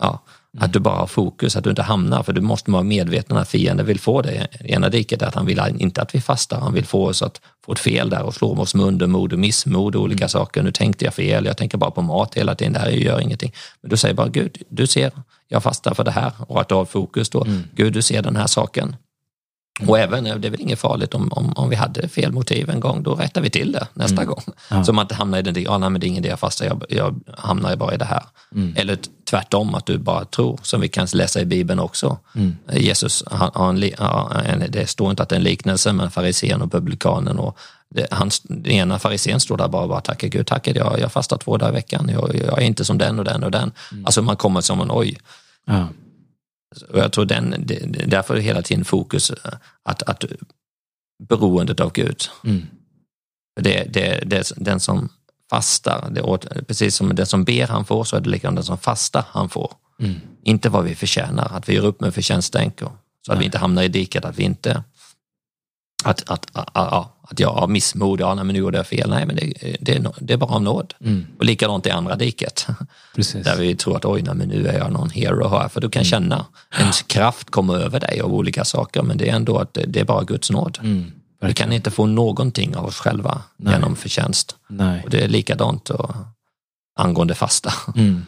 Ja. 0.00 0.22
Att 0.60 0.72
du 0.72 0.78
bara 0.78 0.96
har 0.96 1.06
fokus, 1.06 1.56
att 1.56 1.64
du 1.64 1.70
inte 1.70 1.82
hamnar, 1.82 2.22
för 2.22 2.32
du 2.32 2.40
måste 2.40 2.70
vara 2.70 2.82
medveten 2.82 3.36
att 3.36 3.48
fienden 3.48 3.86
vill 3.86 4.00
få 4.00 4.22
dig. 4.22 4.46
Ena 4.60 4.88
diket 4.88 5.22
att 5.22 5.34
han 5.34 5.46
vill 5.46 5.62
inte 5.78 6.02
att 6.02 6.14
vi 6.14 6.20
fastar, 6.20 6.60
han 6.60 6.74
vill 6.74 6.84
få 6.84 7.06
oss 7.06 7.22
att 7.22 7.40
få 7.64 7.72
ett 7.72 7.78
fel 7.78 8.10
där 8.10 8.22
och 8.22 8.34
slå 8.34 8.60
oss 8.60 8.74
med 8.74 8.86
undermod 8.86 9.32
och 9.32 9.38
missmod 9.38 9.96
och 9.96 10.02
olika 10.02 10.24
mm. 10.24 10.28
saker. 10.28 10.62
Nu 10.62 10.72
tänkte 10.72 11.04
jag 11.04 11.14
fel, 11.14 11.44
jag 11.44 11.56
tänker 11.56 11.78
bara 11.78 11.90
på 11.90 12.02
mat 12.02 12.34
hela 12.34 12.54
tiden, 12.54 12.72
det 12.72 12.78
här 12.78 12.90
gör 12.90 13.20
ingenting. 13.20 13.52
Men 13.80 13.90
du 13.90 13.96
säger 13.96 14.14
bara, 14.14 14.28
Gud, 14.28 14.62
du 14.68 14.86
ser, 14.86 15.12
jag 15.48 15.62
fastar 15.62 15.94
för 15.94 16.04
det 16.04 16.10
här 16.10 16.32
och 16.38 16.60
att 16.60 16.68
du 16.68 16.74
har 16.74 16.84
fokus 16.84 17.30
då. 17.30 17.44
Mm. 17.44 17.62
Gud, 17.72 17.92
du 17.92 18.02
ser 18.02 18.22
den 18.22 18.36
här 18.36 18.46
saken. 18.46 18.96
Och 19.86 19.98
även, 19.98 20.24
det 20.24 20.48
är 20.48 20.50
väl 20.50 20.60
inget 20.60 20.78
farligt 20.78 21.14
om, 21.14 21.32
om, 21.32 21.52
om 21.56 21.68
vi 21.68 21.76
hade 21.76 22.08
fel 22.08 22.32
motiv 22.32 22.70
en 22.70 22.80
gång, 22.80 23.02
då 23.02 23.14
rättar 23.14 23.40
vi 23.40 23.50
till 23.50 23.72
det 23.72 23.86
nästa 23.94 24.22
mm. 24.22 24.26
gång. 24.26 24.42
Ja. 24.70 24.84
Så 24.84 24.92
man 24.92 25.04
inte 25.04 25.14
hamnar 25.14 25.38
i 25.38 25.42
den, 25.42 25.62
ja, 25.62 25.78
nej, 25.78 25.90
men 25.90 26.00
det 26.00 26.06
är 26.06 26.08
ingen 26.08 26.24
idé 26.24 26.36
fastar, 26.36 26.66
jag, 26.66 26.84
jag 26.88 27.20
hamnar 27.36 27.76
bara 27.76 27.94
i 27.94 27.96
det 27.96 28.04
här. 28.04 28.22
Mm. 28.54 28.74
Eller 28.76 28.98
tvärtom, 29.30 29.74
att 29.74 29.86
du 29.86 29.98
bara 29.98 30.24
tror, 30.24 30.60
som 30.62 30.80
vi 30.80 30.88
kan 30.88 31.06
läsa 31.12 31.40
i 31.40 31.44
Bibeln 31.44 31.80
också. 31.80 32.18
Mm. 32.34 32.56
Jesus, 32.72 33.24
han, 33.26 33.50
han, 33.54 33.82
han, 33.98 34.64
det 34.68 34.86
står 34.86 35.10
inte 35.10 35.22
att 35.22 35.28
det 35.28 35.34
är 35.34 35.38
en 35.38 35.44
liknelse, 35.44 35.92
men 35.92 36.10
farisén 36.10 36.62
och 36.62 36.72
publikanen 36.72 37.38
och 37.38 37.58
det, 37.90 38.06
han, 38.10 38.30
den 38.42 38.72
ena 38.72 38.98
farisén 38.98 39.40
står 39.40 39.56
där 39.56 39.68
bara 39.68 39.82
och 39.82 39.88
bara 39.88 40.00
tackar 40.00 40.28
Gud, 40.28 40.46
tackar 40.46 40.76
jag, 40.76 41.00
jag 41.00 41.12
fastar 41.12 41.36
två 41.36 41.56
dagar 41.56 41.72
i 41.72 41.74
veckan, 41.74 42.10
jag, 42.12 42.34
jag 42.34 42.62
är 42.62 42.66
inte 42.66 42.84
som 42.84 42.98
den 42.98 43.18
och 43.18 43.24
den 43.24 43.44
och 43.44 43.50
den. 43.50 43.72
Mm. 43.92 44.06
Alltså 44.06 44.22
man 44.22 44.36
kommer 44.36 44.60
som 44.60 44.80
en 44.80 44.90
oj. 44.90 45.18
Ja. 45.64 45.86
Och 46.88 46.98
jag 46.98 47.12
tror 47.12 47.24
den, 47.24 47.54
det, 47.58 47.78
därför 48.06 48.36
är 48.36 48.40
hela 48.40 48.62
tiden 48.62 48.84
fokus 48.84 49.32
att, 49.82 50.02
att 50.02 50.24
beroendet 51.28 51.80
av 51.80 51.92
Gud. 51.92 52.22
Mm. 52.44 52.66
Det, 53.60 53.84
det, 53.84 54.22
det, 54.26 54.52
den 54.56 54.80
som 54.80 55.08
fastar, 55.50 56.10
det, 56.10 56.64
precis 56.64 56.96
som 56.96 57.14
den 57.14 57.26
som 57.26 57.44
ber 57.44 57.66
han 57.66 57.84
får, 57.84 58.04
så 58.04 58.16
är 58.16 58.20
det 58.20 58.30
likadant 58.30 58.56
den 58.56 58.64
som 58.64 58.78
fastar 58.78 59.24
han 59.28 59.48
får. 59.48 59.72
Mm. 60.00 60.14
Inte 60.42 60.68
vad 60.68 60.84
vi 60.84 60.94
förtjänar, 60.94 61.48
att 61.56 61.68
vi 61.68 61.74
gör 61.74 61.84
upp 61.84 62.00
med 62.00 62.14
förtjänststänkor. 62.14 62.92
Så 63.26 63.32
att 63.32 63.36
Nej. 63.36 63.38
vi 63.38 63.44
inte 63.44 63.58
hamnar 63.58 63.82
i 63.82 63.88
diket, 63.88 64.24
att 64.24 64.38
vi 64.38 64.42
inte 64.42 64.84
att, 66.04 66.30
att, 66.30 66.46
att, 66.52 66.70
att, 66.72 66.92
att 66.92 67.17
jag 67.36 67.52
har 67.52 67.66
missmod, 67.66 68.20
ja 68.20 68.34
nej, 68.34 68.44
men 68.44 68.52
nu 68.52 68.58
gjorde 68.58 68.78
jag 68.78 68.86
fel. 68.86 69.10
Nej 69.10 69.26
men 69.26 69.36
det, 69.36 69.76
det, 69.80 69.94
är, 69.94 70.12
det 70.20 70.32
är 70.32 70.36
bara 70.36 70.54
av 70.54 70.62
nåd. 70.62 70.94
Mm. 71.00 71.26
Och 71.38 71.44
likadant 71.44 71.86
i 71.86 71.90
andra 71.90 72.16
diket. 72.16 72.66
Precis. 73.14 73.44
Där 73.44 73.56
vi 73.56 73.76
tror 73.76 73.96
att 73.96 74.04
oj, 74.04 74.22
nej, 74.22 74.34
men 74.34 74.48
nu 74.48 74.66
är 74.66 74.78
jag 74.78 74.92
någon 74.92 75.10
hero 75.10 75.48
här. 75.48 75.68
För 75.68 75.80
du 75.80 75.90
kan 75.90 76.04
känna 76.04 76.46
en 76.70 76.92
kraft 77.06 77.50
komma 77.50 77.76
över 77.76 78.00
dig 78.00 78.20
av 78.20 78.34
olika 78.34 78.64
saker 78.64 79.02
men 79.02 79.18
det 79.18 79.28
är 79.28 79.34
ändå 79.34 79.58
att 79.58 79.78
det, 79.86 80.00
är 80.00 80.04
bara 80.04 80.24
Guds 80.24 80.50
nåd. 80.50 80.78
Mm. 80.82 81.12
Vi 81.40 81.54
kan 81.54 81.72
inte 81.72 81.90
få 81.90 82.06
någonting 82.06 82.76
av 82.76 82.84
oss 82.84 82.98
själva 82.98 83.42
Nej. 83.56 83.74
genom 83.74 83.96
förtjänst. 83.96 84.56
Nej. 84.68 85.02
Och 85.04 85.10
det 85.10 85.24
är 85.24 85.28
likadant 85.28 85.90
och, 85.90 86.14
angående 86.98 87.34
fasta. 87.34 87.72
Mm. 87.96 88.26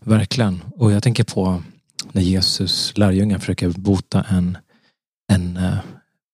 Verkligen. 0.00 0.62
Och 0.76 0.92
jag 0.92 1.02
tänker 1.02 1.24
på 1.24 1.62
när 2.12 2.22
Jesus 2.22 2.92
lärjungar 2.96 3.38
försöker 3.38 3.68
bota 3.68 4.24
en, 4.28 4.58
en 5.32 5.56
eh, 5.56 5.78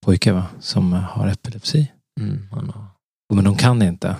pojke 0.04 0.32
va? 0.32 0.46
som 0.60 0.92
har 0.92 1.28
epilepsi. 1.28 1.92
Mm, 2.20 2.48
Men 3.34 3.44
de 3.44 3.56
kan 3.56 3.82
inte. 3.82 4.16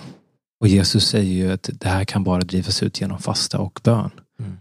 Och 0.59 0.67
Jesus 0.67 1.07
säger 1.07 1.33
ju 1.33 1.51
att 1.51 1.69
det 1.73 1.89
här 1.89 2.05
kan 2.05 2.23
bara 2.23 2.41
drivas 2.41 2.83
ut 2.83 3.01
genom 3.01 3.19
fasta 3.19 3.59
och 3.59 3.79
bön. 3.83 4.11
Mm. 4.39 4.57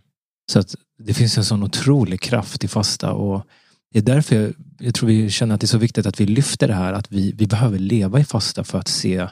Så 0.52 0.58
att 0.58 0.74
det 0.98 1.14
finns 1.14 1.38
en 1.38 1.44
sån 1.44 1.62
otrolig 1.62 2.20
kraft 2.20 2.64
i 2.64 2.68
fasta 2.68 3.12
och 3.12 3.46
det 3.92 3.98
är 3.98 4.02
därför 4.02 4.36
jag, 4.36 4.52
jag 4.78 4.94
tror 4.94 5.08
vi 5.08 5.30
känner 5.30 5.54
att 5.54 5.60
det 5.60 5.64
är 5.64 5.68
så 5.68 5.78
viktigt 5.78 6.06
att 6.06 6.20
vi 6.20 6.26
lyfter 6.26 6.68
det 6.68 6.74
här 6.74 6.92
att 6.92 7.12
vi, 7.12 7.32
vi 7.32 7.46
behöver 7.46 7.78
leva 7.78 8.20
i 8.20 8.24
fasta 8.24 8.64
för 8.64 8.78
att 8.78 8.88
se 8.88 9.28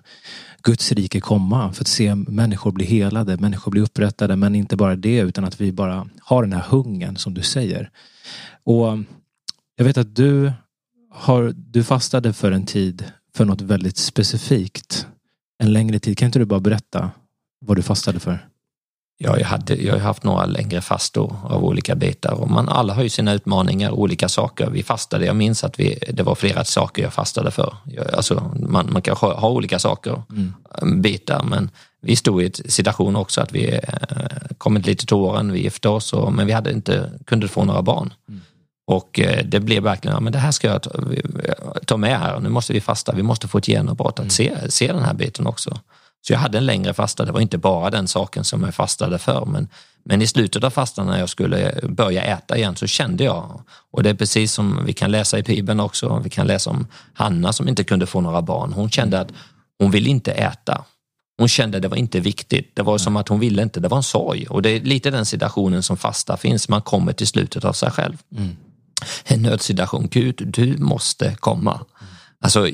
Guds 0.62 0.92
rike 0.92 1.20
komma, 1.20 1.72
för 1.72 1.82
att 1.82 1.88
se 1.88 2.14
människor 2.14 2.72
bli 2.72 2.84
helade, 2.84 3.36
människor 3.36 3.70
bli 3.70 3.80
upprättade, 3.80 4.36
men 4.36 4.54
inte 4.54 4.76
bara 4.76 4.96
det 4.96 5.18
utan 5.18 5.44
att 5.44 5.60
vi 5.60 5.72
bara 5.72 6.08
har 6.20 6.42
den 6.42 6.52
här 6.52 6.64
hungern 6.68 7.16
som 7.16 7.34
du 7.34 7.42
säger. 7.42 7.90
Och 8.64 8.98
jag 9.76 9.84
vet 9.84 9.98
att 9.98 10.16
du 10.16 10.52
har, 11.18 11.52
du 11.56 11.84
fastade 11.84 12.32
för 12.32 12.52
en 12.52 12.66
tid 12.66 13.04
för 13.36 13.44
något 13.44 13.60
väldigt 13.60 13.96
specifikt. 13.96 15.06
En 15.62 15.72
längre 15.72 15.98
tid. 15.98 16.18
Kan 16.18 16.26
inte 16.26 16.38
du 16.38 16.44
bara 16.44 16.60
berätta 16.60 17.10
vad 17.60 17.76
du 17.76 17.82
fastade 17.82 18.20
för? 18.20 18.48
Ja, 19.20 19.38
jag, 19.38 19.46
hade, 19.46 19.74
jag 19.74 19.92
har 19.92 20.00
haft 20.00 20.24
några 20.24 20.46
längre 20.46 20.80
fastor 20.80 21.36
av 21.44 21.64
olika 21.64 21.94
bitar 21.94 22.32
och 22.32 22.50
man, 22.50 22.68
alla 22.68 22.94
har 22.94 23.02
ju 23.02 23.08
sina 23.08 23.32
utmaningar, 23.32 23.90
olika 23.90 24.28
saker. 24.28 24.70
Vi 24.70 24.82
fastade, 24.82 25.26
jag 25.26 25.36
minns 25.36 25.64
att 25.64 25.80
vi, 25.80 25.98
det 26.12 26.22
var 26.22 26.34
flera 26.34 26.64
saker 26.64 27.02
jag 27.02 27.12
fastade 27.12 27.50
för. 27.50 27.76
Jag, 27.84 28.14
alltså, 28.14 28.52
man, 28.68 28.92
man 28.92 29.02
kanske 29.02 29.26
har 29.26 29.50
olika 29.50 29.78
saker, 29.78 30.22
Mm. 30.82 31.02
bitar, 31.02 31.42
men 31.44 31.70
vi 32.00 32.16
stod 32.16 32.42
i 32.42 32.46
en 32.46 32.52
situation 32.52 33.16
också 33.16 33.40
att 33.40 33.52
vi 33.52 33.74
eh, 33.74 33.80
kommit 34.58 34.86
lite 34.86 35.06
till 35.06 35.16
åren, 35.16 35.52
vi 35.52 35.62
gifte 35.62 35.88
oss, 35.88 36.12
och, 36.12 36.32
men 36.32 36.46
vi 36.46 36.52
hade 36.52 36.72
inte, 36.72 37.12
kunde 37.26 37.48
få 37.48 37.64
några 37.64 37.82
barn. 37.82 38.12
Mm. 38.28 38.40
Och 38.90 39.20
eh, 39.20 39.44
det 39.44 39.60
blev 39.60 39.82
verkligen, 39.82 40.14
ja, 40.14 40.20
men 40.20 40.32
det 40.32 40.38
här 40.38 40.50
ska 40.52 40.68
jag 40.68 40.82
ta, 40.82 40.90
vi- 41.10 41.22
ta 41.86 41.96
med 41.96 42.18
här, 42.18 42.40
nu 42.40 42.48
måste 42.48 42.72
vi 42.72 42.80
fasta, 42.80 43.12
vi 43.12 43.22
måste 43.22 43.48
få 43.48 43.58
ett 43.58 43.68
genombrott 43.68 44.20
att 44.20 44.32
se, 44.32 44.70
se 44.70 44.92
den 44.92 45.02
här 45.02 45.14
biten 45.14 45.46
också. 45.46 45.80
Så 46.26 46.32
jag 46.32 46.38
hade 46.40 46.58
en 46.58 46.66
längre 46.66 46.94
fasta, 46.94 47.24
det 47.24 47.32
var 47.32 47.40
inte 47.40 47.58
bara 47.58 47.90
den 47.90 48.08
saken 48.08 48.44
som 48.44 48.62
jag 48.64 48.74
fastade 48.74 49.18
för, 49.18 49.44
men, 49.44 49.68
men 50.04 50.22
i 50.22 50.26
slutet 50.26 50.64
av 50.64 50.70
fastan 50.70 51.06
när 51.06 51.18
jag 51.18 51.28
skulle 51.28 51.80
börja 51.82 52.22
äta 52.22 52.56
igen 52.56 52.76
så 52.76 52.86
kände 52.86 53.24
jag, 53.24 53.60
och 53.92 54.02
det 54.02 54.10
är 54.10 54.14
precis 54.14 54.52
som 54.52 54.84
vi 54.86 54.92
kan 54.92 55.10
läsa 55.10 55.38
i 55.38 55.42
Bibeln 55.42 55.80
också, 55.80 56.20
vi 56.24 56.30
kan 56.30 56.46
läsa 56.46 56.70
om 56.70 56.86
Hanna 57.14 57.52
som 57.52 57.68
inte 57.68 57.84
kunde 57.84 58.06
få 58.06 58.20
några 58.20 58.42
barn, 58.42 58.72
hon 58.72 58.90
kände 58.90 59.20
att 59.20 59.28
hon 59.78 59.90
ville 59.90 60.08
inte 60.10 60.32
äta. 60.32 60.84
Hon 61.38 61.48
kände 61.48 61.80
det 61.80 61.88
var 61.88 61.96
inte 61.96 62.20
viktigt, 62.20 62.76
det 62.76 62.82
var 62.82 62.98
som 62.98 63.16
att 63.16 63.28
hon 63.28 63.40
ville 63.40 63.62
inte, 63.62 63.80
det 63.80 63.88
var 63.88 63.96
en 63.96 64.02
sorg. 64.02 64.46
Och 64.46 64.62
det 64.62 64.70
är 64.70 64.80
lite 64.80 65.10
den 65.10 65.26
situationen 65.26 65.82
som 65.82 65.96
fasta 65.96 66.36
finns, 66.36 66.68
man 66.68 66.82
kommer 66.82 67.12
till 67.12 67.26
slutet 67.26 67.64
av 67.64 67.72
sig 67.72 67.90
själv. 67.90 68.16
Mm. 68.36 68.56
En 69.24 69.42
nödsituation, 69.42 70.08
Gud, 70.10 70.42
du 70.46 70.76
måste 70.78 71.34
komma. 71.34 71.80
Alltså, 72.40 72.68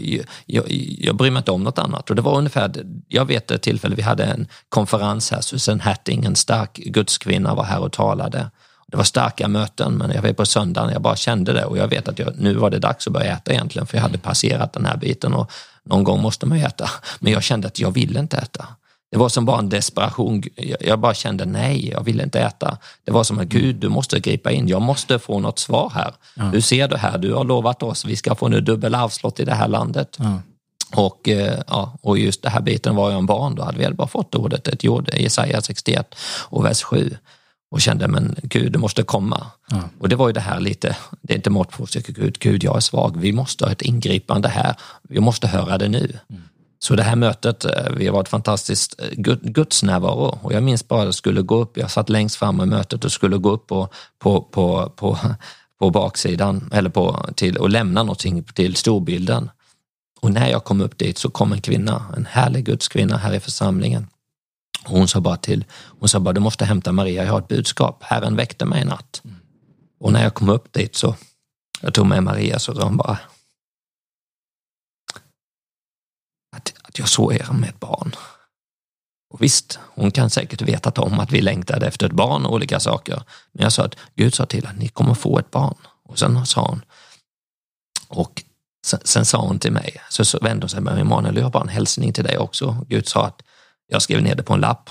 jag, 0.46 0.64
jag, 0.98 1.16
bryr 1.16 1.30
mig 1.30 1.38
inte 1.38 1.50
om 1.50 1.64
något 1.64 1.78
annat. 1.78 2.10
Och 2.10 2.16
det 2.16 2.22
var 2.22 2.38
ungefär, 2.38 2.72
jag 3.08 3.24
vet 3.24 3.50
ett 3.50 3.62
tillfälle, 3.62 3.94
vi 3.94 4.02
hade 4.02 4.24
en 4.24 4.46
konferens 4.68 5.30
här, 5.30 5.40
Susan 5.40 5.80
Hatting, 5.80 6.24
en 6.24 6.36
stark 6.36 6.74
gudskvinna 6.74 7.54
var 7.54 7.64
här 7.64 7.80
och 7.80 7.92
talade. 7.92 8.50
Det 8.86 8.96
var 8.96 9.04
starka 9.04 9.48
möten, 9.48 9.94
men 9.94 10.10
jag 10.10 10.22
var 10.22 10.32
på 10.32 10.46
söndagen, 10.46 10.92
jag 10.92 11.02
bara 11.02 11.16
kände 11.16 11.52
det 11.52 11.64
och 11.64 11.78
jag 11.78 11.88
vet 11.88 12.08
att 12.08 12.18
jag, 12.18 12.32
nu 12.38 12.54
var 12.54 12.70
det 12.70 12.78
dags 12.78 13.06
att 13.06 13.12
börja 13.12 13.32
äta 13.32 13.52
egentligen, 13.52 13.86
för 13.86 13.96
jag 13.96 14.02
hade 14.02 14.18
passerat 14.18 14.72
den 14.72 14.86
här 14.86 14.96
biten 14.96 15.34
och 15.34 15.50
någon 15.84 16.04
gång 16.04 16.22
måste 16.22 16.46
man 16.46 16.58
ju 16.58 16.64
äta. 16.64 16.90
Men 17.18 17.32
jag 17.32 17.42
kände 17.42 17.68
att 17.68 17.78
jag 17.78 17.90
ville 17.90 18.20
inte 18.20 18.36
äta. 18.36 18.66
Det 19.14 19.18
var 19.18 19.28
som 19.28 19.44
bara 19.44 19.58
en 19.58 19.68
desperation. 19.68 20.42
Jag- 20.80 20.98
bara 20.98 21.14
kände 21.14 21.44
nej, 21.44 21.88
jag 21.90 22.04
vill 22.04 22.20
inte 22.20 22.40
äta. 22.40 22.78
Det 23.04 23.12
var 23.12 23.24
som 23.24 23.38
att 23.38 23.46
Gud, 23.46 23.76
du 23.76 23.88
måste 23.88 24.20
gripa 24.20 24.50
in. 24.52 24.68
Jag 24.68 24.82
måste 24.82 25.18
få 25.18 25.40
något 25.40 25.58
svar 25.58 25.92
här. 25.94 26.14
Hur 26.52 26.60
ser 26.60 26.88
du 26.88 26.96
här? 26.96 27.18
Du 27.18 27.32
har 27.34 27.44
lovat 27.44 27.82
oss, 27.82 28.04
vi 28.04 28.16
ska 28.16 28.34
få 28.34 28.48
nu 28.48 28.60
dubbel 28.60 28.94
arvslott 28.94 29.40
i 29.40 29.44
det 29.44 29.54
här 29.54 29.68
landet. 29.68 30.16
Ja. 30.20 30.38
Och, 30.96 31.28
eh, 31.28 31.60
ja, 31.68 31.96
och 32.02 32.18
just 32.18 32.42
det 32.42 32.48
här 32.50 32.60
biten 32.60 32.96
var 32.96 33.10
jag 33.10 33.18
en 33.18 33.26
barn, 33.26 33.54
då 33.54 33.62
hade 33.62 33.78
vi 33.78 33.94
bara 33.94 34.08
fått 34.08 34.34
ordet, 34.34 34.68
ett 34.68 34.84
jord, 34.84 35.10
Jesaja 35.14 35.60
61 35.62 36.14
och 36.48 36.64
vers 36.64 36.82
7 36.82 37.16
och 37.70 37.80
kände 37.80 38.08
men 38.08 38.36
Gud, 38.42 38.72
det 38.72 38.78
måste 38.78 39.02
komma. 39.02 39.46
Ja. 39.70 39.80
Och 40.00 40.08
det 40.08 40.16
var 40.16 40.26
ju 40.28 40.32
det 40.32 40.40
här 40.40 40.60
lite, 40.60 40.96
det 41.22 41.32
är 41.32 41.36
inte 41.36 41.50
mått 41.50 41.70
på 41.70 41.86
Gud, 42.06 42.38
Gud 42.38 42.64
jag 42.64 42.76
är 42.76 42.80
svag, 42.80 43.16
vi 43.20 43.32
måste 43.32 43.64
ha 43.64 43.72
ett 43.72 43.82
ingripande 43.82 44.48
här, 44.48 44.74
vi 45.02 45.20
måste 45.20 45.46
höra 45.46 45.78
det 45.78 45.88
nu. 45.88 46.18
Så 46.84 46.94
det 46.96 47.02
här 47.02 47.16
mötet, 47.16 47.64
eh, 47.64 47.90
vi 47.96 48.06
har 48.06 48.12
varit 48.14 48.28
fantastiskt 48.28 49.00
eh, 49.00 49.08
Gud- 49.12 49.42
Guds 49.54 49.82
närvaro 49.82 50.38
och 50.42 50.52
jag 50.52 50.62
minns 50.62 50.88
bara 50.88 51.00
att 51.00 51.04
jag 51.06 51.14
skulle 51.14 51.42
gå 51.42 51.56
upp, 51.56 51.76
jag 51.76 51.90
satt 51.90 52.08
längst 52.08 52.36
fram 52.36 52.60
i 52.60 52.66
mötet 52.66 53.04
och 53.04 53.12
skulle 53.12 53.36
gå 53.36 53.50
upp 53.50 53.66
på, 53.66 53.88
på, 54.18 54.40
på, 54.42 54.92
på, 54.96 55.18
på 55.78 55.90
baksidan 55.90 56.70
eller 56.72 56.90
på, 56.90 57.26
till, 57.36 57.56
och 57.56 57.70
lämna 57.70 58.02
någonting 58.02 58.44
till 58.44 58.76
storbilden. 58.76 59.50
Och 60.20 60.32
när 60.32 60.48
jag 60.48 60.64
kom 60.64 60.80
upp 60.80 60.98
dit 60.98 61.18
så 61.18 61.30
kom 61.30 61.52
en 61.52 61.60
kvinna, 61.60 62.04
en 62.16 62.26
härlig 62.26 62.64
gudskvinna 62.64 63.16
här 63.16 63.32
i 63.34 63.40
församlingen. 63.40 64.06
Hon 64.84 65.08
sa 65.08 65.20
bara 65.20 65.36
till, 65.36 65.64
hon 66.00 66.08
sa 66.08 66.20
bara 66.20 66.32
du 66.32 66.40
måste 66.40 66.64
hämta 66.64 66.92
Maria, 66.92 67.24
jag 67.24 67.32
har 67.32 67.38
ett 67.38 67.48
budskap. 67.48 68.02
Herren 68.02 68.36
väckte 68.36 68.64
mig 68.64 68.82
i 68.82 68.84
natt. 68.84 69.22
Och 70.00 70.12
när 70.12 70.22
jag 70.22 70.34
kom 70.34 70.48
upp 70.48 70.72
dit 70.72 70.96
så, 70.96 71.14
jag 71.80 71.94
tog 71.94 72.06
med 72.06 72.22
Maria 72.22 72.58
så 72.58 72.74
sa 72.74 72.84
hon 72.84 72.96
bara 72.96 73.18
att, 76.56 76.74
att 76.82 76.98
jag 76.98 77.08
såg 77.08 77.32
er 77.34 77.48
med 77.52 77.68
ett 77.68 77.80
barn. 77.80 78.14
Och 79.34 79.42
visst, 79.42 79.78
hon 79.94 80.10
kan 80.10 80.30
säkert 80.30 80.62
vetat 80.62 80.98
om 80.98 81.20
att 81.20 81.32
vi 81.32 81.40
längtade 81.40 81.86
efter 81.86 82.06
ett 82.06 82.12
barn 82.12 82.46
och 82.46 82.52
olika 82.52 82.80
saker. 82.80 83.22
Men 83.52 83.62
jag 83.62 83.72
sa 83.72 83.84
att 83.84 83.96
Gud 84.14 84.34
sa 84.34 84.46
till 84.46 84.66
att 84.66 84.78
ni 84.78 84.88
kommer 84.88 85.14
få 85.14 85.38
ett 85.38 85.50
barn. 85.50 85.76
Och 86.04 86.18
sen 86.18 86.46
sa 86.46 86.66
hon, 86.66 86.82
och 88.08 88.42
sen, 88.86 89.00
sen 89.04 89.24
sa 89.24 89.38
hon 89.38 89.58
till 89.58 89.72
mig, 89.72 89.96
så, 90.10 90.24
så 90.24 90.38
vände 90.38 90.64
hon 90.64 90.68
sig 90.68 90.80
med 90.80 90.94
mig, 90.94 91.00
Emanuel, 91.00 91.36
jag 91.36 91.42
har 91.42 91.50
bara 91.50 91.62
en 91.62 91.68
hälsning 91.68 92.12
till 92.12 92.24
dig 92.24 92.38
också. 92.38 92.84
Gud 92.88 93.08
sa 93.08 93.26
att 93.26 93.42
jag 93.86 94.02
skrev 94.02 94.22
ner 94.22 94.34
det 94.34 94.42
på 94.42 94.54
en 94.54 94.60
lapp. 94.60 94.90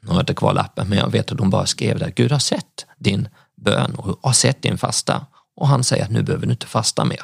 Nu 0.00 0.08
har 0.08 0.14
jag 0.14 0.22
inte 0.22 0.34
kvar 0.34 0.54
lappen, 0.54 0.88
men 0.88 0.98
jag 0.98 1.10
vet 1.10 1.32
att 1.32 1.38
hon 1.38 1.50
bara 1.50 1.66
skrev 1.66 1.98
det. 1.98 2.12
Gud 2.16 2.32
har 2.32 2.38
sett 2.38 2.86
din 2.98 3.28
bön 3.56 3.94
och 3.94 4.18
har 4.22 4.32
sett 4.32 4.62
din 4.62 4.78
fasta. 4.78 5.26
Och 5.56 5.68
han 5.68 5.84
säger 5.84 6.04
att 6.04 6.10
nu 6.10 6.22
behöver 6.22 6.46
du 6.46 6.52
inte 6.52 6.66
fasta 6.66 7.04
mer. 7.04 7.22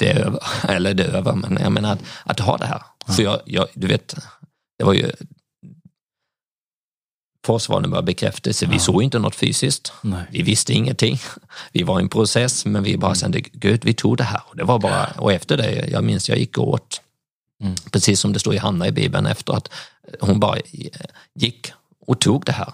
Det 0.00 0.12
över, 0.12 0.42
eller 0.68 0.94
det 0.94 1.04
över, 1.04 1.32
men 1.32 1.58
jag 1.62 1.72
menar 1.72 1.92
att, 1.92 2.02
att 2.24 2.40
ha 2.40 2.56
det 2.56 2.66
här. 2.66 2.82
För 3.16 3.22
jag, 3.22 3.40
jag, 3.44 3.66
du 3.74 3.86
vet, 3.86 4.14
det 4.78 4.84
var 4.84 4.92
ju 4.92 5.10
för 7.46 7.52
oss 7.52 7.68
var 7.68 7.80
det 7.80 7.88
bara 7.88 8.02
bekräftelse. 8.02 8.66
Vi 8.66 8.72
Ja. 8.74 8.78
såg 8.80 9.02
inte 9.02 9.18
något 9.18 9.34
fysiskt. 9.34 9.92
Nej. 10.02 10.22
Vi 10.30 10.42
visste 10.42 10.72
ingenting. 10.72 11.18
Vi 11.72 11.82
var 11.82 12.00
i 12.00 12.02
en 12.02 12.08
process, 12.08 12.64
men 12.64 12.82
vi 12.82 12.96
bara 12.98 13.14
kände, 13.14 13.40
Gud, 13.40 13.84
vi 13.84 13.94
tog 13.94 14.16
det 14.16 14.24
här. 14.24 14.40
Och, 14.46 14.56
det 14.56 14.64
var 14.64 14.78
bara, 14.78 15.06
och 15.06 15.32
efter 15.32 15.56
det, 15.56 15.88
jag 15.88 16.04
minns 16.04 16.28
jag 16.28 16.38
gick 16.38 16.58
åt, 16.58 17.00
Mm. 17.62 17.74
precis 17.92 18.20
som 18.20 18.32
det 18.32 18.38
står 18.38 18.54
i 18.54 18.58
Hanna 18.58 18.86
i 18.88 18.92
Bibeln, 18.92 19.26
efter 19.26 19.52
att 19.52 19.68
hon 20.20 20.40
bara 20.40 20.58
gick 21.34 21.72
och 22.06 22.20
tog 22.20 22.44
det 22.44 22.52
här. 22.52 22.72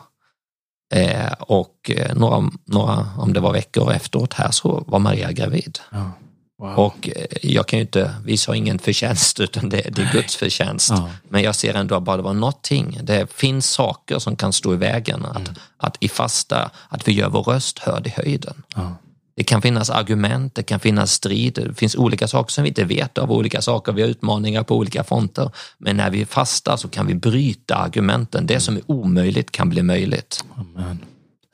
Eh, 0.95 1.33
och 1.33 1.91
eh, 1.91 2.15
några, 2.17 2.51
några, 2.65 3.09
om 3.19 3.33
det 3.33 3.41
var 3.41 3.53
veckor 3.53 3.93
efteråt 3.93 4.33
här, 4.35 4.51
så 4.51 4.85
var 4.87 4.99
Maria 4.99 5.33
gravid. 5.33 5.79
Ja. 5.93 6.11
Wow. 6.59 6.79
Och 6.79 7.09
eh, 7.09 7.27
jag 7.43 7.67
kan 7.67 7.79
ju 7.79 7.81
inte, 7.81 8.15
vi 8.25 8.37
sa 8.37 8.57
ingen 8.57 8.79
förtjänst, 8.79 9.41
utan 9.47 9.69
det, 9.69 9.77
det 9.77 10.03
är 10.03 10.13
Guds 10.13 10.37
förtjänst. 10.37 10.91
Ja. 10.91 11.11
Men 11.29 11.43
jag 11.43 11.55
ser 11.55 11.75
ändå 11.75 11.95
att 11.95 12.03
bara 12.03 12.17
det 12.17 12.23
var 12.23 12.35
någonting. 12.35 12.99
Det 13.03 13.33
finns 13.33 13.71
saker 13.71 14.19
som 14.19 14.37
kan 14.37 14.53
stå 14.53 14.75
i 14.75 14.77
vägen. 14.77 15.25
Att, 15.25 15.51
att 15.77 15.97
i 16.01 16.09
fasta, 16.09 16.71
att 16.89 17.09
vi 17.09 17.13
gör 17.13 17.29
vår 17.29 17.43
röst 17.43 17.79
hörd 17.79 18.07
i 18.07 18.11
höjden. 18.11 18.63
Ja. 18.75 18.97
Det 19.37 19.45
kan 19.45 19.63
finnas 19.63 19.91
argument, 19.91 20.55
det 20.55 20.63
kan 20.63 20.81
finnas 20.81 21.13
strid, 21.13 21.55
det 21.55 21.75
finns 21.75 21.97
olika 21.97 22.29
saker 22.29 22.53
som 22.53 22.65
vi 22.65 22.69
inte 22.69 22.85
vet 22.85 23.19
av 23.19 23.33
olika 23.33 23.63
saker. 23.63 23.93
Vi 23.93 24.03
har 24.03 24.09
utmaningar 24.09 24.63
på 24.63 24.77
olika 24.77 25.05
fronter. 25.05 25.51
Men 25.79 25.97
när 25.97 26.11
vi 26.11 26.27
fastar 26.27 26.77
så 26.77 26.89
kan 26.89 27.07
vi 27.07 27.15
bryta 27.15 27.77
argumenten. 27.77 28.47
Det 28.47 28.61
som 28.61 28.77
är 28.77 28.83
omöjligt 28.87 29.51
kan 29.51 29.69
bli 29.69 29.83
möjligt. 29.83 30.45
Amen. 30.57 31.05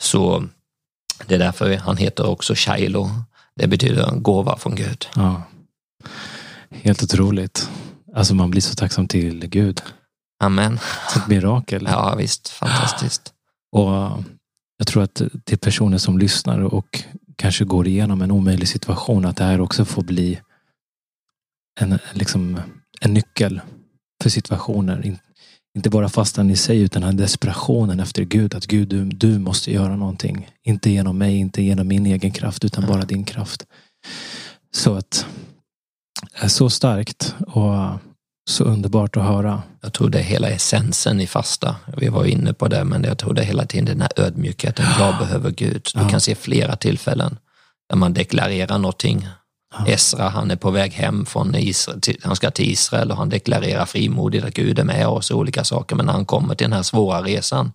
Så 0.00 0.44
det 1.26 1.34
är 1.34 1.38
därför 1.38 1.76
han 1.76 1.96
heter 1.96 2.26
också 2.26 2.54
Shiloh. 2.54 3.10
Det 3.56 3.66
betyder 3.66 4.16
gåva 4.16 4.56
från 4.56 4.74
Gud. 4.74 5.06
Ja. 5.14 5.42
Helt 6.70 7.02
otroligt. 7.02 7.70
Alltså 8.14 8.34
man 8.34 8.50
blir 8.50 8.60
så 8.60 8.74
tacksam 8.74 9.08
till 9.08 9.46
Gud. 9.46 9.82
Amen. 10.44 10.78
Ett 11.16 11.26
mirakel. 11.28 11.88
Ja 11.90 12.14
visst, 12.14 12.48
fantastiskt. 12.48 13.32
Och 13.72 13.92
jag 14.76 14.86
tror 14.86 15.02
att 15.02 15.22
till 15.44 15.58
personer 15.58 15.98
som 15.98 16.18
lyssnar 16.18 16.60
och 16.60 17.04
kanske 17.36 17.64
går 17.64 17.86
igenom 17.86 18.22
en 18.22 18.30
omöjlig 18.30 18.68
situation 18.68 19.24
att 19.24 19.36
det 19.36 19.44
här 19.44 19.60
också 19.60 19.84
får 19.84 20.02
bli 20.02 20.40
en, 21.80 21.98
liksom, 22.12 22.60
en 23.00 23.14
nyckel 23.14 23.60
för 24.22 24.30
situationer. 24.30 25.18
Inte 25.76 25.90
bara 25.90 26.08
fastan 26.08 26.50
i 26.50 26.56
sig 26.56 26.80
utan 26.80 27.02
den 27.02 27.16
desperationen 27.16 28.00
efter 28.00 28.22
Gud. 28.24 28.54
Att 28.54 28.66
Gud, 28.66 28.88
du, 28.88 29.04
du 29.04 29.38
måste 29.38 29.72
göra 29.72 29.96
någonting. 29.96 30.50
Inte 30.62 30.90
genom 30.90 31.18
mig, 31.18 31.36
inte 31.36 31.62
genom 31.62 31.88
min 31.88 32.06
egen 32.06 32.30
kraft 32.30 32.64
utan 32.64 32.86
bara 32.86 33.02
din 33.02 33.24
kraft. 33.24 33.66
Så 34.74 34.94
att 34.94 35.26
är 36.34 36.48
så 36.48 36.70
starkt 36.70 37.34
och 37.46 38.00
så 38.50 38.64
underbart 38.64 39.16
att 39.16 39.24
höra. 39.24 39.62
Jag 39.80 39.92
tror 39.92 40.10
det 40.10 40.18
är 40.18 40.22
hela 40.22 40.48
essensen 40.48 41.20
i 41.20 41.26
fasta. 41.26 41.76
Vi 41.96 42.08
var 42.08 42.24
inne 42.24 42.52
på 42.52 42.68
det, 42.68 42.84
men 42.84 43.04
jag 43.04 43.18
tror 43.18 43.34
det 43.34 43.42
är 43.42 43.46
hela 43.46 43.66
tiden 43.66 43.84
den 43.84 44.00
här 44.00 44.10
ödmjukheten. 44.16 44.86
Jag 44.98 45.18
behöver 45.18 45.50
Gud. 45.50 45.88
Du 45.94 46.08
kan 46.08 46.20
se 46.20 46.34
flera 46.34 46.76
tillfällen 46.76 47.38
där 47.88 47.96
man 47.96 48.14
deklarerar 48.14 48.78
någonting. 48.78 49.28
Esra, 49.86 50.28
han 50.28 50.50
är 50.50 50.56
på 50.56 50.70
väg 50.70 50.92
hem 50.92 51.26
från 51.26 51.54
Israel, 51.54 52.00
han 52.22 52.36
ska 52.36 52.50
till 52.50 52.70
Israel 52.70 53.10
och 53.10 53.16
han 53.16 53.28
deklarerar 53.28 53.86
frimodigt 53.86 54.44
att 54.44 54.54
Gud 54.54 54.78
är 54.78 54.84
med 54.84 55.06
oss 55.06 55.30
och 55.30 55.38
olika 55.38 55.64
saker. 55.64 55.96
Men 55.96 56.06
när 56.06 56.12
han 56.12 56.26
kommer 56.26 56.54
till 56.54 56.64
den 56.64 56.72
här 56.72 56.82
svåra 56.82 57.22
resan 57.22 57.72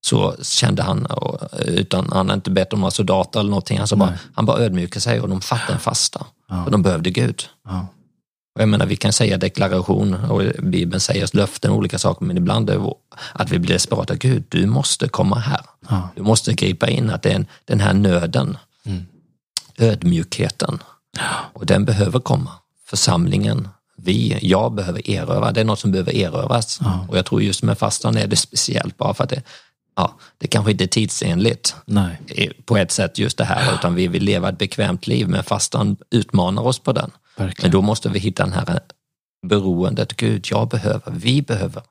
så 0.00 0.34
kände 0.42 0.82
han, 0.82 1.06
utan 1.66 2.08
han 2.12 2.28
hade 2.28 2.34
inte 2.34 2.50
bett 2.50 2.72
om 2.72 2.80
några 2.80 2.90
soldater 2.90 3.40
eller 3.40 3.50
någonting, 3.50 3.78
han, 3.78 3.98
bara, 3.98 4.18
han 4.34 4.46
bara 4.46 4.58
ödmjukade 4.58 5.00
sig 5.00 5.20
och 5.20 5.28
de 5.28 5.40
fattade 5.40 5.72
en 5.72 5.78
fasta. 5.78 6.26
Ja. 6.48 6.64
Och 6.64 6.70
de 6.70 6.82
behövde 6.82 7.10
Gud. 7.10 7.42
Ja. 7.64 7.86
Och 8.54 8.62
jag 8.62 8.68
menar, 8.68 8.86
vi 8.86 8.96
kan 8.96 9.12
säga 9.12 9.38
deklaration 9.38 10.14
och 10.14 10.42
Bibeln 10.62 11.00
säger 11.00 11.28
löften 11.32 11.70
och 11.70 11.76
olika 11.76 11.98
saker, 11.98 12.24
men 12.26 12.36
ibland 12.36 12.70
är 12.70 12.92
att 13.32 13.50
vi 13.50 13.58
blir 13.58 13.74
desperata. 13.74 14.14
Gud, 14.14 14.44
du 14.48 14.66
måste 14.66 15.08
komma 15.08 15.38
här. 15.38 15.60
Ja. 15.88 16.08
Du 16.16 16.22
måste 16.22 16.54
gripa 16.54 16.88
in, 16.88 17.10
att 17.10 17.22
det 17.22 17.32
är 17.32 17.46
den 17.64 17.80
här 17.80 17.94
nöden, 17.94 18.58
mm. 18.84 19.06
ödmjukheten, 19.78 20.78
och 21.52 21.66
den 21.66 21.84
behöver 21.84 22.20
komma. 22.20 22.50
Församlingen, 22.86 23.68
vi, 23.96 24.38
jag 24.42 24.72
behöver 24.72 25.10
erövra, 25.10 25.52
det 25.52 25.60
är 25.60 25.64
något 25.64 25.78
som 25.78 25.92
behöver 25.92 26.16
erövras. 26.16 26.78
Ja. 26.82 27.06
Och 27.08 27.18
jag 27.18 27.26
tror 27.26 27.42
just 27.42 27.62
med 27.62 27.78
fastan 27.78 28.16
är 28.16 28.26
det 28.26 28.36
speciellt 28.36 28.96
bara 28.96 29.14
för 29.14 29.24
att 29.24 29.30
det, 29.30 29.42
ja, 29.96 30.18
det 30.38 30.46
kanske 30.46 30.72
inte 30.72 30.84
är 30.84 30.88
tidsenligt 30.88 31.76
Nej. 31.84 32.18
på 32.64 32.76
ett 32.76 32.92
sätt 32.92 33.18
just 33.18 33.38
det 33.38 33.44
här, 33.44 33.74
utan 33.74 33.94
vi 33.94 34.08
vill 34.08 34.22
leva 34.22 34.48
ett 34.48 34.58
bekvämt 34.58 35.06
liv, 35.06 35.28
men 35.28 35.44
fastan 35.44 35.96
utmanar 36.10 36.62
oss 36.62 36.78
på 36.78 36.92
den. 36.92 37.10
Verkligen. 37.36 37.68
Men 37.68 37.70
då 37.70 37.82
måste 37.82 38.08
vi 38.08 38.18
hitta 38.18 38.44
den 38.44 38.52
här 38.52 38.80
beroendet, 39.46 40.16
Gud, 40.16 40.46
jag 40.50 40.68
behöver, 40.68 41.12
vi 41.12 41.42
behöver. 41.42 41.82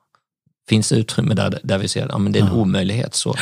Finns 0.68 0.88
det 0.88 0.96
utrymme 0.96 1.34
där, 1.34 1.60
där 1.62 1.78
vi 1.78 1.88
ser 1.88 2.04
att 2.04 2.10
ja, 2.12 2.18
det 2.18 2.38
är 2.38 2.42
en 2.42 2.48
ja. 2.48 2.54
omöjlighet, 2.54 3.14
så 3.14 3.34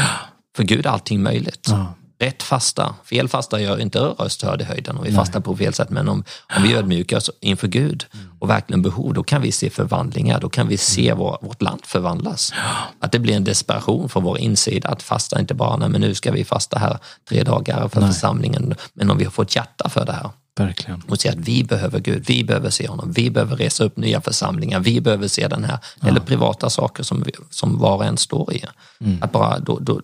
för 0.56 0.62
Gud 0.64 0.86
är 0.86 0.90
allting 0.90 1.22
möjligt. 1.22 1.66
Ja 1.70 1.94
rätt 2.18 2.42
fasta. 2.42 2.94
Fel 3.05 3.29
fasta 3.29 3.61
gör 3.61 3.81
inte 3.81 3.98
röst 3.98 4.42
hörd 4.42 4.61
i 4.61 4.64
höjden 4.64 4.96
och 4.96 5.05
vi 5.05 5.09
Nej. 5.09 5.16
fastar 5.16 5.40
på 5.40 5.57
fel 5.57 5.74
sätt. 5.74 5.90
Men 5.90 6.09
om, 6.09 6.24
om 6.57 6.62
vi 6.62 6.74
ödmjukar 6.74 7.16
oss 7.16 7.31
inför 7.40 7.68
Gud 7.68 8.07
mm. 8.14 8.26
och 8.38 8.50
verkligen 8.50 8.83
behov, 8.83 9.14
då 9.14 9.22
kan 9.22 9.42
vi 9.42 9.52
se 9.52 9.70
förvandlingar. 9.70 10.40
Då 10.40 10.48
kan 10.48 10.68
vi 10.68 10.76
se 10.76 11.07
mm. 11.09 11.18
vår, 11.18 11.38
vårt 11.40 11.62
land 11.62 11.81
förvandlas. 11.85 12.52
Att 13.00 13.12
det 13.12 13.18
blir 13.18 13.37
en 13.37 13.44
desperation 13.44 14.09
från 14.09 14.24
vår 14.24 14.38
insida 14.38 14.88
att 14.88 15.02
fasta 15.02 15.40
inte 15.40 15.55
bara, 15.55 15.76
nej 15.76 15.88
men 15.88 16.00
nu 16.00 16.14
ska 16.14 16.33
vi 16.33 16.44
fasta 16.44 16.79
här 16.79 16.98
tre 17.29 17.42
dagar 17.42 17.88
för 17.88 18.00
Nej. 18.00 18.12
församlingen. 18.12 18.74
Men 18.94 19.11
om 19.11 19.18
vi 19.18 19.24
har 19.24 19.31
fått 19.31 19.57
hjärta 19.57 19.88
för 19.88 20.07
det 20.07 20.12
här. 20.12 20.31
Verkligen. 20.59 21.02
Och 21.09 21.20
se 21.20 21.29
att 21.29 21.37
vi 21.37 21.64
behöver 21.64 22.00
Gud, 22.00 22.24
vi 22.26 22.44
behöver 22.44 22.70
se 22.70 22.88
honom, 22.88 23.12
vi 23.12 23.31
behöver 23.31 23.57
resa 23.57 23.85
upp 23.85 23.96
nya 23.96 24.20
församlingar, 24.20 24.81
vi 24.81 25.00
behöver 25.00 25.29
se 25.29 25.48
den 25.48 25.64
här, 25.64 25.79
ja. 26.00 26.09
eller 26.09 26.20
privata 26.20 26.70
saker 26.70 27.02
som, 27.02 27.22
vi, 27.22 27.33
som 27.50 27.79
var 27.79 27.96
och 27.96 28.05
en 28.05 28.16
står 28.16 28.55
i. 28.55 28.64
Mm. 29.00 29.22
Att 29.22 29.33
bara, 29.33 29.59
då, 29.59 29.79
då, 29.79 30.00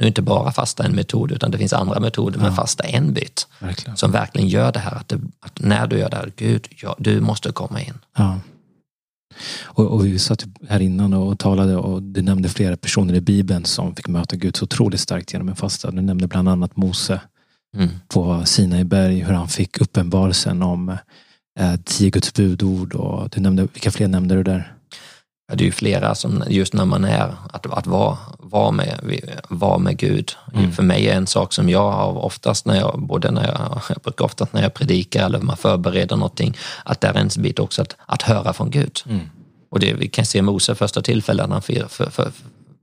nu 0.00 0.04
är 0.04 0.08
inte 0.08 0.22
bara 0.22 0.52
fasta 0.52 0.84
en 0.84 0.92
metod, 0.92 1.32
utan 1.32 1.50
det 1.50 1.58
finns 1.58 1.72
andra 1.72 2.00
metoder, 2.00 2.38
ja. 2.38 2.44
men 2.44 2.56
fasta 2.56 2.84
en 2.84 3.12
bit. 3.12 3.48
Verkligen. 3.58 3.96
Som 3.96 4.12
verkligen 4.12 4.48
gör 4.48 4.72
det 4.72 4.78
här, 4.78 4.94
att, 4.94 5.08
det, 5.08 5.20
att, 5.40 5.60
när 5.60 5.86
du 5.86 5.98
gör 5.98 6.10
det 6.10 6.16
här, 6.16 6.32
Gud, 6.36 6.68
ja, 6.82 6.96
du 6.98 7.20
måste 7.20 7.52
komma 7.52 7.80
in. 7.80 7.94
Ja. 8.16 8.40
Och, 9.62 9.86
och, 9.86 10.06
vi 10.06 10.18
satt 10.18 10.44
här 10.68 10.80
innan 10.80 11.14
och 11.14 11.38
talade 11.38 11.76
och 11.76 12.02
du 12.02 12.22
nämnde 12.22 12.48
flera 12.48 12.76
personer 12.76 13.14
i 13.14 13.20
Bibeln 13.20 13.64
som 13.64 13.96
fick 13.96 14.08
möta 14.08 14.36
Gud 14.36 14.56
så 14.56 14.64
otroligt 14.64 15.00
starkt 15.00 15.32
genom 15.32 15.48
en 15.48 15.56
fasta. 15.56 15.90
Du 15.90 16.00
nämnde 16.02 16.26
bland 16.26 16.48
annat 16.48 16.76
Mose 16.76 17.20
mm. 17.76 17.88
på 18.08 18.44
Sinai 18.44 18.84
berg, 18.84 19.20
hur 19.20 19.32
han 19.32 19.48
fick 19.48 19.80
uppenbarelsen 19.80 20.62
om 20.62 20.96
eh, 21.60 21.76
tio 21.84 22.10
Guds 22.10 22.34
budord 22.34 22.94
och 22.94 23.28
du 23.30 23.40
nämnde, 23.40 23.68
vilka 23.72 23.90
fler 23.90 24.08
nämnde 24.08 24.34
du 24.34 24.42
där? 24.42 24.74
Ja, 25.48 25.54
det 25.54 25.64
är 25.64 25.66
ju 25.66 25.72
flera 25.72 26.14
som, 26.14 26.44
just 26.48 26.74
när 26.74 26.84
man 26.84 27.04
är, 27.04 27.34
att, 27.52 27.66
att 27.66 27.86
vara, 27.86 28.18
vara, 28.38 28.70
med, 28.70 29.20
vara 29.48 29.78
med 29.78 29.96
Gud. 29.96 30.32
Mm. 30.54 30.72
För 30.72 30.82
mig 30.82 31.08
är 31.08 31.16
en 31.16 31.26
sak 31.26 31.52
som 31.52 31.68
jag 31.68 31.90
har 31.90 32.24
oftast 32.24 32.66
när 32.66 32.76
jag, 32.76 33.02
både 33.02 33.30
när 33.30 33.46
jag, 33.46 33.82
jag 33.88 34.02
brukar 34.02 34.24
oftast 34.24 34.52
när 34.52 34.62
jag 34.62 34.74
predikar 34.74 35.26
eller 35.26 35.40
man 35.40 35.56
förbereder 35.56 36.16
någonting, 36.16 36.56
att 36.84 37.00
det 37.00 37.08
är 37.08 37.14
en 37.14 37.30
bit 37.38 37.58
också 37.58 37.82
att, 37.82 37.96
att 38.06 38.22
höra 38.22 38.52
från 38.52 38.70
Gud. 38.70 39.00
Mm. 39.08 39.30
Och 39.70 39.80
det, 39.80 39.94
vi 39.94 40.08
kan 40.08 40.26
se 40.26 40.42
Mose 40.42 40.74
första 40.74 41.02
tillfället 41.02 41.50
han 41.50 41.62
firade 41.62 41.88
för, 41.88 42.10
för, 42.10 42.32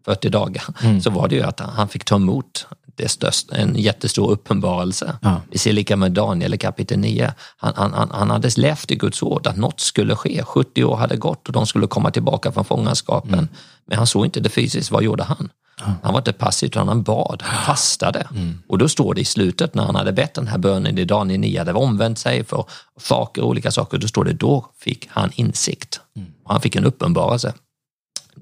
40 0.06 0.30
dagar, 0.30 0.64
mm. 0.84 1.02
så 1.02 1.10
var 1.10 1.28
det 1.28 1.36
ju 1.36 1.42
att 1.42 1.60
han 1.60 1.88
fick 1.88 2.06
ta 2.06 2.16
emot 2.16 2.68
det 3.02 3.52
en 3.52 3.76
jättestor 3.76 4.32
uppenbarelse. 4.32 5.18
Ja. 5.22 5.42
Vi 5.50 5.58
ser 5.58 5.74
lika 5.74 5.96
med 5.96 6.12
Daniel 6.12 6.54
i 6.54 6.58
kapitel 6.58 7.00
9. 7.00 7.34
Han, 7.58 7.74
han, 7.76 8.12
han 8.12 8.30
hade 8.30 8.50
levt 8.58 8.92
i 8.92 8.96
Guds 8.96 9.24
ord 9.24 9.48
att 9.48 9.58
något 9.58 9.80
skulle 9.80 10.16
ske. 10.16 10.44
70 10.44 10.84
år 10.84 10.96
hade 10.96 11.18
gått 11.18 11.48
och 11.48 11.54
de 11.54 11.68
skulle 11.68 11.88
komma 11.88 12.12
tillbaka 12.12 12.52
från 12.52 12.66
fångenskapen. 12.66 13.34
Mm. 13.34 13.48
Men 13.88 13.98
han 13.98 14.08
såg 14.08 14.26
inte 14.26 14.40
det 14.40 14.50
fysiskt. 14.50 14.92
Vad 14.92 15.04
gjorde 15.04 15.24
han? 15.24 15.50
Ja. 15.80 15.94
Han 16.04 16.14
var 16.14 16.20
inte 16.20 16.34
passiv 16.34 16.68
utan 16.68 16.88
han 16.88 17.04
bad, 17.04 17.42
han 17.46 17.66
fastade. 17.66 18.28
Mm. 18.36 18.60
Och 18.68 18.78
då 18.78 18.90
står 18.90 19.14
det 19.14 19.22
i 19.22 19.26
slutet 19.26 19.76
när 19.76 19.84
han 19.84 19.96
hade 19.96 20.14
bett 20.14 20.34
den 20.34 20.48
här 20.48 20.58
bönen 20.58 20.98
i 20.98 21.06
Daniel 21.06 21.40
9, 21.40 21.60
hade 21.60 21.74
omvänt 21.74 22.20
sig 22.20 22.44
för 22.44 22.66
saker, 23.00 23.42
olika 23.42 23.72
saker, 23.72 23.98
då 23.98 24.08
står 24.08 24.24
det 24.24 24.34
då 24.34 24.66
fick 24.80 25.08
han 25.10 25.32
insikt. 25.36 26.00
Mm. 26.16 26.30
Han 26.46 26.62
fick 26.62 26.76
en 26.76 26.86
uppenbarelse 26.86 27.54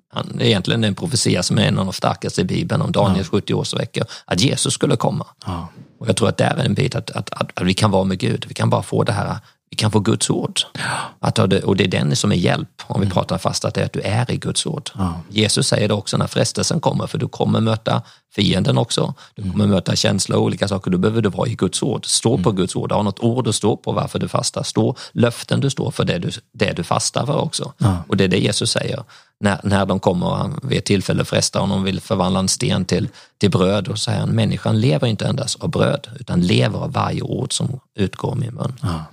han, 0.10 0.42
egentligen 0.42 0.84
en 0.84 0.96
profetia 0.96 1.44
som 1.44 1.58
är 1.58 1.68
en 1.68 1.80
av 1.80 1.86
de 1.86 1.94
starkaste 1.94 2.42
i 2.42 2.44
Bibeln 2.44 2.82
om 2.82 2.92
Daniels 2.92 3.30
ja. 3.32 3.38
70 3.38 3.54
årsveckor, 3.54 4.04
att 4.26 4.42
Jesus 4.42 4.74
skulle 4.74 4.96
komma. 4.96 5.28
Ja. 5.46 5.68
Och 6.00 6.10
jag 6.10 6.16
tror 6.16 6.30
att 6.30 6.38
det 6.38 6.44
är 6.44 6.58
en 6.58 6.74
bit 6.74 6.96
att, 6.96 7.12
att, 7.12 7.30
att, 7.30 7.60
att, 7.60 7.68
vi 7.68 7.74
kan 7.74 7.92
vara 7.92 8.04
med 8.04 8.20
Gud, 8.20 8.46
vi 8.48 8.54
kan 8.54 8.70
bara 8.70 8.84
få 8.84 9.04
det 9.04 9.12
här, 9.12 9.38
kan 9.80 9.92
få 9.92 10.00
Guds 10.00 10.30
ord. 10.30 10.60
Ja. 10.74 10.82
Att, 11.20 11.40
och 11.40 11.76
det 11.76 11.84
är 11.84 11.88
den 11.88 12.16
som 12.16 12.32
är 12.32 12.36
hjälp, 12.36 12.70
om 12.88 13.02
vi 13.02 13.06
mm. 13.06 13.14
pratar 13.14 13.38
fast 13.38 13.66
att 13.66 13.74
det 13.74 13.82
är 13.82 13.86
att 13.86 13.94
du 13.94 14.02
är 14.02 14.32
i 14.32 14.38
Guds 14.38 14.66
ord. 14.66 14.90
Jesus 15.30 15.68
säger 15.68 15.88
det 15.88 15.94
också 15.94 16.18
när 16.18 16.28
frestelsen 16.28 16.80
kommer, 16.80 17.08
för 17.08 17.18
du 17.18 17.28
kommer 17.28 17.60
möta 17.60 18.02
fienden 18.36 18.78
också. 18.78 19.14
Du 19.36 19.42
kommer 19.42 19.56
mm. 19.64 19.70
möta 19.70 19.96
känslor 19.96 20.38
och 20.38 20.44
olika 20.44 20.68
saker. 20.68 20.92
Då 20.92 20.98
behöver 20.98 21.22
du 21.22 21.30
vara 21.30 21.48
i 21.48 21.56
Guds 21.56 21.84
ord. 21.84 22.06
Stå 22.06 22.34
mm. 22.34 22.44
på 22.44 22.52
Guds 22.52 22.76
ord. 22.76 22.92
Ha 22.92 23.04
något 23.04 23.20
ord 23.20 23.48
att 23.48 23.56
stå 23.56 23.78
på 23.78 23.92
varför 23.92 24.20
du 24.20 24.28
fastar. 24.28 24.64
Stå 24.64 24.96
löften 25.12 25.60
du 25.60 25.70
står 25.70 25.92
för 25.92 26.06
det 26.06 26.18
du, 26.20 26.32
det 26.54 26.74
du 26.74 26.84
fastar 26.84 27.26
för 27.26 27.38
också. 27.38 27.74
Ja. 27.78 27.98
Och 28.08 28.18
det 28.18 28.24
är 28.24 28.28
det 28.28 28.40
Jesus 28.40 28.72
säger. 28.72 29.04
När, 29.40 29.60
när 29.64 29.86
de 29.86 30.00
kommer 30.00 30.50
vid 30.64 30.78
ett 30.78 30.86
tillfälle 30.86 31.26
frestar 31.26 31.60
honom 31.60 31.84
vill 31.84 32.02
förvandla 32.02 32.40
en 32.40 32.48
sten 32.48 32.86
till, 32.86 33.10
till 33.38 33.52
bröd 33.52 33.88
och 33.88 34.00
säger 34.00 34.20
han, 34.20 34.30
människan 34.30 34.82
lever 34.82 35.08
inte 35.08 35.28
endast 35.28 35.64
av 35.64 35.70
bröd 35.70 36.08
utan 36.20 36.42
lever 36.42 36.80
av 36.80 36.92
varje 36.92 37.22
ord 37.22 37.54
som 37.54 37.80
utgår 37.96 38.36
min 38.36 38.54
mun. 38.54 38.74
Ja. 38.82 39.06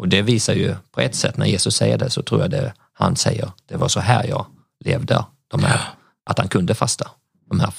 Och 0.00 0.08
det 0.08 0.22
visar 0.22 0.54
ju 0.54 0.74
på 0.90 1.00
ett 1.00 1.14
sätt, 1.14 1.36
när 1.36 1.46
Jesus 1.46 1.76
säger 1.76 1.98
det 1.98 2.10
så 2.10 2.22
tror 2.22 2.40
jag 2.40 2.50
det 2.50 2.72
han 2.92 3.16
säger, 3.16 3.50
det 3.66 3.76
var 3.76 3.88
så 3.88 4.00
här 4.00 4.26
jag 4.26 4.46
levde, 4.84 5.24
de 5.48 5.64
här, 5.64 5.80
att 6.30 6.38
han 6.38 6.48
kunde 6.48 6.74
fasta. 6.74 7.10
De 7.50 7.60
här 7.60 7.72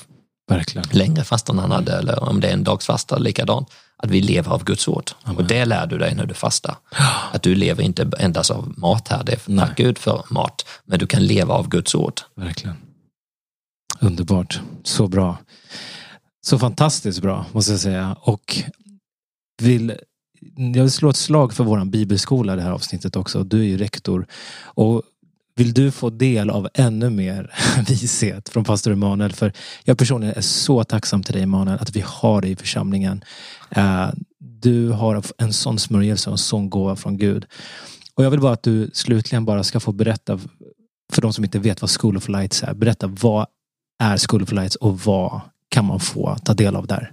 Verkligen. 0.49 0.87
längre 0.91 1.23
fastan 1.23 1.59
han 1.59 1.71
hade, 1.71 1.97
eller 1.97 2.23
om 2.23 2.39
det 2.39 2.47
är 2.47 2.53
en 2.53 2.63
dags 2.63 2.85
fasta, 2.85 3.17
likadant. 3.17 3.71
Att 3.97 4.09
vi 4.09 4.21
lever 4.21 4.51
av 4.51 4.63
Guds 4.63 4.87
ord. 4.87 5.11
Amen. 5.23 5.37
Och 5.37 5.45
det 5.47 5.65
lär 5.65 5.87
du 5.87 5.97
dig 5.97 6.15
när 6.15 6.25
du 6.25 6.33
fastar. 6.33 6.75
Att 7.31 7.43
du 7.43 7.55
lever 7.55 7.83
inte 7.83 8.11
endast 8.19 8.51
av 8.51 8.73
mat 8.77 9.07
här, 9.07 9.23
det 9.23 9.47
är 9.47 9.59
tack 9.59 9.77
Gud 9.77 9.97
för 9.97 10.25
mat, 10.29 10.65
men 10.85 10.99
du 10.99 11.07
kan 11.07 11.25
leva 11.25 11.53
av 11.53 11.67
Guds 11.69 11.95
ord. 11.95 12.21
Verkligen. 12.35 12.77
Underbart, 13.99 14.61
så 14.83 15.07
bra. 15.07 15.37
Så 16.45 16.59
fantastiskt 16.59 17.21
bra, 17.21 17.45
måste 17.51 17.71
jag 17.71 17.79
säga. 17.79 18.15
Och 18.21 18.63
vill, 19.61 19.95
jag 20.55 20.83
vill 20.83 20.91
slå 20.91 21.09
ett 21.09 21.15
slag 21.15 21.53
för 21.53 21.63
våran 21.63 21.91
bibelskola 21.91 22.55
det 22.55 22.61
här 22.61 22.71
avsnittet 22.71 23.15
också. 23.15 23.43
Du 23.43 23.59
är 23.59 23.63
ju 23.63 23.77
rektor. 23.77 24.27
Och 24.63 25.01
vill 25.55 25.73
du 25.73 25.91
få 25.91 26.09
del 26.09 26.49
av 26.49 26.67
ännu 26.73 27.09
mer 27.09 27.53
vishet 27.87 28.49
från 28.49 28.63
pastor 28.63 28.91
Emanuel? 28.91 29.31
För 29.31 29.53
jag 29.83 29.97
personligen 29.97 30.35
är 30.35 30.41
så 30.41 30.83
tacksam 30.83 31.23
till 31.23 31.33
dig 31.33 31.43
Emanuel 31.43 31.79
att 31.81 31.95
vi 31.95 32.03
har 32.05 32.41
dig 32.41 32.51
i 32.51 32.55
församlingen. 32.55 33.23
Eh, 33.69 34.09
du 34.39 34.89
har 34.89 35.23
en 35.37 35.53
sån 35.53 35.79
smörjelse 35.79 36.29
och 36.29 36.33
en 36.33 36.37
sån 36.37 36.69
gåva 36.69 36.95
från 36.95 37.17
Gud. 37.17 37.45
Och 38.15 38.23
jag 38.25 38.31
vill 38.31 38.39
bara 38.39 38.53
att 38.53 38.63
du 38.63 38.89
slutligen 38.93 39.45
bara 39.45 39.63
ska 39.63 39.79
få 39.79 39.91
berätta 39.91 40.39
för 41.13 41.21
de 41.21 41.33
som 41.33 41.43
inte 41.43 41.59
vet 41.59 41.81
vad 41.81 41.91
School 41.91 42.17
of 42.17 42.29
Lights 42.29 42.63
är. 42.63 42.73
Berätta 42.73 43.07
vad 43.07 43.45
är 43.99 44.27
School 44.27 44.43
of 44.43 44.51
Lights 44.51 44.75
och 44.75 44.99
vad 44.99 45.41
kan 45.69 45.85
man 45.85 45.99
få 45.99 46.37
ta 46.43 46.53
del 46.53 46.75
av 46.75 46.87
där? 46.87 47.11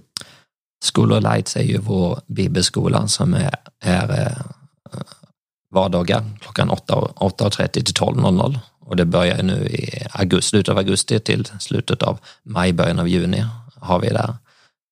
School 0.93 1.13
of 1.13 1.23
Lights 1.23 1.55
är 1.55 1.63
ju 1.63 1.77
vår 1.77 2.19
bibelskola 2.27 3.07
som 3.07 3.33
är, 3.33 3.55
är 3.83 4.21
eh, 4.21 5.01
vardagar 5.71 6.23
klockan 6.39 6.69
8.30 6.71 7.67
till 7.67 7.83
12.00 7.83 8.59
och 8.79 8.95
det 8.95 9.05
börjar 9.05 9.43
nu 9.43 9.67
i 9.67 10.07
augusti, 10.11 10.49
slutet 10.49 10.71
av 10.71 10.77
augusti 10.77 11.19
till 11.19 11.47
slutet 11.59 12.03
av 12.03 12.19
maj, 12.43 12.73
början 12.73 12.99
av 12.99 13.07
juni 13.07 13.45
har 13.75 13.99
vi 13.99 14.09
där. 14.09 14.33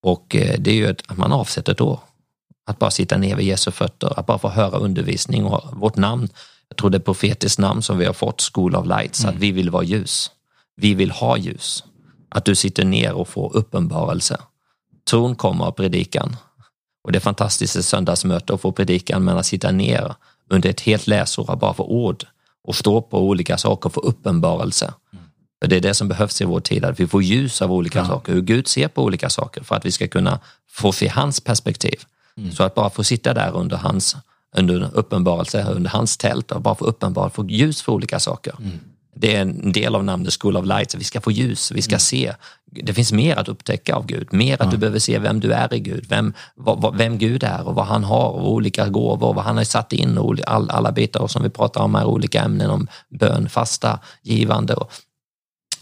Och 0.03 0.35
eh, 0.35 0.59
det 0.59 0.71
är 0.71 0.75
ju 0.75 0.89
att 0.89 1.17
man 1.17 1.31
avsätter 1.31 1.71
ett 1.71 1.81
år. 1.81 1.99
Att 2.65 2.79
bara 2.79 2.91
sitta 2.91 3.17
ner 3.17 3.35
vid 3.35 3.45
Jesu 3.45 3.71
fötter, 3.71 4.19
att 4.19 4.25
bara 4.25 4.37
få 4.37 4.49
höra 4.49 4.77
undervisning 4.77 5.45
och 5.45 5.77
vårt 5.79 5.95
namn 5.95 6.29
jag 6.69 6.77
tror 6.77 6.89
det 6.89 6.97
är 6.97 6.99
profetiskt 6.99 7.59
namn 7.59 7.81
som 7.81 7.97
vi 7.97 8.05
har 8.05 8.13
fått, 8.13 8.51
School 8.53 8.75
of 8.75 8.85
Lights, 8.85 9.23
mm. 9.23 9.35
att 9.35 9.41
vi 9.41 9.51
vill 9.51 9.69
vara 9.69 9.83
ljus. 9.83 10.31
Vi 10.75 10.93
vill 10.93 11.11
ha 11.11 11.37
ljus. 11.37 11.83
Att 12.29 12.45
du 12.45 12.55
sitter 12.55 12.85
ner 12.85 13.13
och 13.13 13.27
får 13.27 13.55
uppenbarelse. 13.57 14.37
Tron 15.09 15.35
kommer 15.35 15.65
av 15.65 15.71
predikan. 15.71 16.35
Och 17.03 17.11
det 17.11 17.17
är 17.17 17.21
fantastiskt 17.21 17.75
ett 17.75 17.85
söndagsmöte 17.85 18.53
att 18.53 18.61
få 18.61 18.71
predikan, 18.71 19.23
men 19.23 19.37
att 19.37 19.45
sitta 19.45 19.71
ner 19.71 20.15
under 20.49 20.69
ett 20.69 20.81
helt 20.81 21.07
läsår 21.07 21.55
bara 21.55 21.73
få 21.73 21.83
ord 21.83 22.25
och 22.63 22.75
stå 22.75 23.01
på 23.01 23.19
olika 23.19 23.57
saker 23.57 23.89
få 23.89 23.99
uppenbarelse. 23.99 24.93
För 25.61 25.67
det 25.67 25.75
är 25.75 25.81
det 25.81 25.93
som 25.93 26.07
behövs 26.07 26.41
i 26.41 26.45
vår 26.45 26.59
tid, 26.59 26.85
att 26.85 26.99
vi 26.99 27.07
får 27.07 27.23
ljus 27.23 27.61
av 27.61 27.71
olika 27.71 27.99
ja. 27.99 28.07
saker, 28.07 28.33
hur 28.33 28.41
Gud 28.41 28.67
ser 28.67 28.87
på 28.87 29.03
olika 29.03 29.29
saker 29.29 29.63
för 29.63 29.75
att 29.75 29.85
vi 29.85 29.91
ska 29.91 30.07
kunna 30.07 30.39
få 30.69 30.91
se 30.91 31.07
hans 31.07 31.41
perspektiv. 31.41 31.99
Mm. 32.37 32.51
Så 32.51 32.63
att 32.63 32.75
bara 32.75 32.89
få 32.89 33.03
sitta 33.03 33.33
där 33.33 33.55
under 33.55 33.77
hans 33.77 34.15
under 34.55 34.89
uppenbarelse, 34.93 35.63
under 35.63 35.89
hans 35.89 36.17
tält 36.17 36.51
och 36.51 36.61
bara 36.61 36.75
få 36.75 36.85
uppenbar, 36.85 37.29
få 37.29 37.45
ljus 37.45 37.81
för 37.81 37.91
olika 37.91 38.19
saker. 38.19 38.55
Mm. 38.59 38.79
Det 39.19 39.35
är 39.35 39.41
en 39.41 39.71
del 39.71 39.95
av 39.95 40.03
namnet 40.03 40.37
School 40.41 40.57
of 40.57 40.65
Light, 40.65 40.95
vi 40.95 41.03
ska 41.03 41.21
få 41.21 41.31
ljus, 41.31 41.71
vi 41.71 41.81
ska 41.81 41.93
mm. 41.93 41.99
se. 41.99 42.33
Det 42.65 42.93
finns 42.93 43.11
mer 43.11 43.35
att 43.35 43.47
upptäcka 43.47 43.95
av 43.95 44.05
Gud, 44.05 44.33
mer 44.33 44.53
att 44.53 44.59
ja. 44.59 44.71
du 44.71 44.77
behöver 44.77 44.99
se 44.99 45.19
vem 45.19 45.39
du 45.39 45.51
är 45.51 45.73
i 45.73 45.79
Gud, 45.79 46.05
vem, 46.09 46.33
vad, 46.55 46.97
vem 46.97 47.17
Gud 47.17 47.43
är 47.43 47.67
och 47.67 47.75
vad 47.75 47.85
han 47.85 48.03
har 48.03 48.29
och 48.29 48.51
olika 48.51 48.89
gåvor, 48.89 49.33
vad 49.33 49.45
han 49.45 49.57
har 49.57 49.63
satt 49.63 49.93
in 49.93 50.17
och 50.17 50.39
all, 50.47 50.69
alla 50.69 50.91
bitar 50.91 51.27
som 51.27 51.43
vi 51.43 51.49
pratar 51.49 51.81
om 51.81 51.95
här, 51.95 52.05
olika 52.05 52.41
ämnen 52.41 52.69
om 52.69 52.87
bön, 53.09 53.49
fasta, 53.49 53.99
givande 54.21 54.73
och, 54.73 54.91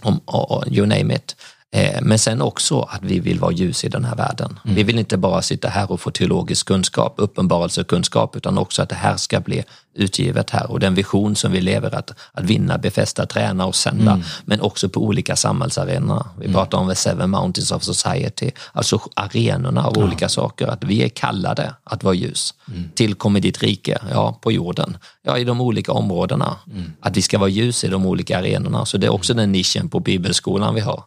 om, 0.01 0.17
och, 0.17 0.67
you 0.67 0.87
name 0.87 1.15
it. 1.15 1.35
Eh, 1.75 2.01
men 2.01 2.19
sen 2.19 2.41
också 2.41 2.81
att 2.81 3.03
vi 3.03 3.19
vill 3.19 3.39
vara 3.39 3.51
ljus 3.51 3.83
i 3.83 3.89
den 3.89 4.05
här 4.05 4.15
världen. 4.15 4.59
Mm. 4.63 4.75
Vi 4.75 4.83
vill 4.83 4.99
inte 4.99 5.17
bara 5.17 5.41
sitta 5.41 5.69
här 5.69 5.91
och 5.91 6.01
få 6.01 6.11
teologisk 6.11 6.67
kunskap, 6.67 7.13
uppenbarelsekunskap, 7.17 8.35
utan 8.35 8.57
också 8.57 8.81
att 8.81 8.89
det 8.89 8.95
här 8.95 9.17
ska 9.17 9.39
bli 9.39 9.63
utgivet 9.93 10.49
här 10.49 10.71
och 10.71 10.79
den 10.79 10.95
vision 10.95 11.35
som 11.35 11.51
vi 11.51 11.61
lever 11.61 11.95
att, 11.95 12.11
att 12.31 12.43
vinna, 12.43 12.77
befästa, 12.77 13.25
träna 13.25 13.65
och 13.65 13.75
sända, 13.75 14.11
mm. 14.11 14.23
men 14.45 14.61
också 14.61 14.89
på 14.89 15.03
olika 15.03 15.35
samhällsarenor. 15.35 16.25
Vi 16.39 16.45
mm. 16.45 16.55
pratar 16.55 16.77
om 16.77 16.89
the 16.89 16.95
seven 16.95 17.29
mountains 17.29 17.71
of 17.71 17.83
society, 17.83 18.51
alltså 18.73 18.99
arenorna 19.13 19.85
av 19.85 19.93
ja. 19.95 20.03
olika 20.03 20.29
saker, 20.29 20.67
att 20.67 20.83
vi 20.83 21.03
är 21.03 21.09
kallade 21.09 21.73
att 21.83 22.03
vara 22.03 22.13
ljus. 22.13 22.53
Mm. 22.67 22.89
Tillkommer 22.95 23.39
ditt 23.39 23.63
rike, 23.63 24.01
ja, 24.11 24.39
på 24.41 24.51
jorden, 24.51 24.97
ja, 25.23 25.37
i 25.37 25.43
de 25.43 25.61
olika 25.61 25.91
områdena. 25.91 26.55
Mm. 26.71 26.93
Att 26.99 27.17
vi 27.17 27.21
ska 27.21 27.37
vara 27.37 27.49
ljus 27.49 27.83
i 27.83 27.87
de 27.87 28.05
olika 28.05 28.39
arenorna, 28.39 28.85
så 28.85 28.97
det 28.97 29.07
är 29.07 29.13
också 29.13 29.33
den 29.33 29.51
nischen 29.51 29.89
på 29.89 29.99
bibelskolan 29.99 30.75
vi 30.75 30.81
har 30.81 31.03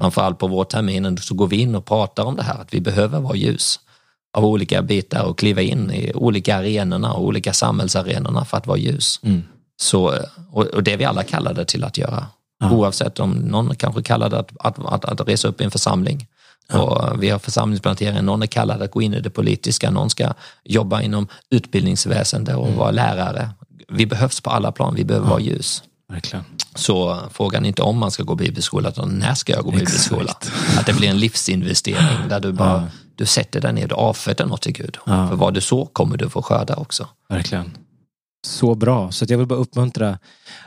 Framförallt 0.00 0.38
på 0.38 0.46
vårterminen 0.46 1.18
så 1.18 1.34
går 1.34 1.46
vi 1.46 1.56
in 1.56 1.74
och 1.74 1.84
pratar 1.84 2.24
om 2.24 2.36
det 2.36 2.42
här, 2.42 2.60
att 2.60 2.74
vi 2.74 2.80
behöver 2.80 3.20
vara 3.20 3.36
ljus 3.36 3.80
av 4.36 4.44
olika 4.44 4.82
bitar 4.82 5.24
och 5.24 5.38
kliva 5.38 5.62
in 5.62 5.90
i 5.90 6.12
olika 6.14 6.56
arenorna 6.56 7.12
och 7.12 7.24
olika 7.24 7.52
samhällsarenorna 7.52 8.44
för 8.44 8.56
att 8.56 8.66
vara 8.66 8.78
ljus. 8.78 9.20
Mm. 9.22 9.42
Så, 9.76 10.14
och, 10.52 10.82
det 10.82 10.92
är 10.92 10.96
vi 10.96 11.04
alla 11.04 11.22
kallade 11.22 11.64
till 11.64 11.84
att 11.84 11.98
göra. 11.98 12.26
Ja. 12.60 12.70
Oavsett 12.70 13.20
om 13.20 13.32
någon 13.32 13.76
kanske 13.76 14.02
kallade 14.02 14.38
att, 14.38 14.50
att, 14.58 14.78
att, 14.78 15.04
att 15.04 15.28
resa 15.28 15.48
upp 15.48 15.60
i 15.60 15.64
en 15.64 15.70
församling. 15.70 16.26
Ja. 16.72 16.80
Och 16.82 17.22
vi 17.22 17.30
har 17.30 17.38
församlingsplantering, 17.38 18.24
någon 18.24 18.42
är 18.42 18.46
kallad 18.46 18.82
att 18.82 18.90
gå 18.90 19.02
in 19.02 19.14
i 19.14 19.20
det 19.20 19.30
politiska, 19.30 19.90
någon 19.90 20.10
ska 20.10 20.32
jobba 20.64 21.02
inom 21.02 21.28
utbildningsväsende 21.50 22.54
och 22.54 22.66
mm. 22.66 22.78
vara 22.78 22.90
lärare. 22.90 23.50
Vi 23.88 24.06
behövs 24.06 24.40
på 24.40 24.50
alla 24.50 24.72
plan, 24.72 24.94
vi 24.94 25.04
behöver 25.04 25.26
ja. 25.26 25.30
vara 25.30 25.40
ljus. 25.40 25.82
Verkligen. 26.08 26.44
Så 26.74 27.18
frågan 27.32 27.64
är 27.64 27.68
inte 27.68 27.82
om 27.82 27.98
man 27.98 28.10
ska 28.10 28.22
gå 28.22 28.34
bibelskola, 28.34 28.88
utan 28.88 29.18
när 29.18 29.34
ska 29.34 29.52
jag 29.52 29.64
gå 29.64 29.70
bibelskola? 29.70 30.36
Att 30.78 30.86
det 30.86 30.92
blir 30.92 31.08
en 31.08 31.18
livsinvestering 31.18 32.28
där 32.28 32.40
du 32.40 32.52
bara 32.52 32.80
ja. 32.80 32.88
du 33.16 33.26
sätter 33.26 33.60
dig 33.60 33.72
ner, 33.72 33.88
du 33.88 33.94
avfärdar 33.94 34.46
något 34.46 34.62
till 34.62 34.72
Gud. 34.72 34.96
Ja. 35.06 35.28
För 35.28 35.36
vad 35.36 35.54
du 35.54 35.60
så 35.60 35.86
kommer 35.86 36.16
du 36.16 36.30
få 36.30 36.42
skörda 36.42 36.76
också. 36.76 37.08
Verkligen. 37.28 37.70
Så 38.46 38.74
bra. 38.74 39.12
Så 39.12 39.24
jag 39.28 39.38
vill 39.38 39.46
bara 39.46 39.58
uppmuntra 39.58 40.18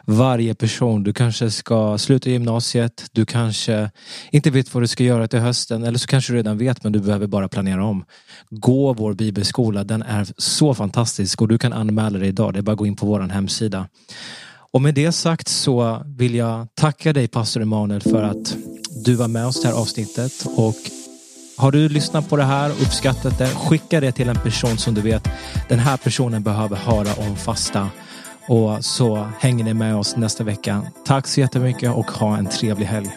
varje 0.06 0.56
person. 0.56 1.04
Du 1.04 1.14
kanske 1.14 1.52
ska 1.52 1.98
sluta 1.98 2.30
gymnasiet. 2.30 3.06
Du 3.12 3.26
kanske 3.26 3.92
inte 4.32 4.52
vet 4.52 4.74
vad 4.74 4.84
du 4.84 4.88
ska 4.88 5.04
göra 5.04 5.28
till 5.28 5.40
hösten. 5.40 5.84
Eller 5.84 6.00
så 6.00 6.08
kanske 6.08 6.34
du 6.34 6.38
redan 6.38 6.58
vet 6.58 6.84
men 6.84 6.94
du 6.94 7.00
behöver 7.00 7.28
bara 7.28 7.48
planera 7.48 7.86
om. 7.86 8.06
Gå 8.50 8.94
vår 8.94 9.14
bibelskola. 9.14 9.84
Den 9.84 10.04
är 10.04 10.28
så 10.38 10.74
fantastisk 10.74 11.42
och 11.42 11.48
du 11.48 11.58
kan 11.58 11.74
anmäla 11.74 12.20
dig 12.20 12.28
idag. 12.28 12.54
Det 12.54 12.60
är 12.60 12.62
bara 12.62 12.72
att 12.72 12.78
gå 12.78 12.86
in 12.86 12.96
på 12.96 13.06
vår 13.06 13.20
hemsida. 13.20 13.88
Och 14.72 14.82
med 14.82 14.93
det 14.93 15.11
sagt 15.11 15.47
så 15.47 16.01
vill 16.05 16.36
jag 16.36 16.68
tacka 16.76 17.13
dig 17.13 17.28
pastor 17.28 17.61
Emanuel 17.61 18.01
för 18.01 18.24
att 18.24 18.55
du 19.05 19.15
var 19.15 19.28
med 19.28 19.45
oss 19.45 19.59
i 19.59 19.61
det 19.61 19.68
här 19.68 19.82
avsnittet. 19.82 20.45
Och 20.55 20.76
har 21.57 21.72
du 21.72 21.89
lyssnat 21.89 22.30
på 22.30 22.38
det 22.38 22.43
här 22.43 22.72
och 22.72 22.82
uppskattat 22.82 23.38
det, 23.38 23.47
skicka 23.47 23.99
det 23.99 24.11
till 24.11 24.30
en 24.30 24.36
person 24.36 24.78
som 24.78 24.93
du 24.93 25.01
vet, 25.01 25.28
den 25.70 25.80
här 25.80 25.97
personen 25.97 26.43
behöver 26.43 26.76
höra 26.76 27.28
om 27.30 27.36
fasta. 27.36 27.89
Och 28.47 28.86
så 28.86 29.30
hänger 29.39 29.63
ni 29.63 29.74
med 29.74 29.95
oss 29.95 30.15
nästa 30.15 30.43
vecka. 30.43 30.84
Tack 31.05 31.28
så 31.28 31.39
jättemycket 31.39 31.91
och 31.91 32.11
ha 32.11 32.38
en 32.38 32.45
trevlig 32.45 32.86
helg. 32.86 33.09